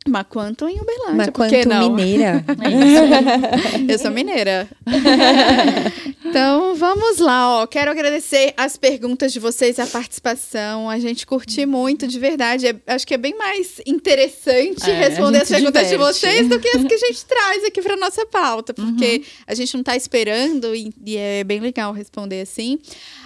[0.10, 1.90] Uma Quantum em Uberlândia, Mas por que quanto não?
[1.96, 2.44] mineira.
[3.90, 3.94] É.
[3.94, 4.68] Eu sou mineira.
[6.26, 7.68] então, vamos lá, ó.
[7.68, 10.90] Quero agradecer as perguntas de vocês, a participação.
[10.90, 12.68] A gente curtiu muito, de verdade.
[12.68, 16.14] É- acho que é bem mais interessante É, responder as perguntas de diverte.
[16.20, 19.24] vocês do que as que a gente traz aqui para nossa pauta, porque Uhum.
[19.48, 22.80] a gente não está esperando e, e é bem legal responder assim.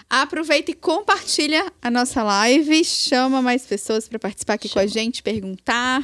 [0.10, 5.24] Aproveita e compartilha a nossa live, chama mais pessoas para participar aqui com a gente,
[5.24, 6.04] perguntar.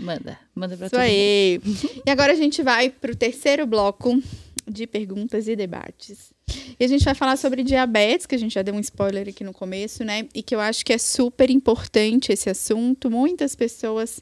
[0.00, 1.10] Manda, manda pra Isso todo mundo.
[1.10, 1.60] aí.
[2.06, 4.20] E agora a gente vai para o terceiro bloco
[4.66, 6.32] de perguntas e debates.
[6.78, 9.44] E a gente vai falar sobre diabetes, que a gente já deu um spoiler aqui
[9.44, 10.26] no começo, né?
[10.34, 13.10] E que eu acho que é super importante esse assunto.
[13.10, 14.20] Muitas pessoas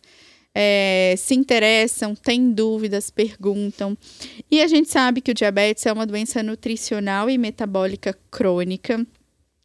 [0.55, 3.97] é, se interessam, têm dúvidas, perguntam.
[4.51, 9.07] E a gente sabe que o diabetes é uma doença nutricional e metabólica crônica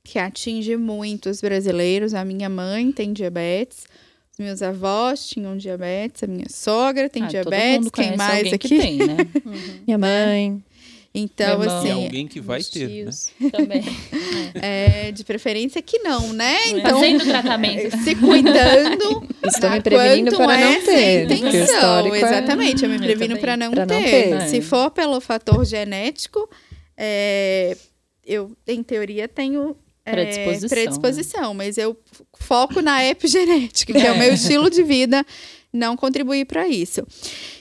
[0.04, 2.14] que atinge muitos brasileiros.
[2.14, 3.86] A minha mãe tem diabetes.
[4.34, 8.18] Os meus avós tinham diabetes, a minha sogra tem Ah, todo diabetes, mundo quem conhece
[8.18, 8.68] mais alguém aqui?
[8.70, 9.18] que tem, né?
[9.86, 10.64] Minha mãe.
[11.16, 11.86] Então, irmão.
[11.86, 13.04] E assim, alguém que vai ter, né?
[13.04, 13.84] tios Também.
[14.56, 16.58] é, de preferência que não, né?
[16.70, 17.96] Então, Fazendo tratamento.
[18.04, 19.28] se cuidando.
[19.46, 21.24] Estou me prevenindo para é não ter.
[21.32, 24.04] intenção, histórico é- exatamente, eu me previno para não, não ter.
[24.30, 24.42] ter.
[24.50, 24.62] Se É.
[24.62, 26.50] for pelo fator genético,
[26.98, 27.78] é,
[28.26, 30.70] eu, em teoria, tenho é, Predisposição, né?
[30.70, 31.98] predisposição, mas eu
[32.40, 35.26] foco na epigenética, que é o meu estilo de vida,
[35.72, 37.02] não contribuir para isso.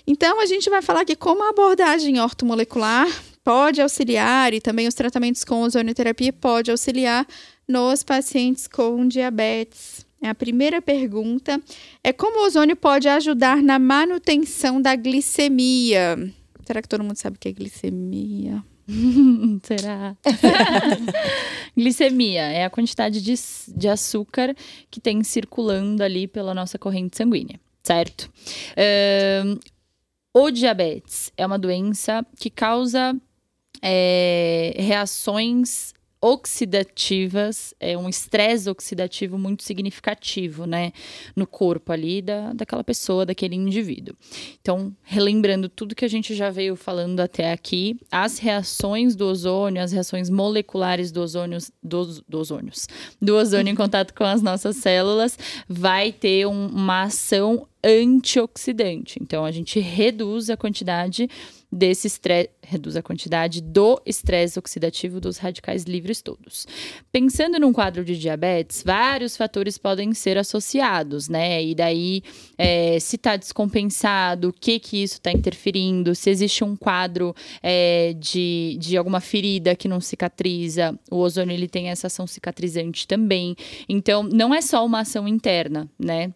[0.06, 3.06] Então, a gente vai falar aqui como a abordagem ortomolecular
[3.44, 7.26] pode auxiliar e também os tratamentos com ozonioterapia pode auxiliar
[7.66, 10.04] nos pacientes com diabetes.
[10.20, 11.60] É a primeira pergunta
[12.04, 16.32] é como o ozônio pode ajudar na manutenção da glicemia?
[16.64, 18.62] Será que todo mundo sabe o que é glicemia?
[19.64, 20.16] Será?
[21.76, 23.34] Glicemia é a quantidade de,
[23.68, 24.54] de açúcar
[24.90, 28.30] que tem circulando ali pela nossa corrente sanguínea, certo?
[28.72, 29.58] Uh,
[30.34, 33.14] o diabetes é uma doença que causa
[33.82, 35.92] é, reações
[36.22, 40.92] oxidativas, é um estresse oxidativo muito significativo, né,
[41.34, 44.14] no corpo ali da, daquela pessoa, daquele indivíduo.
[44.60, 49.82] Então, relembrando tudo que a gente já veio falando até aqui, as reações do ozônio,
[49.82, 52.86] as reações moleculares do ozônio, do, do ozônios,
[53.20, 55.36] do ozônio em contato com as nossas células,
[55.68, 59.18] vai ter um, uma ação antioxidante.
[59.20, 61.28] Então, a gente reduz a quantidade
[61.72, 66.66] desse estresse, reduz a quantidade do estresse oxidativo dos radicais livres todos.
[67.10, 71.64] Pensando num quadro de diabetes, vários fatores podem ser associados, né?
[71.64, 72.22] E daí,
[72.58, 78.14] é, se está descompensado, o que que isso está interferindo, se existe um quadro é,
[78.18, 83.56] de, de alguma ferida que não cicatriza, o ozônio ele tem essa ação cicatrizante também.
[83.88, 86.32] Então, não é só uma ação interna, né?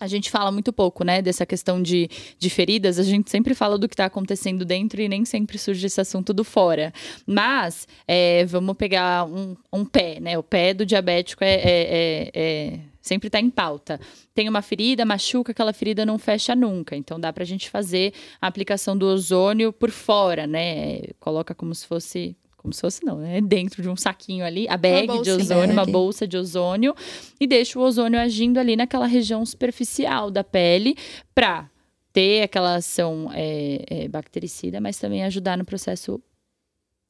[0.00, 2.08] A gente fala muito pouco, né, dessa questão de,
[2.38, 2.98] de feridas.
[2.98, 6.32] A gente sempre fala do que está acontecendo dentro e nem sempre surge esse assunto
[6.32, 6.92] do fora.
[7.26, 10.38] Mas é, vamos pegar um, um, pé, né?
[10.38, 13.98] O pé do diabético é, é, é, é sempre está em pauta.
[14.34, 16.94] Tem uma ferida, machuca, aquela ferida não fecha nunca.
[16.94, 21.00] Então dá para a gente fazer a aplicação do ozônio por fora, né?
[21.18, 23.40] Coloca como se fosse como se fosse não, né?
[23.40, 26.94] Dentro de um saquinho ali, a bag de ozônio, uma bolsa de ozônio,
[27.40, 30.96] e deixa o ozônio agindo ali naquela região superficial da pele
[31.34, 31.70] para
[32.12, 36.20] ter aquela ação é, é, bactericida, mas também ajudar no processo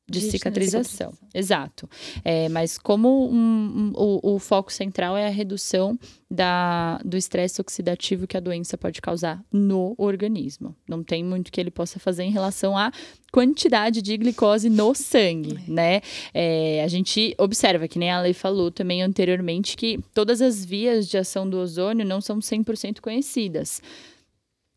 [0.09, 1.13] de cicatrização.
[1.35, 1.89] Exato.
[2.25, 5.99] É, mas como um, um, o, o, foco central é a redução
[6.31, 10.75] da, do estresse oxidativo que a doença pode causar no organismo.
[10.89, 12.91] Não tem muito que ele possa fazer em relação à
[13.31, 15.71] quantidade de glicose no sangue, é.
[15.71, 16.01] né?
[16.33, 21.07] É, a gente observa, que nem a lei falou também anteriormente, que todas as vias
[21.07, 23.83] de ação do ozônio não são 100% conhecidas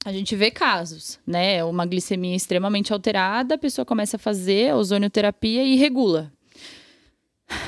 [0.03, 1.63] a gente vê casos, né?
[1.63, 6.31] Uma glicemia extremamente alterada, a pessoa começa a fazer ozonioterapia e regula.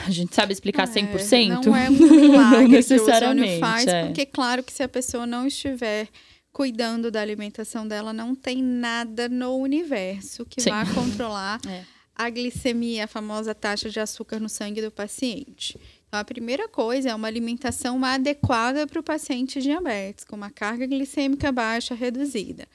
[0.06, 1.34] A gente sabe explicar 100%?
[1.34, 4.06] É, não é um milagre não necessariamente, que o ozônio faz, é.
[4.06, 6.08] porque claro que se a pessoa não estiver
[6.52, 10.70] cuidando da alimentação dela, não tem nada no universo que Sim.
[10.70, 11.84] vá controlar é.
[12.16, 15.78] a glicemia, a famosa taxa de açúcar no sangue do paciente.
[16.14, 20.86] Então, a primeira coisa é uma alimentação adequada para o paciente diabetes, com uma carga
[20.86, 22.68] glicêmica baixa reduzida.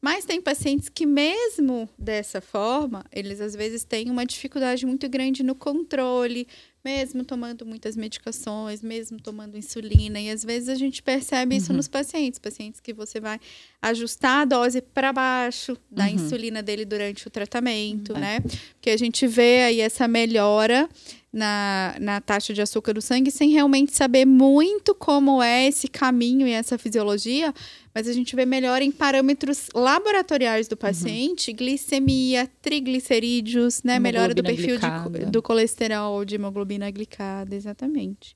[0.00, 5.44] Mas tem pacientes que, mesmo dessa forma, eles às vezes têm uma dificuldade muito grande
[5.44, 6.48] no controle,
[6.84, 10.20] mesmo tomando muitas medicações, mesmo tomando insulina.
[10.20, 11.76] E às vezes a gente percebe isso uhum.
[11.76, 13.38] nos pacientes, pacientes que você vai
[13.82, 16.10] ajustar a dose para baixo da uhum.
[16.10, 18.20] insulina dele durante o tratamento, uhum.
[18.20, 18.40] né?
[18.74, 20.88] Porque a gente vê aí essa melhora
[21.32, 26.46] na, na taxa de açúcar do sangue sem realmente saber muito como é esse caminho
[26.46, 27.54] e essa fisiologia,
[27.94, 31.56] mas a gente vê melhor em parâmetros laboratoriais do paciente, uhum.
[31.56, 33.98] glicemia, triglicerídeos, né?
[33.98, 38.34] Melhora do perfil de, do colesterol, de hemoglobina glicada, exatamente.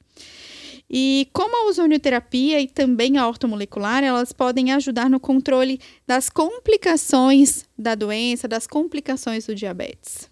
[0.91, 7.65] E como a ozonioterapia e também a ortomolecular, elas podem ajudar no controle das complicações
[7.79, 10.29] da doença, das complicações do diabetes.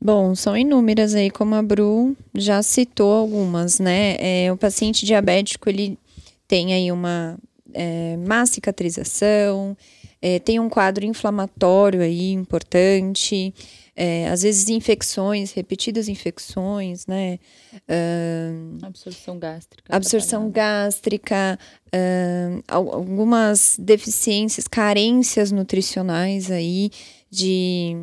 [0.00, 4.16] Bom, são inúmeras aí, como a Bru já citou algumas, né?
[4.18, 5.98] É, o paciente diabético, ele
[6.46, 7.36] tem aí uma
[7.76, 9.76] é, má cicatrização,
[10.20, 13.54] é, tem um quadro inflamatório aí importante,
[13.94, 17.38] é, às vezes infecções, repetidas infecções, né?
[17.74, 19.94] Uh, absorção gástrica.
[19.94, 26.90] Absorção gástrica, uh, algumas deficiências, carências nutricionais aí
[27.30, 27.96] de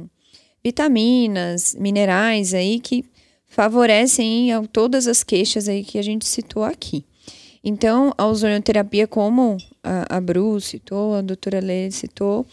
[0.64, 3.06] vitaminas, minerais aí que
[3.48, 7.06] favorecem todas as queixas aí que a gente citou aqui.
[7.64, 12.46] Então, a ozonioterapia, como a, a Bru citou, a doutora Lê citou,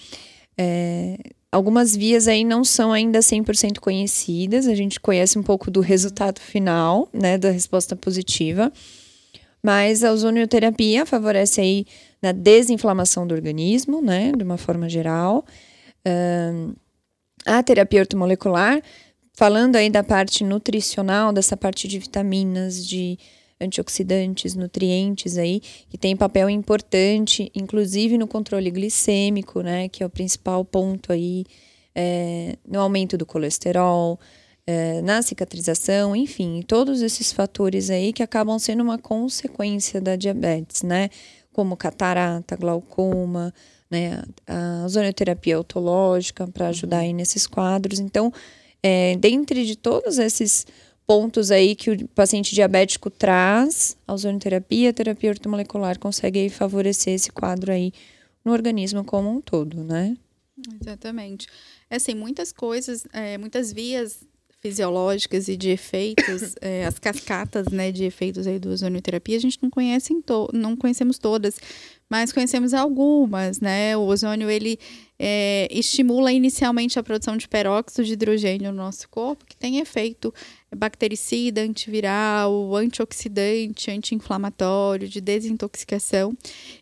[0.57, 1.19] é,
[1.51, 6.39] algumas vias aí não são ainda 100% conhecidas, a gente conhece um pouco do resultado
[6.39, 8.73] final, né, da resposta positiva,
[9.63, 11.87] mas a ozonioterapia favorece aí
[12.23, 15.45] na desinflamação do organismo, né, de uma forma geral,
[16.07, 16.73] um,
[17.45, 18.81] a terapia ortomolecular,
[19.33, 23.19] falando aí da parte nutricional, dessa parte de vitaminas, de
[23.61, 30.11] antioxidantes, nutrientes aí, que tem papel importante, inclusive no controle glicêmico, né, que é o
[30.11, 31.45] principal ponto aí,
[31.95, 34.19] é, no aumento do colesterol,
[34.67, 40.83] é, na cicatrização, enfim, todos esses fatores aí que acabam sendo uma consequência da diabetes,
[40.83, 41.09] né?
[41.53, 43.53] Como catarata, glaucoma,
[43.91, 44.23] né?
[44.47, 47.99] A ozonioterapia autológica para ajudar aí nesses quadros.
[47.99, 48.33] Então,
[48.83, 50.67] é, dentre de todos esses
[51.11, 57.33] pontos aí que o paciente diabético traz, a ozonioterapia, a terapia ortomolecular consegue favorecer esse
[57.33, 57.93] quadro aí
[58.45, 60.17] no organismo como um todo, né?
[60.81, 61.49] Exatamente.
[61.91, 64.21] É assim, muitas coisas, é, muitas vias
[64.61, 69.59] fisiológicas e de efeitos, é, as cascatas, né, de efeitos aí do ozonioterapia, a gente
[69.61, 70.17] não conhece
[70.53, 71.59] não conhecemos todas,
[72.09, 73.97] mas conhecemos algumas, né?
[73.97, 74.79] O ozônio ele
[75.19, 80.33] é, estimula inicialmente a produção de peróxido de hidrogênio no nosso corpo, que tem efeito
[80.75, 86.37] bactericida, antiviral, antioxidante, anti-inflamatório, de desintoxicação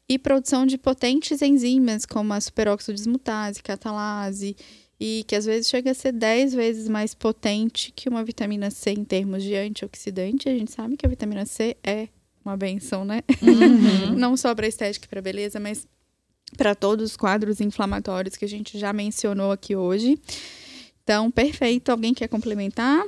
[0.08, 4.56] e produção de potentes enzimas como a superóxido dismutase, catalase
[5.00, 8.90] e que às vezes chega a ser 10 vezes mais potente que uma vitamina C
[8.90, 10.48] em termos de antioxidante.
[10.48, 12.08] A gente sabe que a vitamina C é
[12.44, 13.22] uma benção, né?
[13.40, 14.14] Uhum.
[14.18, 15.86] Não só para estética e para beleza, mas
[16.56, 20.18] para todos os quadros inflamatórios que a gente já mencionou aqui hoje.
[21.04, 21.90] Então, perfeito.
[21.90, 23.04] Alguém quer complementar?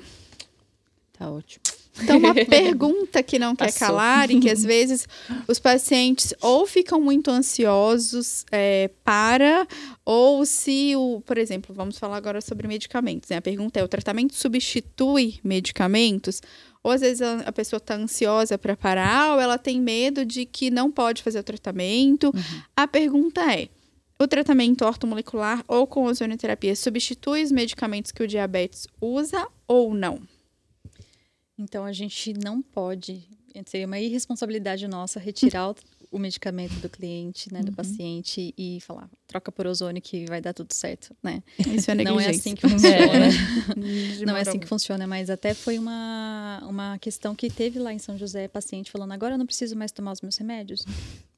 [1.20, 1.62] Tá ótimo.
[2.02, 3.88] Então, uma pergunta que não quer Passou.
[3.88, 5.06] calar e que às vezes
[5.46, 9.68] os pacientes ou ficam muito ansiosos é, para,
[10.02, 13.28] ou se o, por exemplo, vamos falar agora sobre medicamentos.
[13.28, 13.36] Né?
[13.36, 16.40] A pergunta é: o tratamento substitui medicamentos?
[16.82, 20.46] Ou às vezes a, a pessoa está ansiosa para parar, ou ela tem medo de
[20.46, 22.32] que não pode fazer o tratamento.
[22.34, 22.62] Uhum.
[22.74, 23.68] A pergunta é:
[24.18, 30.22] o tratamento ortomolecular ou com ozonioterapia substitui os medicamentos que o diabetes usa ou não?
[31.60, 33.22] Então a gente não pode,
[33.66, 35.74] seria uma irresponsabilidade nossa retirar
[36.10, 37.74] o, medicamento do cliente, né, do uhum.
[37.74, 41.42] paciente e falar, troca por ozônio que vai dar tudo certo, né?
[41.58, 42.96] Isso é Não é assim que funciona.
[42.96, 44.24] É.
[44.26, 47.98] não é assim que funciona, mas até foi uma, uma questão que teve lá em
[47.98, 50.84] São José, paciente falando, agora eu não preciso mais tomar os meus remédios.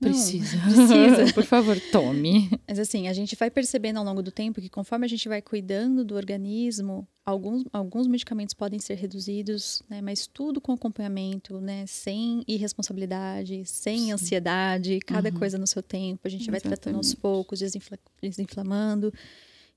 [0.00, 0.56] Precisa.
[0.56, 1.32] Não, precisa.
[1.34, 2.50] Por favor, tome.
[2.66, 5.42] Mas assim, a gente vai percebendo ao longo do tempo que conforme a gente vai
[5.42, 10.00] cuidando do organismo, alguns, alguns medicamentos podem ser reduzidos, né?
[10.00, 11.84] Mas tudo com acompanhamento, né?
[11.86, 14.12] Sem irresponsabilidade, sem Sim.
[14.12, 15.36] ansiedade, cada uhum.
[15.36, 16.20] coisa no seu tempo.
[16.24, 16.62] A gente Exatamente.
[16.62, 17.81] vai tratando aos poucos, desinfla
[18.20, 19.12] desinflamando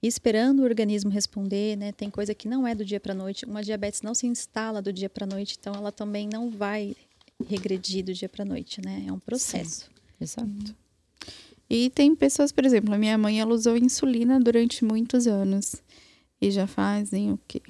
[0.02, 1.91] e esperando o organismo responder, né?
[1.91, 3.45] Tem coisa que não é do dia para noite.
[3.45, 6.95] Uma diabetes não se instala do dia para noite, então ela também não vai
[7.48, 9.06] regredir do dia para noite, né?
[9.07, 9.86] É um processo.
[9.86, 9.90] Sim.
[10.22, 10.76] Exato.
[11.69, 15.82] E tem pessoas, por exemplo, a minha mãe ela usou insulina durante muitos anos.
[16.40, 17.61] E já fazem o quê?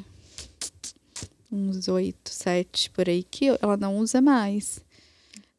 [1.51, 4.83] Uns oito, sete por aí que ela não usa mais.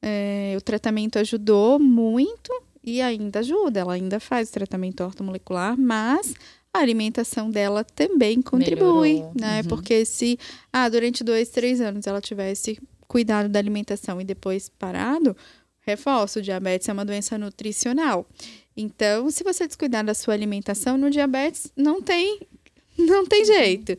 [0.03, 2.53] É, o tratamento ajudou muito
[2.87, 3.81] e ainda ajuda.
[3.81, 6.35] Ela ainda faz o tratamento ortomolecular, mas
[6.73, 9.33] a alimentação dela também contribui, Melhorou.
[9.35, 9.61] né?
[9.61, 9.69] Uhum.
[9.69, 10.39] Porque se
[10.73, 15.37] ah, durante dois, três anos ela tivesse cuidado da alimentação e depois parado,
[15.87, 18.27] Reforço, o diabetes é uma doença nutricional.
[18.77, 22.41] Então, se você descuidar da sua alimentação no diabetes, não tem,
[22.99, 23.47] não tem uhum.
[23.47, 23.97] jeito.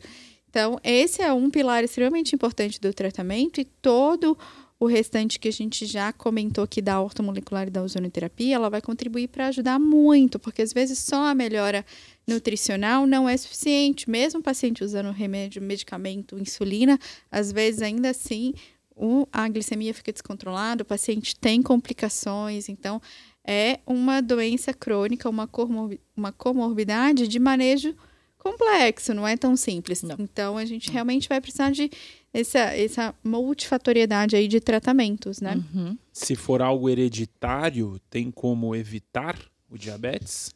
[0.50, 4.36] Então, esse é um pilar extremamente importante do tratamento e todo
[4.80, 8.80] o restante que a gente já comentou aqui da ortomolecular e da ozonoterapia, ela vai
[8.80, 11.84] contribuir para ajudar muito, porque às vezes só a melhora
[12.26, 14.08] nutricional não é suficiente.
[14.08, 16.98] Mesmo o paciente usando remédio, medicamento, insulina,
[17.30, 18.54] às vezes ainda assim
[18.94, 23.00] o, a glicemia fica descontrolada, o paciente tem complicações, então
[23.44, 27.96] é uma doença crônica, uma, comorbi uma comorbidade de manejo
[28.38, 30.02] complexo, não é tão simples.
[30.02, 30.16] Não.
[30.18, 31.90] Então a gente realmente vai precisar de
[32.32, 35.62] essa, essa multifatoriedade aí de tratamentos, né?
[35.74, 35.96] Uhum.
[36.12, 39.38] Se for algo hereditário, tem como evitar
[39.70, 40.50] o diabetes?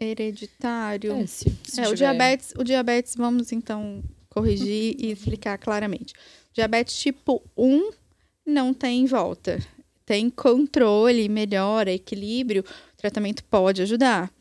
[0.00, 1.12] Hereditário.
[1.12, 6.14] É, se, se é o diabetes, o diabetes, vamos então corrigir e explicar claramente.
[6.52, 7.90] Diabetes tipo 1
[8.46, 9.58] não tem volta.
[10.06, 14.32] Tem controle, melhora, equilíbrio, o tratamento pode ajudar.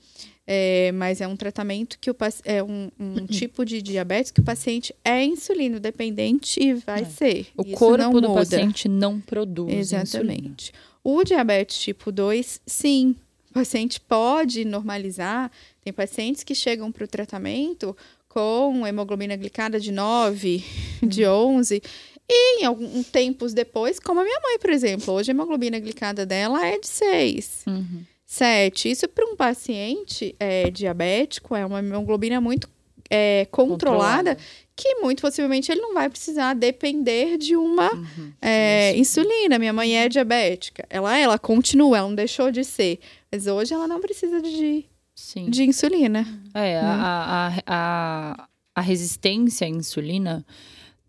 [0.49, 2.15] É, mas é um tratamento que o
[2.45, 7.05] é um, um tipo de diabetes que o paciente é insulino dependente e vai é.
[7.05, 7.47] ser.
[7.57, 9.73] O Isso corpo do paciente não produz.
[9.73, 10.71] Exatamente.
[10.71, 10.87] Insulina.
[11.03, 13.13] O diabetes tipo 2, sim.
[13.51, 15.51] O paciente pode normalizar.
[15.83, 17.95] Tem pacientes que chegam para o tratamento
[18.29, 20.63] com hemoglobina glicada de 9,
[21.01, 21.09] uhum.
[21.09, 21.81] de 11,
[22.29, 26.25] e em alguns tempos depois, como a minha mãe, por exemplo, hoje a hemoglobina glicada
[26.25, 27.63] dela é de 6.
[27.65, 28.03] Uhum.
[28.27, 28.91] 7.
[28.91, 32.69] Isso para um paciente é, diabético é uma hemoglobina muito
[33.09, 34.37] é, controlada, controlada,
[34.75, 38.33] que muito possivelmente ele não vai precisar depender de uma uhum.
[38.41, 39.57] é, insulina.
[39.57, 40.85] Minha mãe é diabética.
[40.89, 42.99] Ela, ela continua, ela não deixou de ser.
[43.31, 44.85] Mas hoje ela não precisa de
[45.15, 45.49] Sim.
[45.49, 46.27] de insulina.
[46.53, 50.45] É, a, a, a, a resistência à insulina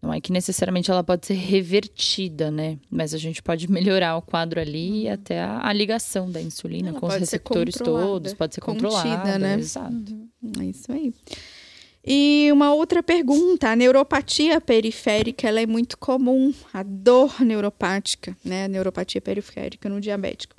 [0.01, 2.79] Não é que necessariamente ela pode ser revertida, né?
[2.89, 6.91] Mas a gente pode melhorar o quadro ali e até a, a ligação da insulina
[6.91, 9.59] Ela com os receptores todos, pode ser contida, controlada, né?
[9.59, 9.95] Exato.
[10.61, 11.13] É isso aí.
[12.11, 18.65] E uma outra pergunta, a neuropatia periférica, ela é muito comum, a dor neuropática, né,
[18.65, 20.57] a neuropatia periférica no diabético.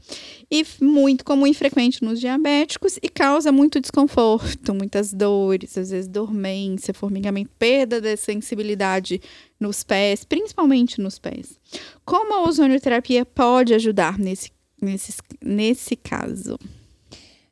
[0.52, 6.08] E muito comum e frequente nos diabéticos e causa muito desconforto, muitas dores, às vezes
[6.08, 9.20] dormência, formigamento, perda da sensibilidade
[9.60, 11.60] nos pés, principalmente nos pés.
[12.06, 15.14] Como a ozonioterapia pode ajudar nesse, nesse,
[15.44, 16.60] nesse caso?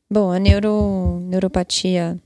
[0.07, 2.21] Bom, a neuro, neuropatia.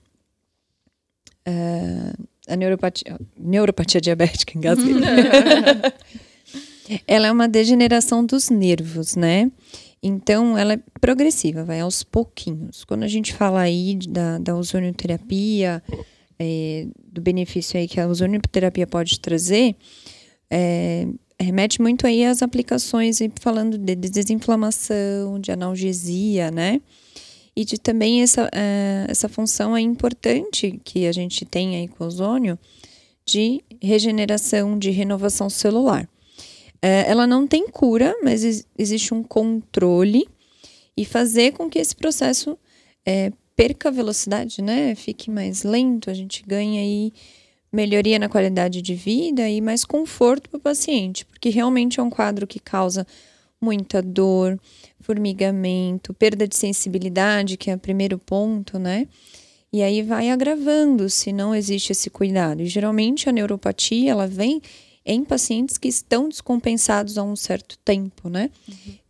[1.46, 2.14] Eh,
[2.48, 4.96] a neuropatia, neuropatia diabética, engasguei.
[7.08, 9.52] ela é uma degeneração dos nervos, né?
[10.04, 12.84] Então, ela é progressiva, vai aos pouquinhos.
[12.84, 15.82] Quando a gente fala aí da, da ozonioterapia,
[16.40, 19.76] eh, do benefício aí que a ozonioterapia pode trazer,
[20.50, 21.08] eh,
[21.40, 26.82] remete muito aí às aplicações, aí falando de desinflamação, de analgesia, né?
[27.62, 32.04] E de também essa, eh, essa função aí importante que a gente tem aí com
[32.04, 32.58] o ozônio
[33.26, 36.10] de regeneração, de renovação celular.
[36.82, 40.28] Eh, ela não tem cura, mas ex- existe um controle
[40.98, 42.58] e fazer com que esse processo
[43.06, 44.96] eh, perca velocidade, né?
[44.96, 47.14] Fique mais lento, a gente ganha aí
[47.72, 52.10] melhoria na qualidade de vida e mais conforto para o paciente, porque realmente é um
[52.10, 53.06] quadro que causa
[53.64, 54.60] muita dor,
[55.00, 59.08] formigamento, perda de sensibilidade, que é o primeiro ponto, né?
[59.72, 62.62] E aí vai agravando se não existe esse cuidado.
[62.62, 64.62] E geralmente a neuropatia, ela vem
[65.06, 68.50] em pacientes que estão descompensados há um certo tempo, né?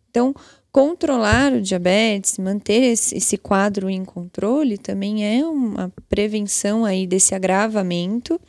[0.09, 0.35] Então,
[0.71, 7.33] controlar o diabetes, manter esse, esse quadro em controle também é uma prevenção aí desse
[7.33, 8.39] agravamento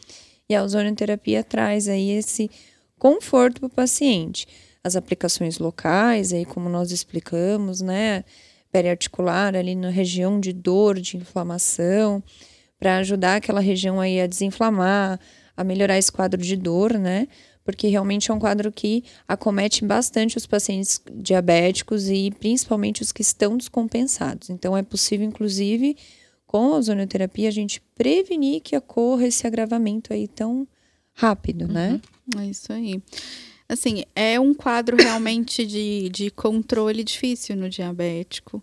[0.49, 2.51] e a ozonioterapia traz aí esse
[2.99, 4.47] conforto para o paciente.
[4.85, 8.25] As aplicações locais, aí como nós explicamos, né,
[8.73, 12.23] periarticular ali na região de dor, de inflamação,
[12.79, 15.21] para ajudar aquela região aí a desinflamar,
[15.57, 17.29] a melhorar esse quadro de dor, né?
[17.65, 23.23] Porque realmente é um quadro que acomete bastante os pacientes diabéticos e principalmente os que
[23.23, 24.51] estão descompensados.
[24.51, 25.97] Então é possível, inclusive,
[26.45, 30.67] com a ozonioterapia, a gente prevenir que ocorra esse agravamento aí tão
[31.15, 32.01] rápido, né?
[32.37, 33.01] É isso aí.
[33.73, 38.63] Assim, é um quadro realmente de, de controle difícil no diabético.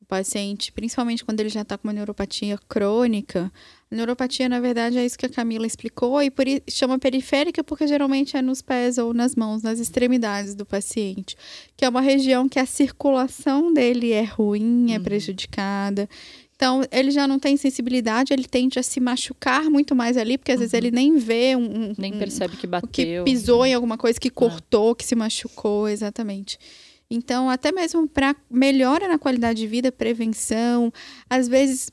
[0.00, 3.50] O paciente, principalmente quando ele já está com uma neuropatia crônica,
[3.90, 7.64] a neuropatia, na verdade, é isso que a Camila explicou, e por isso chama periférica,
[7.64, 11.36] porque geralmente é nos pés ou nas mãos, nas extremidades do paciente,
[11.76, 16.08] que é uma região que a circulação dele é ruim, é prejudicada.
[16.56, 20.52] Então, ele já não tem sensibilidade, ele tende a se machucar muito mais ali, porque
[20.52, 22.88] às vezes ele nem vê um, um- Nem percebe que bateu.
[22.92, 26.56] que pisou em alguma coisa, que cortou, que se machucou, exatamente.
[27.10, 30.92] Então, até mesmo para melhora na qualidade de vida, prevenção,
[31.28, 31.90] às vezes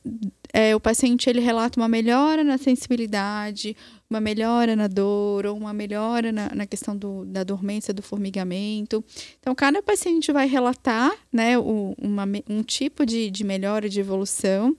[0.53, 3.75] é, o paciente ele relata uma melhora na sensibilidade,
[4.11, 9.03] uma melhora na dor, ou uma melhora na, na questão do, da dormência, do formigamento.
[9.39, 14.75] Então, cada paciente vai relatar né, o- uma um tipo de, de melhora, de evolução.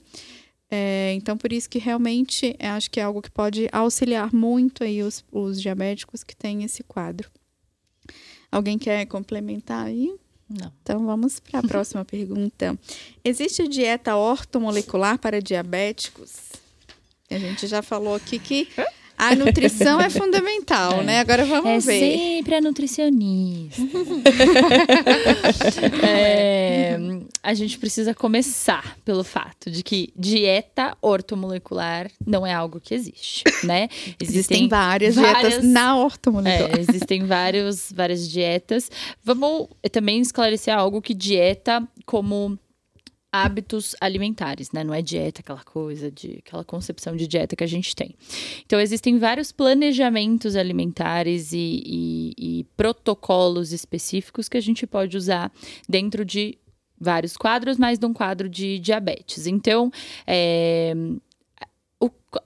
[0.69, 4.83] É, então, por isso que realmente eu acho que é algo que pode auxiliar muito
[4.83, 7.29] aí os, os diabéticos que têm esse quadro.
[8.51, 10.13] Alguém quer complementar aí?
[10.47, 10.71] Não.
[10.83, 12.77] Então vamos para a próxima pergunta.
[13.23, 16.33] Existe dieta ortomolecular para diabéticos?
[17.31, 18.67] A gente já falou aqui que
[19.31, 21.19] a nutrição é fundamental, né?
[21.19, 22.17] Agora vamos É ver.
[22.17, 23.81] sempre a nutricionista.
[26.05, 26.97] É,
[27.41, 33.43] a gente precisa começar pelo fato de que dieta ortomolecular não é algo que existe,
[33.63, 33.87] né?
[34.21, 36.77] Existem várias, várias- dietas na ortomolecular.
[36.77, 38.89] É, existem vários, várias dietas.
[39.23, 42.57] Vamos também esclarecer algo que dieta como
[43.33, 44.83] hábitos alimentares, né?
[44.83, 48.13] Não é dieta aquela coisa de aquela concepção de dieta que a gente tem.
[48.63, 55.51] Então existem vários planejamentos alimentares e, e- e protocolos específicos que a gente pode usar
[55.89, 56.57] dentro de
[57.01, 59.47] vários quadros, mas de um quadro de diabetes.
[59.47, 59.91] Então,
[60.27, 60.93] é,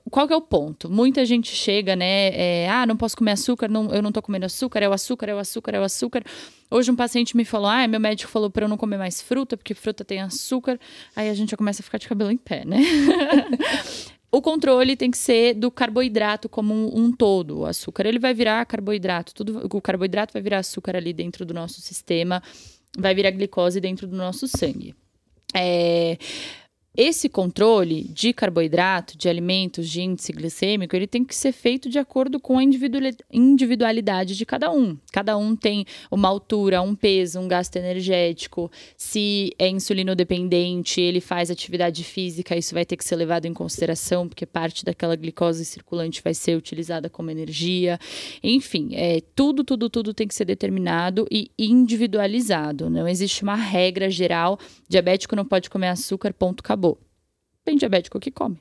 [0.09, 0.89] qual que é o ponto?
[0.89, 2.29] Muita gente chega, né?
[2.33, 5.29] é, ah, não posso comer açúcar, não, eu não tô comendo açúcar, é o açúcar,
[5.29, 6.23] é o açúcar, é o açúcar.
[6.69, 9.57] Hoje um paciente me falou: ah, meu médico falou para eu não comer mais fruta,
[9.57, 10.79] porque fruta tem açúcar.
[11.15, 12.77] Aí a gente já começa a ficar de cabelo em pé, né?
[14.29, 17.59] O controle tem que ser do carboidrato como um, um todo.
[17.59, 21.53] O açúcar ele vai virar carboidrato, tudo, o carboidrato vai virar açúcar ali dentro do
[21.53, 22.43] nosso sistema,
[22.97, 24.93] vai virar glicose dentro do nosso sangue.
[25.55, 26.17] É,
[26.97, 31.99] esse controle de carboidrato, de alimentos, de índice glicêmico, ele tem que ser feito de
[31.99, 34.97] acordo com a individualidade de cada um.
[35.11, 38.71] Cada um tem uma altura, um peso, um gasto energético.
[38.97, 43.53] Se é insulino dependente, ele faz atividade física, isso vai ter que ser levado em
[43.53, 47.99] consideração, porque parte daquela glicose circulante vai ser utilizada como energia.
[48.41, 52.89] Enfim, é, tudo, tudo, tudo tem que ser determinado e individualizado.
[52.89, 54.57] Não existe uma regra geral:
[54.89, 56.86] diabético não pode comer açúcar, ponto, acabou
[57.67, 58.57] tem diabético que come.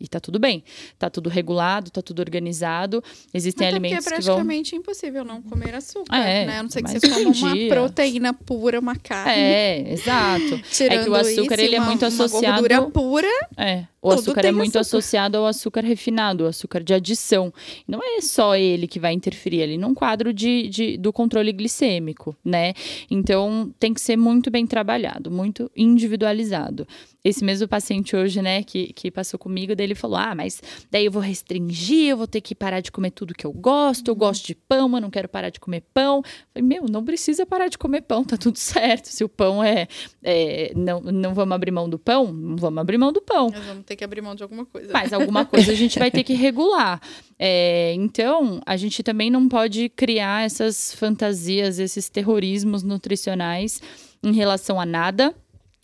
[0.00, 0.62] E tá tudo bem.
[0.98, 3.02] Tá tudo regulado, tá tudo organizado.
[3.32, 4.80] Existem Até alimentos que é praticamente que vão...
[4.80, 6.58] impossível não comer açúcar, é, né?
[6.58, 9.32] A não ser que você coma uma proteína pura, uma carne.
[9.32, 10.60] É, exato.
[10.70, 12.46] Tirando é que o açúcar isso, ele é muito uma, associado.
[12.46, 13.48] Uma gordura pura.
[13.56, 13.84] É.
[14.02, 14.98] O açúcar é muito açúcar.
[14.98, 17.52] associado ao açúcar refinado, o açúcar de adição.
[17.86, 22.36] Não é só ele que vai interferir ali num quadro de, de, do controle glicêmico,
[22.44, 22.74] né?
[23.10, 26.86] Então tem que ser muito bem trabalhado, muito individualizado
[27.24, 31.06] esse mesmo paciente hoje, né, que, que passou comigo, daí ele falou: Ah, mas daí
[31.06, 34.14] eu vou restringir, eu vou ter que parar de comer tudo que eu gosto, eu
[34.14, 36.18] gosto de pão, eu não quero parar de comer pão.
[36.18, 36.22] Eu
[36.52, 39.06] falei, meu, não precisa parar de comer pão, tá tudo certo.
[39.06, 39.88] Se o pão é.
[40.22, 43.48] é não, não vamos abrir mão do pão, não vamos abrir mão do pão.
[43.48, 44.92] Nós vamos ter que abrir mão de alguma coisa.
[44.92, 47.00] Mas alguma coisa a gente vai ter que regular.
[47.38, 53.80] É, então, a gente também não pode criar essas fantasias, esses terrorismos nutricionais
[54.22, 55.34] em relação a nada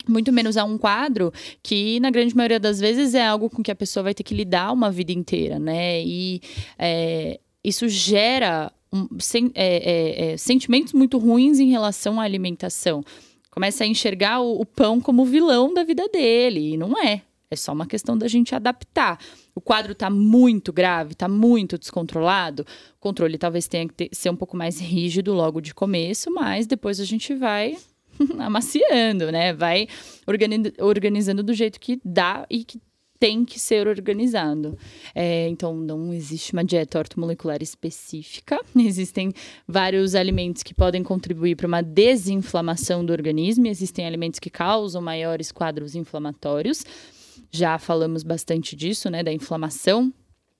[0.07, 3.71] muito menos a um quadro que, na grande maioria das vezes, é algo com que
[3.71, 6.01] a pessoa vai ter que lidar uma vida inteira, né?
[6.03, 6.41] E
[6.77, 13.03] é, isso gera um, sen, é, é, é sentimentos muito ruins em relação à alimentação.
[13.49, 17.23] Começa a enxergar o, o pão como vilão da vida dele, e não é.
[17.51, 19.19] É só uma questão da gente adaptar.
[19.53, 22.65] O quadro está muito grave, está muito descontrolado.
[22.95, 26.65] O controle talvez tenha que ter, ser um pouco mais rígido logo de começo, mas
[26.65, 27.77] depois a gente vai
[28.39, 29.53] amaciando, né?
[29.53, 29.87] Vai
[30.81, 32.79] organizando do jeito que dá e que
[33.21, 34.75] tem que ser organizado.
[35.13, 38.59] É, então, não existe uma dieta ortomolecular específica.
[38.75, 39.31] Existem
[39.67, 43.67] vários alimentos que podem contribuir para uma desinflamação do organismo.
[43.67, 46.83] Existem alimentos que causam maiores quadros inflamatórios.
[47.51, 50.11] Já falamos bastante disso, né, da inflamação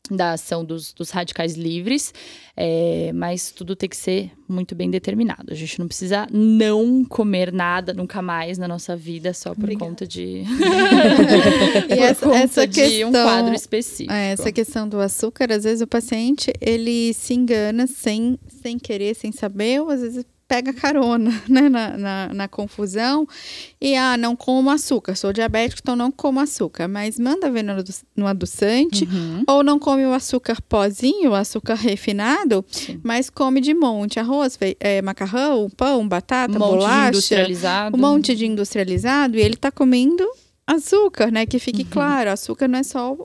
[0.10, 2.14] da ação dos, dos radicais livres,
[2.56, 5.52] é, mas tudo tem que ser muito bem determinado.
[5.52, 9.86] A gente não precisa não comer nada nunca mais na nossa vida só por Obrigada.
[9.86, 10.44] conta de
[11.90, 14.12] e essa, conta essa de questão, um quadro específico.
[14.12, 19.16] É, essa questão do açúcar, às vezes o paciente ele se engana sem, sem querer,
[19.16, 23.26] sem saber, ou às vezes pega carona né, na, na, na, confusão
[23.80, 27.82] e, ah, não como açúcar, sou diabético, então não como açúcar, mas manda ver no,
[28.18, 29.46] no adoçante, uhum.
[29.48, 33.00] ou não come o açúcar pozinho, o açúcar refinado, Sim.
[33.02, 37.48] mas come de monte, arroz, é, macarrão, pão, batata, um bolacha,
[37.94, 40.28] um monte de industrializado, e ele está comendo
[40.68, 41.46] açúcar, né?
[41.46, 41.90] Que fique uhum.
[41.90, 43.16] claro, açúcar não é só,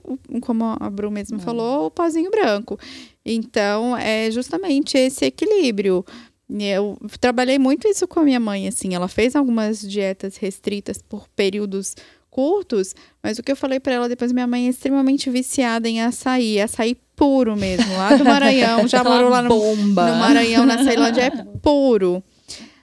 [0.41, 2.79] como a Bru mesmo falou, o pozinho branco.
[3.25, 6.05] Então, é justamente esse equilíbrio.
[6.49, 8.95] Eu trabalhei muito isso com a minha mãe, assim.
[8.95, 11.95] Ela fez algumas dietas restritas por períodos
[12.29, 16.03] curtos, mas o que eu falei para ela depois, minha mãe é extremamente viciada em
[16.03, 20.11] açaí, açaí puro mesmo, lá do Maranhão, já morou lá no, bomba.
[20.11, 21.31] no Maranhão, na Ceilândia, é
[21.63, 22.23] puro.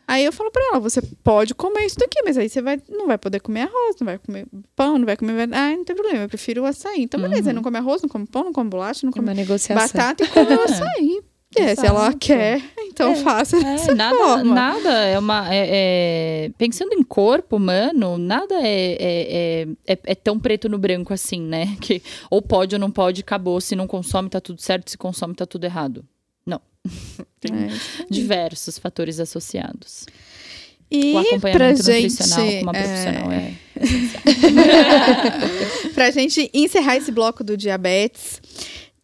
[0.09, 3.07] Aí eu falo para ela, você pode comer isso daqui, mas aí você vai, não
[3.07, 5.49] vai poder comer arroz, não vai comer pão, não vai comer...
[5.53, 7.03] Ah, não tem problema, eu prefiro o açaí.
[7.03, 7.57] Então, beleza, uhum.
[7.57, 9.27] não come arroz, não come pão, não come bolacha, não come
[9.73, 11.23] batata e come o açaí.
[11.57, 14.55] É, se ela quer, então é, faça é, nada, forma.
[14.55, 15.55] Nada é uma.
[15.55, 21.13] É, é, pensando em corpo humano, nada é, é, é, é, tão preto no branco
[21.13, 21.77] assim, né?
[21.81, 23.61] Que ou pode ou não pode, acabou.
[23.61, 24.91] Se não consome, tá tudo certo.
[24.91, 26.05] Se consome, tá tudo errado.
[26.47, 26.61] Não.
[27.41, 27.53] Tem
[28.11, 30.07] diversos fatores associados.
[30.91, 33.55] E o acompanhamento nutricional gente, com uma profissional é.
[35.85, 35.89] é...
[35.93, 38.41] pra gente encerrar esse bloco do diabetes,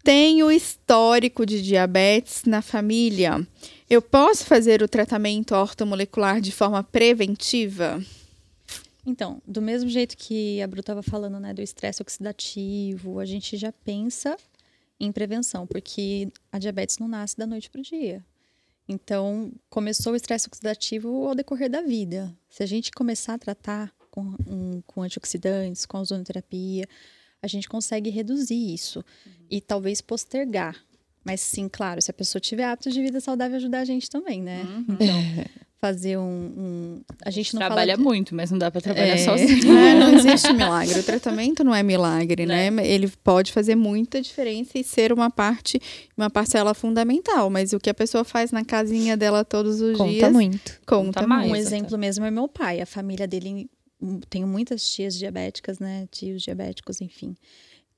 [0.02, 3.46] tenho histórico de diabetes na família.
[3.88, 8.02] Eu posso fazer o tratamento ortomolecular de forma preventiva?
[9.04, 13.56] Então, do mesmo jeito que a Bru estava falando, né, do estresse oxidativo, a gente
[13.56, 14.36] já pensa
[14.98, 18.24] em prevenção, porque a diabetes não nasce da noite para o dia.
[18.86, 22.32] Então, começou o estresse oxidativo ao decorrer da vida.
[22.48, 26.86] Se a gente começar a tratar com, um, com antioxidantes, com ozonoterapia,
[27.42, 29.32] a gente consegue reduzir isso uhum.
[29.50, 30.76] e talvez postergar.
[31.24, 34.42] Mas sim, claro, se a pessoa tiver hábitos de vida saudável, ajudar a gente também,
[34.42, 34.62] né?
[34.62, 34.96] Uhum.
[34.98, 35.16] Então,
[35.80, 38.02] fazer um, um, A gente não trabalha de...
[38.02, 39.18] muito, mas não dá para trabalhar é...
[39.18, 39.60] sozinho.
[39.80, 40.98] É, não existe milagre.
[40.98, 42.70] O tratamento não é milagre, né?
[42.70, 42.86] né?
[42.86, 45.80] Ele pode fazer muita diferença e ser uma parte,
[46.16, 47.48] uma parcela fundamental.
[47.48, 50.32] Mas o que a pessoa faz na casinha dela todos os conta dias.
[50.32, 50.80] Muito.
[50.86, 51.50] Conta, conta mais.
[51.50, 52.82] Um exemplo mesmo é meu pai.
[52.82, 53.70] A família dele
[54.28, 56.08] tenho muitas tias diabéticas, né?
[56.10, 57.36] Tios diabéticos, enfim.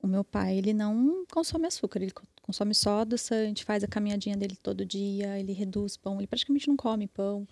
[0.01, 2.11] O meu pai, ele não consome açúcar, ele
[2.41, 6.75] consome só adoçante, faz a caminhadinha dele todo dia, ele reduz pão, ele praticamente não
[6.75, 7.47] come pão.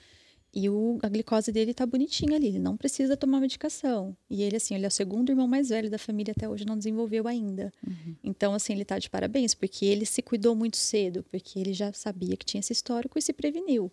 [0.54, 4.16] E o, a glicose dele tá bonitinha ali, ele não precisa tomar medicação.
[4.30, 6.78] E ele, assim, ele é o segundo irmão mais velho da família, até hoje não
[6.78, 7.72] desenvolveu ainda.
[7.88, 8.16] Uhum.
[8.22, 11.94] Então, assim, ele tá de parabéns, porque ele se cuidou muito cedo, porque ele já
[11.94, 13.90] sabia que tinha esse histórico e se preveniu.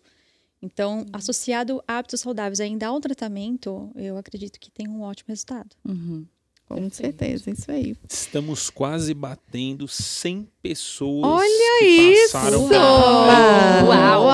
[0.61, 1.05] Então, uhum.
[1.13, 5.69] associado a hábitos saudáveis ainda ao tratamento, eu acredito que tem um ótimo resultado.
[5.87, 6.25] Uhum.
[6.67, 7.95] Com certeza, isso aí.
[8.07, 11.23] Estamos quase batendo 100 pessoas.
[11.25, 12.37] Olha isso!
[12.37, 13.87] Uau!
[13.87, 14.27] Uau!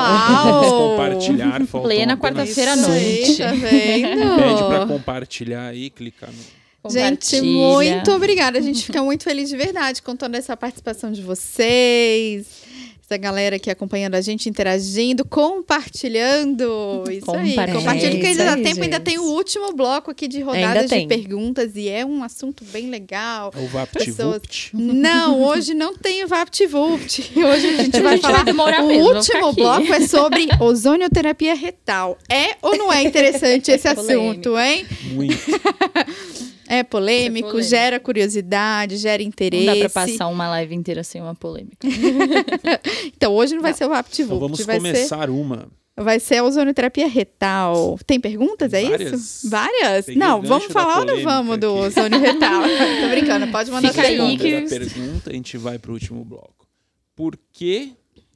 [0.44, 1.62] Vamos compartilhar.
[1.82, 3.38] Plena quarta-feira à noite.
[3.38, 4.36] Tá vendo?
[4.36, 6.92] Pede para compartilhar aí, clicar no.
[6.92, 8.60] Gente, muito obrigada.
[8.60, 12.66] A gente fica muito feliz de verdade com toda essa participação de vocês
[13.08, 17.04] essa galera aqui acompanhando a gente, interagindo, compartilhando.
[17.10, 17.56] Isso aí.
[17.72, 18.82] Compartilha que ainda dá tempo, gente.
[18.82, 22.90] ainda tem o último bloco aqui de rodadas de perguntas e é um assunto bem
[22.90, 23.54] legal.
[23.56, 24.72] É o VaptVupt?
[24.74, 27.32] Não, hoje não tem o VaptVupt.
[27.36, 28.44] Hoje a gente vai falar.
[28.44, 32.18] Vai o mesmo, último bloco é sobre ozonioterapia retal.
[32.28, 34.86] É ou não é interessante esse assunto, hein?
[35.12, 35.36] Muito.
[36.68, 39.66] É polêmico, é polêmico, gera curiosidade, gera interesse.
[39.66, 41.88] Não dá pra passar uma live inteira sem uma polêmica.
[43.06, 43.78] então, hoje não vai não.
[43.78, 44.24] ser o VaptVupt.
[44.24, 45.30] Então vamos vai começar ser...
[45.30, 45.70] uma.
[45.98, 47.98] Vai ser a ozonoterapia retal.
[48.06, 49.14] Tem perguntas, é Várias.
[49.14, 49.50] isso?
[49.50, 50.06] Várias?
[50.06, 52.64] Peguei não, vamos falar ou não vamos do ozônio retal?
[53.02, 54.56] Tô brincando, pode mandar Fica aí que...
[54.56, 56.68] a pergunta, a gente vai pro último bloco.
[57.16, 57.94] Por que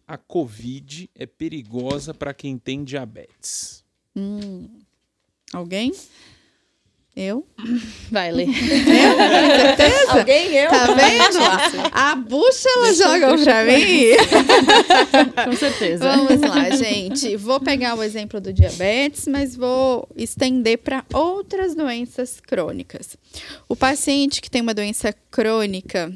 [0.08, 3.84] a Covid é perigosa para quem tem diabetes?
[4.16, 4.70] Hum.
[5.52, 5.92] Alguém?
[7.16, 7.46] Eu?
[8.12, 8.48] Vai, ler.
[8.54, 9.78] Eu?
[9.78, 10.20] Certeza?
[10.20, 10.56] Alguém?
[10.56, 10.70] Eu?
[10.70, 11.40] Tá vendo?
[11.92, 14.12] A bucha ela joga pra mim.
[15.46, 16.12] Com certeza.
[16.12, 17.36] Vamos lá, gente.
[17.36, 23.18] Vou pegar o exemplo do diabetes, mas vou estender para outras doenças crônicas.
[23.68, 26.14] O paciente que tem uma doença crônica,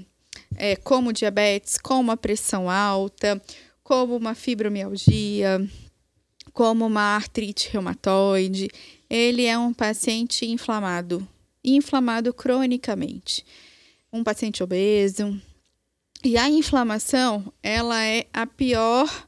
[0.56, 3.41] é, como diabetes, como a pressão alta,
[3.84, 5.61] como uma fibromialgia,
[6.53, 8.70] como uma artrite reumatoide,
[9.14, 11.27] ele é um paciente inflamado,
[11.64, 13.45] inflamado cronicamente.
[14.11, 15.40] Um paciente obeso.
[16.23, 19.27] E a inflamação, ela é a pior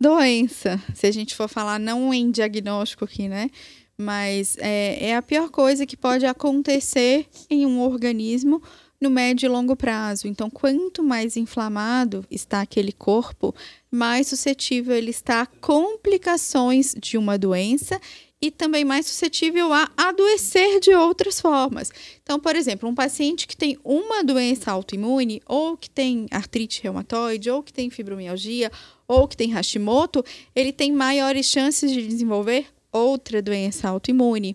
[0.00, 3.50] doença, se a gente for falar não em diagnóstico aqui, né?
[3.98, 8.62] Mas é, é a pior coisa que pode acontecer em um organismo
[9.00, 10.28] no médio e longo prazo.
[10.28, 13.52] Então, quanto mais inflamado está aquele corpo,
[13.90, 18.00] mais suscetível ele está a complicações de uma doença
[18.44, 21.90] e também mais suscetível a adoecer de outras formas.
[22.22, 27.48] Então, por exemplo, um paciente que tem uma doença autoimune, ou que tem artrite reumatoide,
[27.48, 28.70] ou que tem fibromialgia,
[29.08, 30.22] ou que tem Hashimoto,
[30.54, 34.54] ele tem maiores chances de desenvolver outra doença autoimune.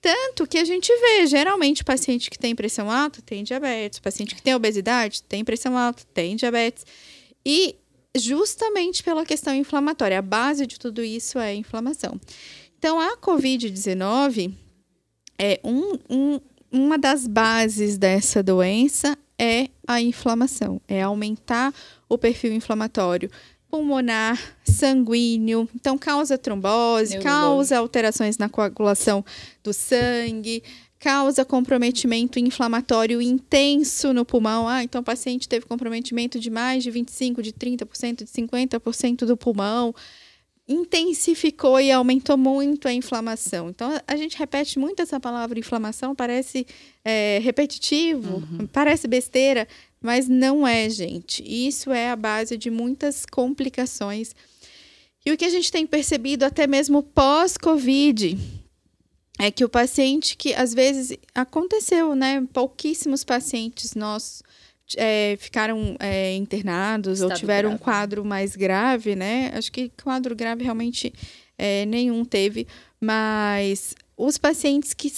[0.00, 4.42] Tanto que a gente vê, geralmente, paciente que tem pressão alta tem diabetes, paciente que
[4.42, 6.86] tem obesidade tem pressão alta, tem diabetes.
[7.44, 7.74] E
[8.16, 12.20] justamente pela questão inflamatória, a base de tudo isso é a inflamação.
[12.84, 14.52] Então, a Covid-19
[15.38, 16.40] é um, um,
[16.70, 21.72] uma das bases dessa doença é a inflamação, é aumentar
[22.10, 23.30] o perfil inflamatório
[23.70, 29.24] pulmonar, sanguíneo, então causa trombose, causa alterações na coagulação
[29.62, 30.62] do sangue,
[30.98, 34.68] causa comprometimento inflamatório intenso no pulmão.
[34.68, 39.38] Ah, então o paciente teve comprometimento de mais de 25, de 30%, de 50% do
[39.38, 39.94] pulmão
[40.66, 43.68] intensificou e aumentou muito a inflamação.
[43.68, 46.66] Então, a gente repete muito essa palavra inflamação, parece
[47.04, 48.66] é, repetitivo, uhum.
[48.66, 49.68] parece besteira,
[50.00, 51.42] mas não é, gente.
[51.44, 54.34] Isso é a base de muitas complicações.
[55.24, 58.38] E o que a gente tem percebido até mesmo pós-Covid
[59.38, 62.46] é que o paciente que às vezes aconteceu, né?
[62.52, 64.42] Pouquíssimos pacientes nossos
[64.96, 67.82] é, ficaram é, internados Estado ou tiveram grave.
[67.82, 69.52] um quadro mais grave, né?
[69.54, 71.12] Acho que quadro grave realmente
[71.58, 72.66] é, nenhum teve,
[73.00, 75.12] mas os pacientes que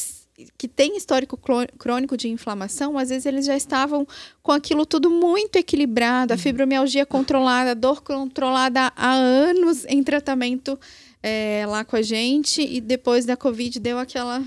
[0.58, 1.38] que têm histórico
[1.78, 4.06] crônico de inflamação, às vezes eles já estavam
[4.42, 6.42] com aquilo tudo muito equilibrado, a uhum.
[6.42, 10.78] fibromialgia controlada, a dor controlada há anos em tratamento
[11.22, 14.44] é, lá com a gente, e depois da Covid deu aquela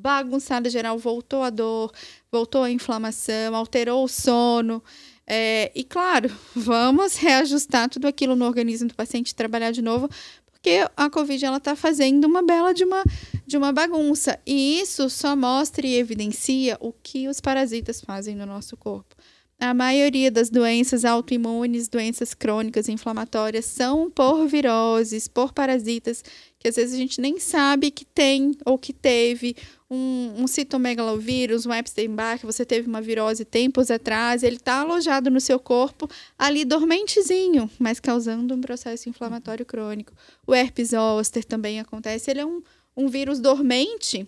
[0.00, 1.92] bagunçada geral, voltou a dor,
[2.30, 4.82] voltou a inflamação, alterou o sono.
[5.26, 10.08] É, e claro, vamos reajustar tudo aquilo no organismo do paciente trabalhar de novo,
[10.50, 13.04] porque a Covid ela está fazendo uma bela de uma,
[13.46, 14.38] de uma bagunça.
[14.46, 19.14] E isso só mostra e evidencia o que os parasitas fazem no nosso corpo.
[19.60, 26.22] a maioria das doenças autoimunes, doenças crônicas inflamatórias, são por viroses, por parasitas,
[26.58, 29.56] que às vezes a gente nem sabe que tem ou que teve
[29.90, 35.30] um, um citomegalovírus, um Epstein-Barr, que você teve uma virose tempos atrás, ele está alojado
[35.30, 36.08] no seu corpo,
[36.38, 40.12] ali dormentezinho, mas causando um processo inflamatório crônico.
[40.46, 42.62] O herpes zoster também acontece, ele é um,
[42.96, 44.26] um vírus dormente,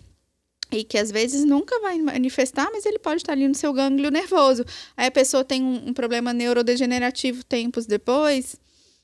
[0.71, 4.09] e que às vezes nunca vai manifestar, mas ele pode estar ali no seu gânglio
[4.09, 4.65] nervoso.
[4.95, 8.55] Aí a pessoa tem um, um problema neurodegenerativo tempos depois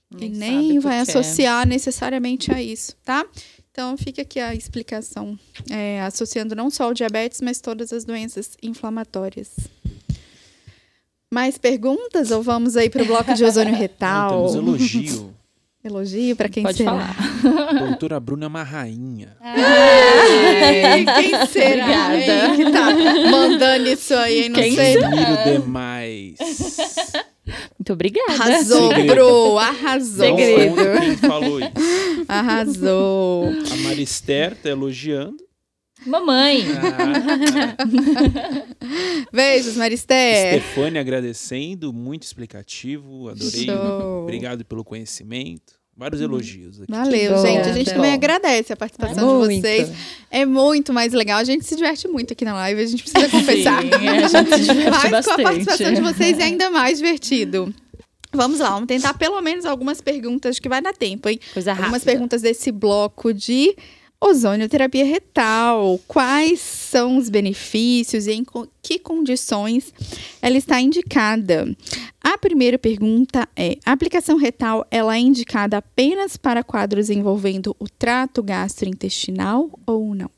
[0.09, 3.25] nem e nem vai associar necessariamente a isso, tá?
[3.79, 5.37] Então fica aqui a explicação,
[5.69, 9.51] é, associando não só o diabetes, mas todas as doenças inflamatórias.
[11.31, 14.31] Mais perguntas ou vamos aí para o bloco de ozônio retal?
[14.31, 15.35] Não, temos elogio.
[15.85, 16.91] Elogio para quem Pode será?
[16.91, 17.15] falar.
[17.87, 19.37] Doutora Bruna é uma rainha.
[19.39, 22.15] Ai, quem será Obrigada.
[22.47, 24.41] hein, que tá mandando isso aí?
[24.41, 24.49] hein?
[24.49, 25.03] Não Quem sei.
[25.03, 26.35] Admiro demais.
[27.77, 28.33] Muito obrigada.
[28.33, 28.89] Arrasou.
[29.05, 29.57] Bro.
[29.57, 30.25] Arrasou.
[30.25, 30.75] Segredo.
[30.99, 31.71] Quem falou isso.
[32.27, 33.45] Arrasou.
[33.71, 35.37] A Marister tá elogiando.
[36.05, 36.63] Mamãe.
[36.77, 37.75] Ah,
[39.33, 40.59] Beijos, Maristé.
[40.59, 43.65] Stefane agradecendo, muito explicativo, adorei.
[43.65, 44.23] Show.
[44.23, 45.76] Obrigado pelo conhecimento.
[45.97, 46.91] Vários elogios aqui.
[46.91, 47.69] Valeu, gente.
[47.69, 47.95] A gente Bom.
[47.95, 49.91] também agradece a participação de vocês.
[50.29, 51.39] É muito mais legal.
[51.39, 53.81] A gente se diverte muito aqui na live, a gente precisa confessar.
[53.81, 55.43] Sim, a gente se diverte Mas com a bastante.
[55.43, 57.73] participação de vocês é ainda mais divertido.
[58.31, 61.39] Vamos lá, vamos tentar pelo menos algumas perguntas que vai dar tempo, hein?
[61.53, 61.87] Coisa rápida.
[61.87, 63.75] Algumas perguntas desse bloco de
[64.19, 65.99] ozonioterapia retal.
[66.07, 68.45] Quais são os benefícios e em
[68.81, 69.93] que condições
[70.41, 71.75] ela está indicada?
[72.21, 77.87] A primeira pergunta é: a aplicação retal ela é indicada apenas para quadros envolvendo o
[77.87, 80.29] trato gastrointestinal ou não?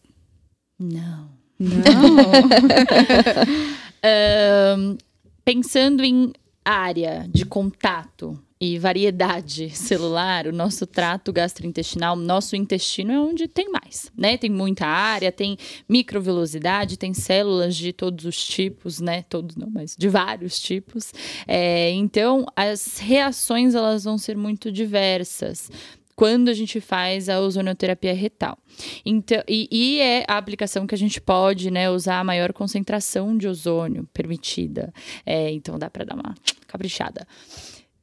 [0.78, 1.30] Não.
[1.60, 2.16] Não.
[4.02, 4.98] Ahn,
[5.44, 6.32] pensando em
[6.64, 13.72] área de contato e variedade celular, o nosso trato gastrointestinal, nosso intestino é onde tem
[13.72, 14.38] mais, né?
[14.38, 15.58] Tem muita área, tem
[15.88, 19.24] microvelocidade, tem células de todos os tipos, né?
[19.30, 21.14] Todos não, mas de vários tipos.
[21.48, 25.72] É, então, as reações elas vão ser muito diversas
[26.20, 28.58] quando a gente faz a ozonioterapia retal.
[29.06, 33.38] Então, e, e é a aplicação que a gente pode né, usar a maior concentração
[33.38, 34.94] de ozônio permitida.
[35.26, 36.36] É, então dá para dar uma
[36.68, 37.26] caprichada.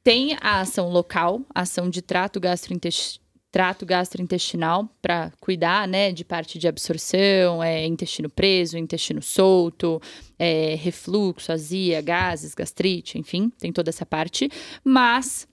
[0.07, 3.27] Tem a ação local, a ação de trato gastrointestinal.
[3.51, 10.01] Trato gastrointestinal para cuidar, né, de parte de absorção, é, intestino preso, intestino solto,
[10.39, 14.49] é, refluxo, azia, gases, gastrite, enfim, tem toda essa parte.
[14.81, 15.45] Mas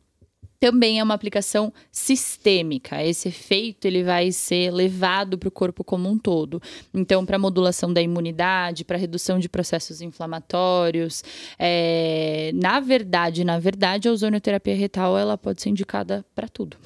[0.64, 3.04] também é uma aplicação sistêmica.
[3.04, 6.58] Esse efeito ele vai ser levado para o corpo como um todo.
[6.94, 11.22] Então, para modulação da imunidade, para redução de processos inflamatórios.
[11.58, 16.78] é, Na verdade, na verdade, a ozonioterapia retal ela pode ser indicada para tudo.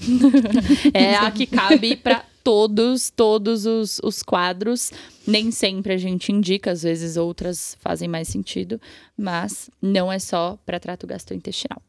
[0.92, 4.90] é a que cabe para todos, todos os, os quadros.
[5.24, 8.80] Nem sempre a gente indica, às vezes outras fazem mais sentido,
[9.16, 11.80] mas não é só para trato gastrointestinal.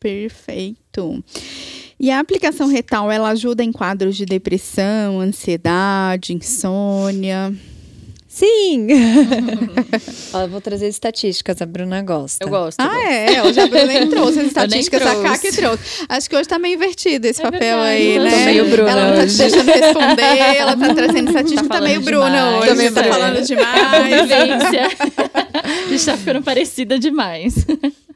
[0.00, 1.22] Perfeito.
[1.98, 7.52] E a aplicação retal, ela ajuda em quadros de depressão, ansiedade, insônia.
[8.28, 8.86] Sim!
[10.32, 12.44] Ó, eu vou trazer estatísticas, a Bruna gosta.
[12.44, 12.78] Eu gosto.
[12.78, 13.08] eu Ah, gosto.
[13.08, 13.42] é?
[13.42, 15.40] Hoje a Bruna nem trouxe as estatísticas, a Cá trouxe.
[15.40, 16.04] que trouxe.
[16.08, 18.30] Acho que hoje tá meio invertido esse É papel verdade, aí, eu né?
[18.30, 19.38] tô meio Bruna ela não tá te hoje.
[19.38, 20.22] deixando responder,
[20.56, 22.54] ela tá trazendo estatística, Tá tá, meio Bruna demais.
[22.58, 22.68] hoje.
[22.68, 23.16] Tá meio tá Bruna.
[23.16, 24.32] falando demais.
[25.88, 27.54] A gente tá ficando parecida demais.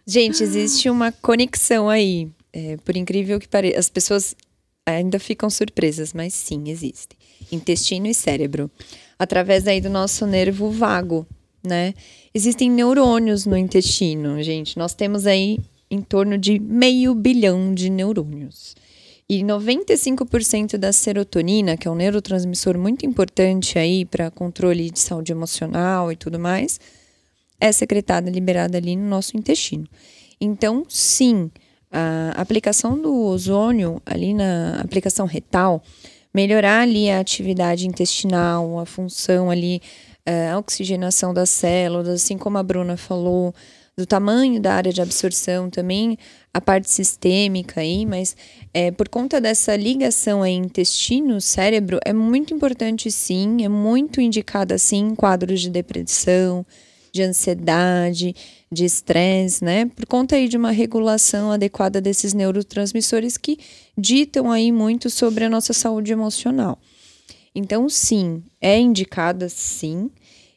[0.07, 2.29] Gente, existe uma conexão aí.
[2.53, 4.37] É, por incrível que pareça, as pessoas
[4.85, 7.17] ainda ficam surpresas, mas sim, existe.
[7.51, 8.71] Intestino e cérebro.
[9.19, 11.27] Através aí do nosso nervo vago,
[11.65, 11.95] né?
[12.35, 14.77] Existem neurônios no intestino, gente.
[14.77, 15.59] Nós temos aí
[15.91, 18.75] em torno de meio bilhão de neurônios.
[19.29, 25.33] E 95% da serotonina, que é um neurotransmissor muito importante aí para controle de saúde
[25.33, 26.81] emocional e tudo mais,
[27.63, 29.87] é secretada, liberada ali no nosso intestino.
[30.41, 31.49] Então, sim,
[31.93, 35.81] a aplicação do ozônio ali na aplicação retal,
[36.35, 39.81] melhorar ali a atividade intestinal, a função ali,
[40.27, 43.55] eh, a oxigenação das células, assim como a Bruna falou,
[43.97, 46.19] do tamanho da área de absorção também,
[46.53, 48.35] a parte sistêmica aí, mas
[48.75, 55.11] é, por conta dessa ligação aí intestino-cérebro, é muito importante sim, é muito indicada sim
[55.11, 56.67] em quadros de depressão,
[57.13, 58.35] de ansiedade,
[58.71, 59.87] de estresse, né?
[59.87, 63.59] Por conta aí de uma regulação adequada desses neurotransmissores que
[63.97, 66.79] ditam aí muito sobre a nossa saúde emocional.
[67.55, 70.11] Então, sim, é indicada sim,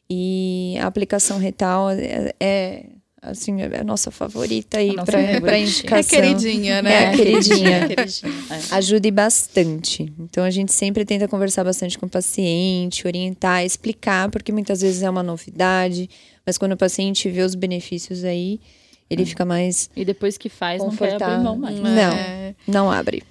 [0.08, 2.84] e a aplicação retal é, é
[3.26, 5.58] assim, é a nossa favorita aí para favorita.
[5.58, 5.96] indicação.
[5.98, 6.92] É queridinha, né?
[6.92, 7.76] É, a queridinha.
[7.76, 8.32] É, queridinha.
[8.72, 10.12] Ajude bastante.
[10.18, 15.02] Então a gente sempre tenta conversar bastante com o paciente, orientar, explicar, porque muitas vezes
[15.02, 16.08] é uma novidade,
[16.44, 18.60] mas quando o paciente vê os benefícios aí,
[19.08, 21.78] ele fica mais E depois que faz, não quer abrir mão mais.
[21.78, 22.12] Não.
[22.12, 22.54] É.
[22.66, 23.22] não abre.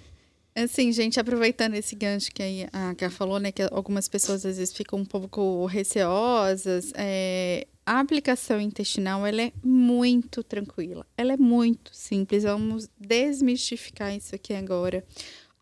[0.57, 4.57] Assim, gente, aproveitando esse gancho que aí a Ká falou, né, que algumas pessoas às
[4.57, 11.37] vezes ficam um pouco receosas, é, a aplicação intestinal, ela é muito tranquila, ela é
[11.37, 15.05] muito simples, vamos desmistificar isso aqui agora.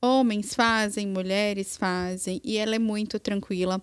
[0.02, 3.82] Homens fazem, mulheres fazem, e ela é muito tranquila.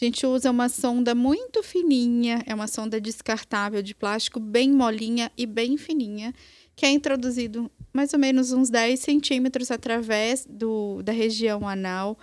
[0.00, 5.30] A gente usa uma sonda muito fininha, é uma sonda descartável de plástico, bem molinha
[5.36, 6.34] e bem fininha,
[6.76, 12.18] que é introduzido mais ou menos uns 10 centímetros através do, da região anal.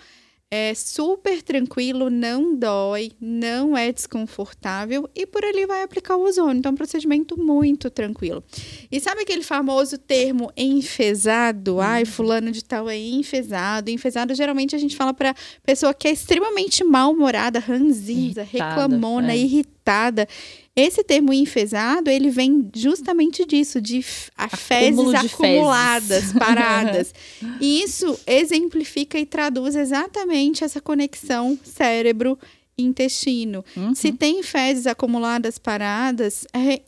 [0.51, 6.57] É super tranquilo, não dói, não é desconfortável e por ali vai aplicar o ozônio.
[6.57, 8.43] Então, é um procedimento muito tranquilo.
[8.91, 11.79] E sabe aquele famoso termo enfesado?
[11.79, 13.91] Ai, fulano de tal é enfesado.
[13.91, 19.37] Enfesado, geralmente a gente fala para pessoa que é extremamente mal-humorada, ranzinza, reclamona, é.
[19.37, 20.27] irritada.
[20.79, 26.33] Esse termo enfesado, ele vem justamente disso, de fezes de acumuladas, fezes.
[26.39, 27.13] paradas.
[27.59, 33.65] e isso exemplifica e traduz exatamente essa conexão cérebro-intestino.
[33.75, 33.93] Uhum.
[33.93, 36.79] Se tem fezes acumuladas paradas, é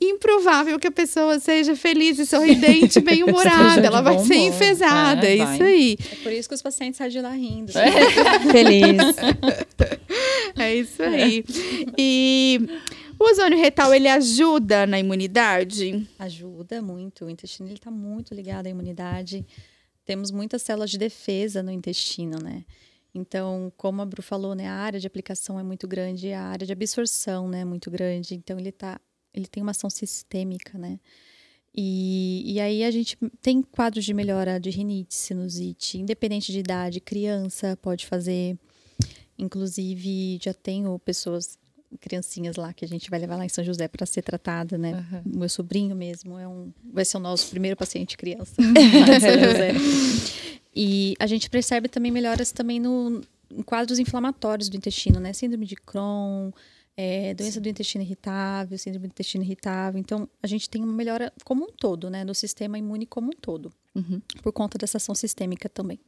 [0.00, 3.86] improvável que a pessoa seja feliz e sorridente, bem-humorada.
[3.86, 5.98] Ela vai ser enfesada, É, é isso aí.
[6.12, 7.72] É por isso que os pacientes saem de lá rindo.
[8.52, 9.16] Feliz.
[10.56, 11.44] É isso aí.
[11.96, 12.60] E
[13.18, 16.08] o ozônio retal, ele ajuda na imunidade?
[16.18, 17.24] Ajuda muito.
[17.24, 19.46] O intestino ele está muito ligado à imunidade.
[20.04, 22.64] Temos muitas células de defesa no intestino, né?
[23.14, 26.66] Então, como a Bru falou, né, a área de aplicação é muito grande, a área
[26.66, 28.34] de absorção, né, é muito grande.
[28.34, 28.98] Então, ele tá,
[29.34, 30.98] ele tem uma ação sistêmica, né?
[31.74, 37.00] E, e aí a gente tem quadros de melhora de rinite, sinusite, independente de idade,
[37.00, 38.58] criança pode fazer.
[39.38, 41.58] Inclusive, já tenho pessoas,
[41.98, 45.04] criancinhas lá, que a gente vai levar lá em São José para ser tratada, né?
[45.24, 49.20] O meu sobrinho mesmo é um, vai ser o nosso primeiro paciente criança lá em
[49.20, 49.72] São José.
[50.76, 55.32] E a gente percebe também melhoras também no, em quadros inflamatórios do intestino, né?
[55.32, 56.50] Síndrome de Crohn,
[56.96, 59.98] é, doença do intestino irritável, síndrome do intestino irritável.
[59.98, 62.24] Então, a gente tem uma melhora como um todo, né?
[62.24, 63.72] No sistema imune como um todo.
[63.94, 64.20] Uhum.
[64.42, 65.98] Por conta dessa ação sistêmica também.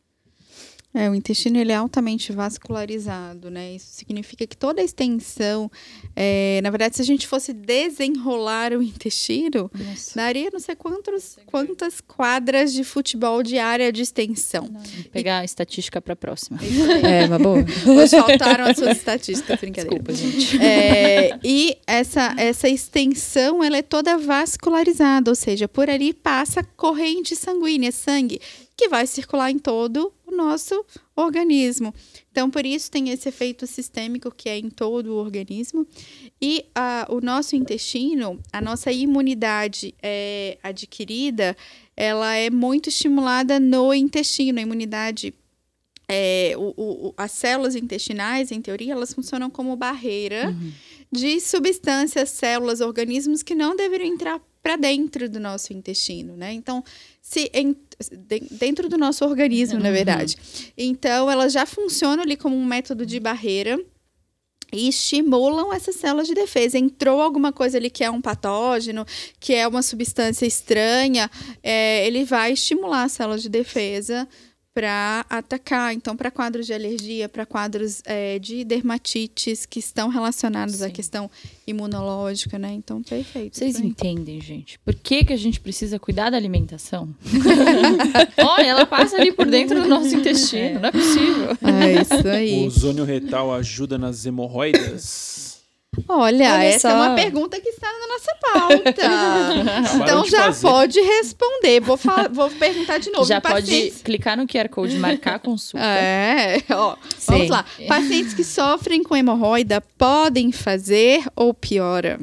[0.95, 3.73] É, o intestino ele é altamente vascularizado, né?
[3.75, 5.69] Isso significa que toda a extensão,
[6.15, 9.69] é, na verdade, se a gente fosse desenrolar o intestino,
[10.15, 14.71] daria não sei quantos, quantas quadras de futebol de área de extensão.
[14.71, 16.61] Vou pegar a estatística para a próxima.
[17.03, 17.59] É, uma boa.
[17.87, 20.01] Hoje faltaram as suas estatísticas, brincadeira.
[20.01, 20.63] Desculpa, gente.
[20.63, 27.35] É, e essa, essa extensão ela é toda vascularizada, ou seja, por ali passa corrente
[27.35, 28.41] sanguínea, sangue,
[28.77, 30.85] que vai circular em todo o nosso
[31.15, 31.95] organismo.
[32.31, 35.87] Então, por isso tem esse efeito sistêmico que é em todo o organismo.
[36.43, 41.57] E ah, o nosso intestino, a nossa imunidade é, adquirida,
[41.97, 44.59] ela é muito estimulada no intestino.
[44.59, 45.33] A imunidade
[46.07, 46.75] é, o-
[47.09, 50.55] o- as células intestinais, em teoria, elas funcionam como barreira
[51.11, 56.53] de substâncias, células, organismos que não deveriam entrar para dentro do nosso intestino, né?
[56.53, 56.83] Então,
[57.23, 57.75] se em-
[58.51, 60.37] dentro do nosso organismo, na verdade.
[60.77, 63.79] Então, elas já funcionam ali como um método de barreira
[64.73, 66.79] e estimulam essas células de defesa.
[66.79, 69.07] Entrou alguma coisa ali que é um patógeno,
[69.39, 71.31] que é uma substância estranha,
[71.63, 74.29] é, ele vai estimular as células de defesa
[74.75, 75.95] para atacar.
[75.95, 80.93] Então, para quadros de alergia, para quadros é, de dermatites que estão relacionados à Sim.
[80.93, 81.31] questão
[81.67, 82.73] imunológica, né?
[82.73, 83.57] Então, perfeito.
[83.57, 84.79] Vocês entendem, gente?
[84.81, 87.15] Por que, que a gente precisa cuidar da alimentação?
[88.45, 91.57] Olha, ela passa ali por dentro do nosso intestino, não é possível.
[91.63, 92.67] É isso O aí.
[92.67, 95.54] ozônio retal ajuda nas hemorroidas?
[96.09, 96.97] Olha, Olha essa é só.
[96.97, 99.95] uma pergunta que está na nossa pauta.
[100.05, 100.61] Então já fazer.
[100.63, 101.81] pode responder.
[101.81, 103.25] Vou, fa- vou perguntar de novo.
[103.27, 105.85] Já pode Pacientes- clicar no QR Code, marcar a consulta.
[105.85, 106.97] É, ó,
[107.27, 107.49] vamos Sim.
[107.51, 107.65] lá.
[107.89, 112.21] Pacientes que sofrem com hemorroida podem fazer ou piora?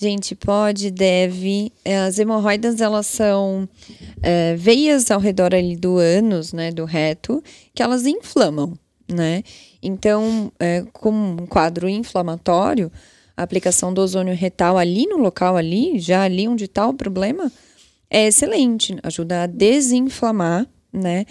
[0.00, 1.70] Gente, pode, deve.
[1.84, 3.68] É, As hemorroidas, elas são
[4.22, 7.42] é, veias ao redor ali do ânus, né, do reto,
[7.74, 8.72] que elas inflamam,
[9.06, 9.42] né?
[9.82, 12.90] Então, é, com um quadro inflamatório,
[13.36, 17.50] a aplicação do ozônio retal ali no local ali, já ali onde está o problema,
[18.10, 18.96] é excelente.
[19.02, 21.24] Ajuda a desinflamar, né?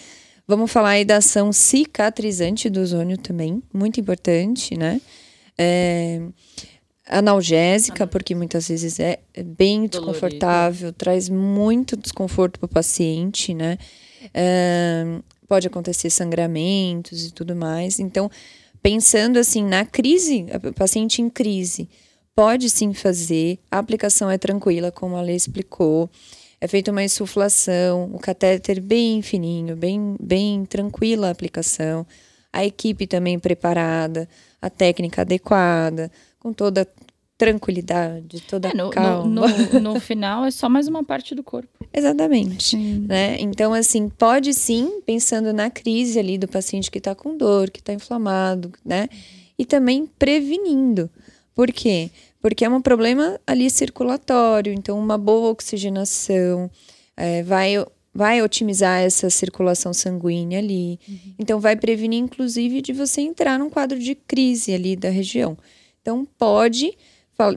[0.47, 4.99] Vamos falar aí da ação cicatrizante do ozônio também, muito importante, né?
[5.55, 6.21] É,
[7.07, 9.89] analgésica, porque muitas vezes é, é bem Dolorido.
[9.89, 13.77] desconfortável, traz muito desconforto para o paciente, né?
[14.34, 17.99] Ahn, pode acontecer sangramentos e tudo mais.
[17.99, 18.30] Então,
[18.84, 20.45] pensando assim na crise,
[20.76, 21.89] paciente em crise,
[22.35, 23.57] pode sim fazer.
[23.71, 26.07] A aplicação é tranquila, como a Lê explicou.
[26.61, 32.05] É feita uma insuflação, o catéter bem fininho, bem, bem tranquila a aplicação.
[32.53, 34.30] A equipe também preparada,
[34.61, 36.88] a técnica adequada, com toda
[37.40, 39.48] tranquilidade, toda É, no, no, calma.
[39.48, 41.70] no- no final é só mais uma parte do corpo.
[41.91, 42.76] Exatamente.
[42.78, 43.38] Né?
[43.40, 47.80] Então, assim, pode sim, pensando na crise ali do paciente que está com dor, que
[47.80, 49.07] está inflamado, né?
[49.57, 51.10] E também prevenindo.
[51.56, 52.11] Por quê?
[52.41, 56.70] Porque é um problema ali circulatório, então uma boa oxigenação
[57.18, 57.74] eh, vai,
[58.14, 60.99] vai otimizar essa circulação sanguínea ali.
[61.38, 65.57] Então, vai prevenir, inclusive, de você entrar num quadro de crise ali da região.
[66.02, 66.98] Então, pode,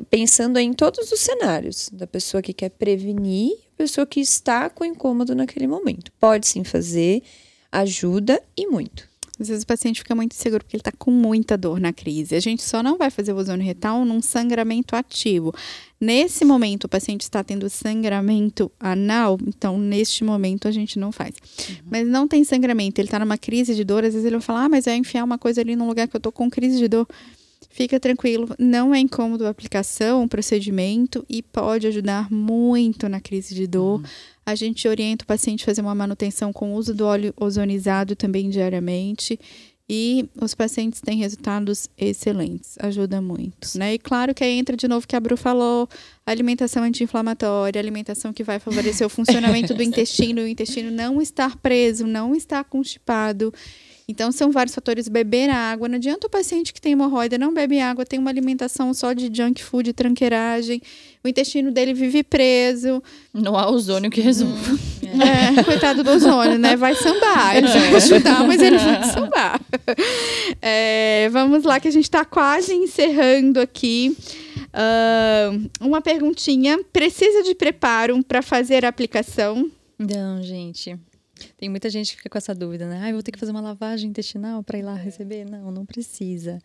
[0.08, 5.34] pensando em todos os cenários, da pessoa que quer prevenir, pessoa que está com incômodo
[5.34, 6.12] naquele momento.
[6.20, 7.22] Pode sim fazer,
[7.70, 9.10] ajuda e muito.
[9.40, 12.36] Às vezes o paciente fica muito inseguro porque ele está com muita dor na crise.
[12.36, 15.52] A gente só não vai fazer o ozônio retal num sangramento ativo.
[16.00, 21.34] Nesse momento, o paciente está tendo sangramento anal, então neste momento a gente não faz.
[21.90, 24.64] Mas não tem sangramento, ele está numa crise de dor, às vezes ele vai falar,
[24.64, 26.86] ah, mas vai enfiar uma coisa ali num lugar que eu tô com crise de
[26.86, 27.08] dor.
[27.72, 33.54] Fica tranquilo, não é incômodo a aplicação, o procedimento e pode ajudar muito na crise
[33.54, 34.02] de dor.
[34.44, 38.14] A gente orienta o paciente a fazer uma manutenção com o uso do óleo ozonizado
[38.14, 39.40] também diariamente.
[39.88, 43.94] E os pacientes têm resultados excelentes, ajuda muito, né?
[43.94, 45.88] E claro que aí entra de novo o que a Bru falou,
[46.24, 52.06] alimentação anti-inflamatória, alimentação que vai favorecer o funcionamento do intestino, o intestino não estar preso,
[52.06, 53.52] não estar constipado.
[54.12, 55.08] Então, são vários fatores.
[55.08, 55.88] Beber água.
[55.88, 59.30] Não adianta o paciente que tem hemorroida não bebe água, tem uma alimentação só de
[59.34, 60.82] junk food, tranqueiragem.
[61.24, 63.02] O intestino dele vive preso.
[63.32, 64.78] Não há ozônio que resolva.
[65.02, 66.76] É, coitado do ozônio, né?
[66.76, 67.56] Vai sambar.
[67.56, 69.60] Ele vai ajudar, mas ele vai sambar.
[70.60, 74.16] É, vamos lá, que a gente está quase encerrando aqui.
[74.72, 76.78] Ah, uma perguntinha.
[76.92, 79.70] Precisa de preparo para fazer a aplicação?
[79.98, 80.98] Não, gente.
[81.56, 83.02] Tem muita gente que fica com essa dúvida, né?
[83.04, 85.44] Ah, vou ter que fazer uma lavagem intestinal para ir lá receber?
[85.44, 86.58] Não, não precisa.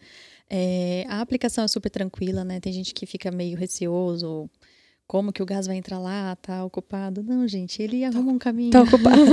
[0.49, 2.59] É, a aplicação é super tranquila, né?
[2.59, 4.49] Tem gente que fica meio receoso.
[5.07, 6.35] Como que o gás vai entrar lá?
[6.35, 7.23] Tá ocupado?
[7.23, 8.71] Não, gente, ele arruma um caminho.
[8.71, 9.21] Tá ocupado.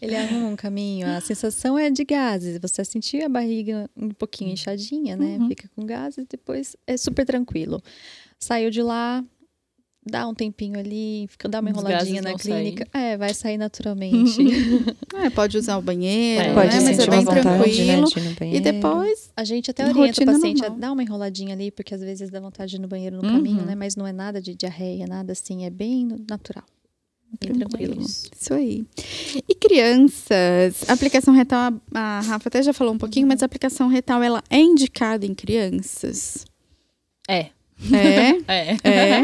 [0.00, 1.06] Ele arruma um caminho.
[1.08, 2.58] A sensação é de gases.
[2.62, 5.38] Você sentir a barriga um pouquinho inchadinha, né?
[5.48, 7.82] Fica com gases, depois é super tranquilo.
[8.38, 9.24] Saiu de lá,
[10.08, 12.86] dá um tempinho ali, fica, dá uma enroladinha na clínica.
[12.92, 14.40] É, vai sair naturalmente.
[15.14, 16.54] É, pode usar o banheiro, É, né?
[16.54, 18.40] Pode É, mas sentir é uma bem vontade, né, tranquilo.
[18.40, 20.76] no E depois, A gente até orienta o paciente normal.
[20.76, 23.22] a dar uma enroladinha ali, porque às vezes dá vontade de ir no banheiro no
[23.28, 23.32] Uhum.
[23.34, 23.74] caminho, né?
[23.74, 26.64] Mas não é nada de diarreia, nada assim, é bem natural.
[27.40, 28.00] Bem tranquilo.
[28.00, 28.86] Isso aí.
[29.46, 33.46] E crianças, a aplicação retal, a a Rafa até já falou um pouquinho, mas a
[33.46, 36.44] aplicação retal ela é indicada em crianças?
[37.28, 37.50] É.
[37.92, 38.76] É, É.
[38.82, 39.20] é.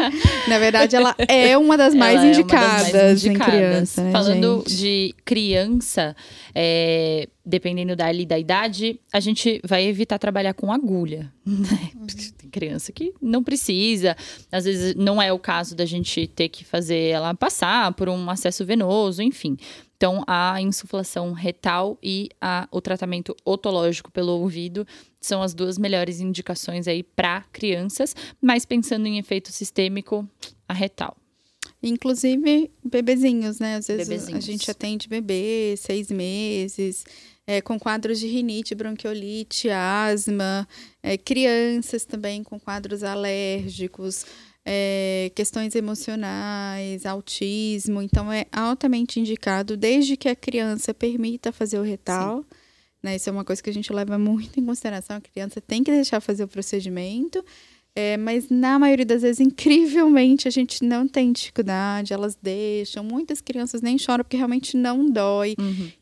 [0.49, 3.55] Na verdade, ela é uma das mais Ela é das indicadas, mais em indicadas.
[3.55, 4.77] criança, né, Falando gente?
[4.77, 6.17] de criança,
[6.55, 11.33] é, dependendo da, ali da idade, a gente vai evitar trabalhar com agulha.
[11.45, 11.91] né?
[11.99, 14.17] Porque Tem criança que não precisa.
[14.53, 18.31] Às vezes não é o caso da gente ter que fazer ela passar por um
[18.31, 19.57] acesso venoso, enfim.
[19.97, 24.87] Então, a insuflação retal e a- o tratamento otológico pelo ouvido
[25.21, 30.29] são as duas melhores indicações aí para crianças, mas pensando em efeito sistêmico,
[30.69, 31.17] a retal.
[31.83, 33.77] Inclusive, bebezinhos, né?
[33.77, 34.45] Às vezes a Bebezinhos.
[34.45, 37.05] gente atende bebê, seis meses,
[37.47, 40.67] é, com quadros de rinite, bronquiolite, asma,
[41.03, 44.25] é, crianças também com quadros alérgicos,
[44.65, 48.01] é, questões emocionais, autismo.
[48.01, 52.45] Então, é altamente indicado, desde que a criança permita fazer o retal.
[53.03, 53.17] Né?
[53.17, 55.17] Isso é uma coisa que a gente leva muito em consideração.
[55.17, 57.45] A criança tem que deixar fazer o procedimento.
[57.97, 63.05] É, mas na maioria das vezes, incrivelmente, a gente não tem dificuldade, elas deixam.
[63.05, 65.55] Muitas crianças nem choram porque realmente não dói.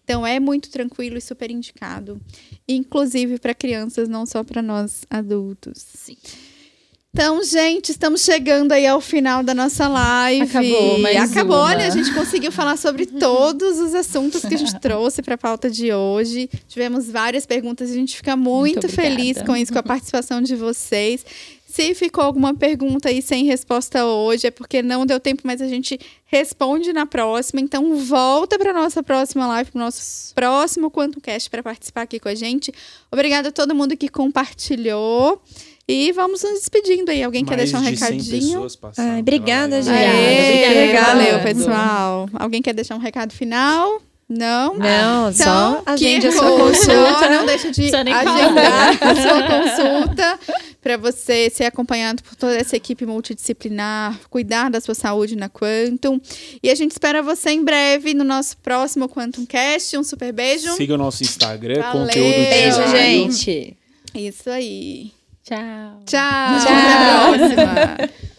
[0.03, 2.19] Então é muito tranquilo e super indicado.
[2.67, 5.79] Inclusive para crianças, não só para nós adultos.
[5.79, 6.17] Sim.
[7.15, 10.45] Então, gente, estamos chegando aí ao final da nossa live.
[10.45, 11.67] Acabou, mais Acabou, uma.
[11.67, 15.39] olha, a gente conseguiu falar sobre todos os assuntos que a gente trouxe para a
[15.39, 16.49] pauta de hoje.
[16.67, 20.41] Tivemos várias perguntas e a gente fica muito, Muito feliz com isso, com a participação
[20.41, 21.23] de vocês.
[21.69, 25.69] Se ficou alguma pergunta aí sem resposta hoje, é porque não deu tempo, mas a
[25.69, 27.61] gente responde na próxima.
[27.61, 32.19] Então, volta para nossa próxima live, para o nosso próximo Quantum Cast para participar aqui
[32.19, 32.73] com a gente.
[33.11, 35.43] Obrigada a todo mundo que compartilhou.
[35.89, 37.23] E vamos nos despedindo aí.
[37.23, 38.41] Alguém quer Mais deixar um de 100 recadinho?
[38.53, 39.91] pessoas passaram Ai, obrigada, gente.
[40.71, 41.07] Obrigada.
[41.07, 42.29] valeu, pessoal.
[42.35, 44.01] Alguém quer deixar um recado final?
[44.29, 44.75] Não?
[44.79, 47.29] Não, Então, só agende a que sua consulta.
[47.29, 50.39] Não deixa de agendar a sua consulta
[50.81, 56.19] para você ser acompanhado por toda essa equipe multidisciplinar, cuidar da sua saúde na Quantum.
[56.63, 59.99] E a gente espera você em breve no nosso próximo Quantum Cast.
[59.99, 60.73] Um super beijo.
[60.77, 62.07] Siga o nosso Instagram, Valeu.
[62.07, 62.91] conteúdo Beijo, diário.
[63.33, 63.77] gente.
[64.15, 65.13] Isso aí.
[65.53, 66.03] Tchau.
[66.07, 66.59] Tchau.
[66.65, 67.35] Tchau.
[67.35, 68.32] Até a próxima.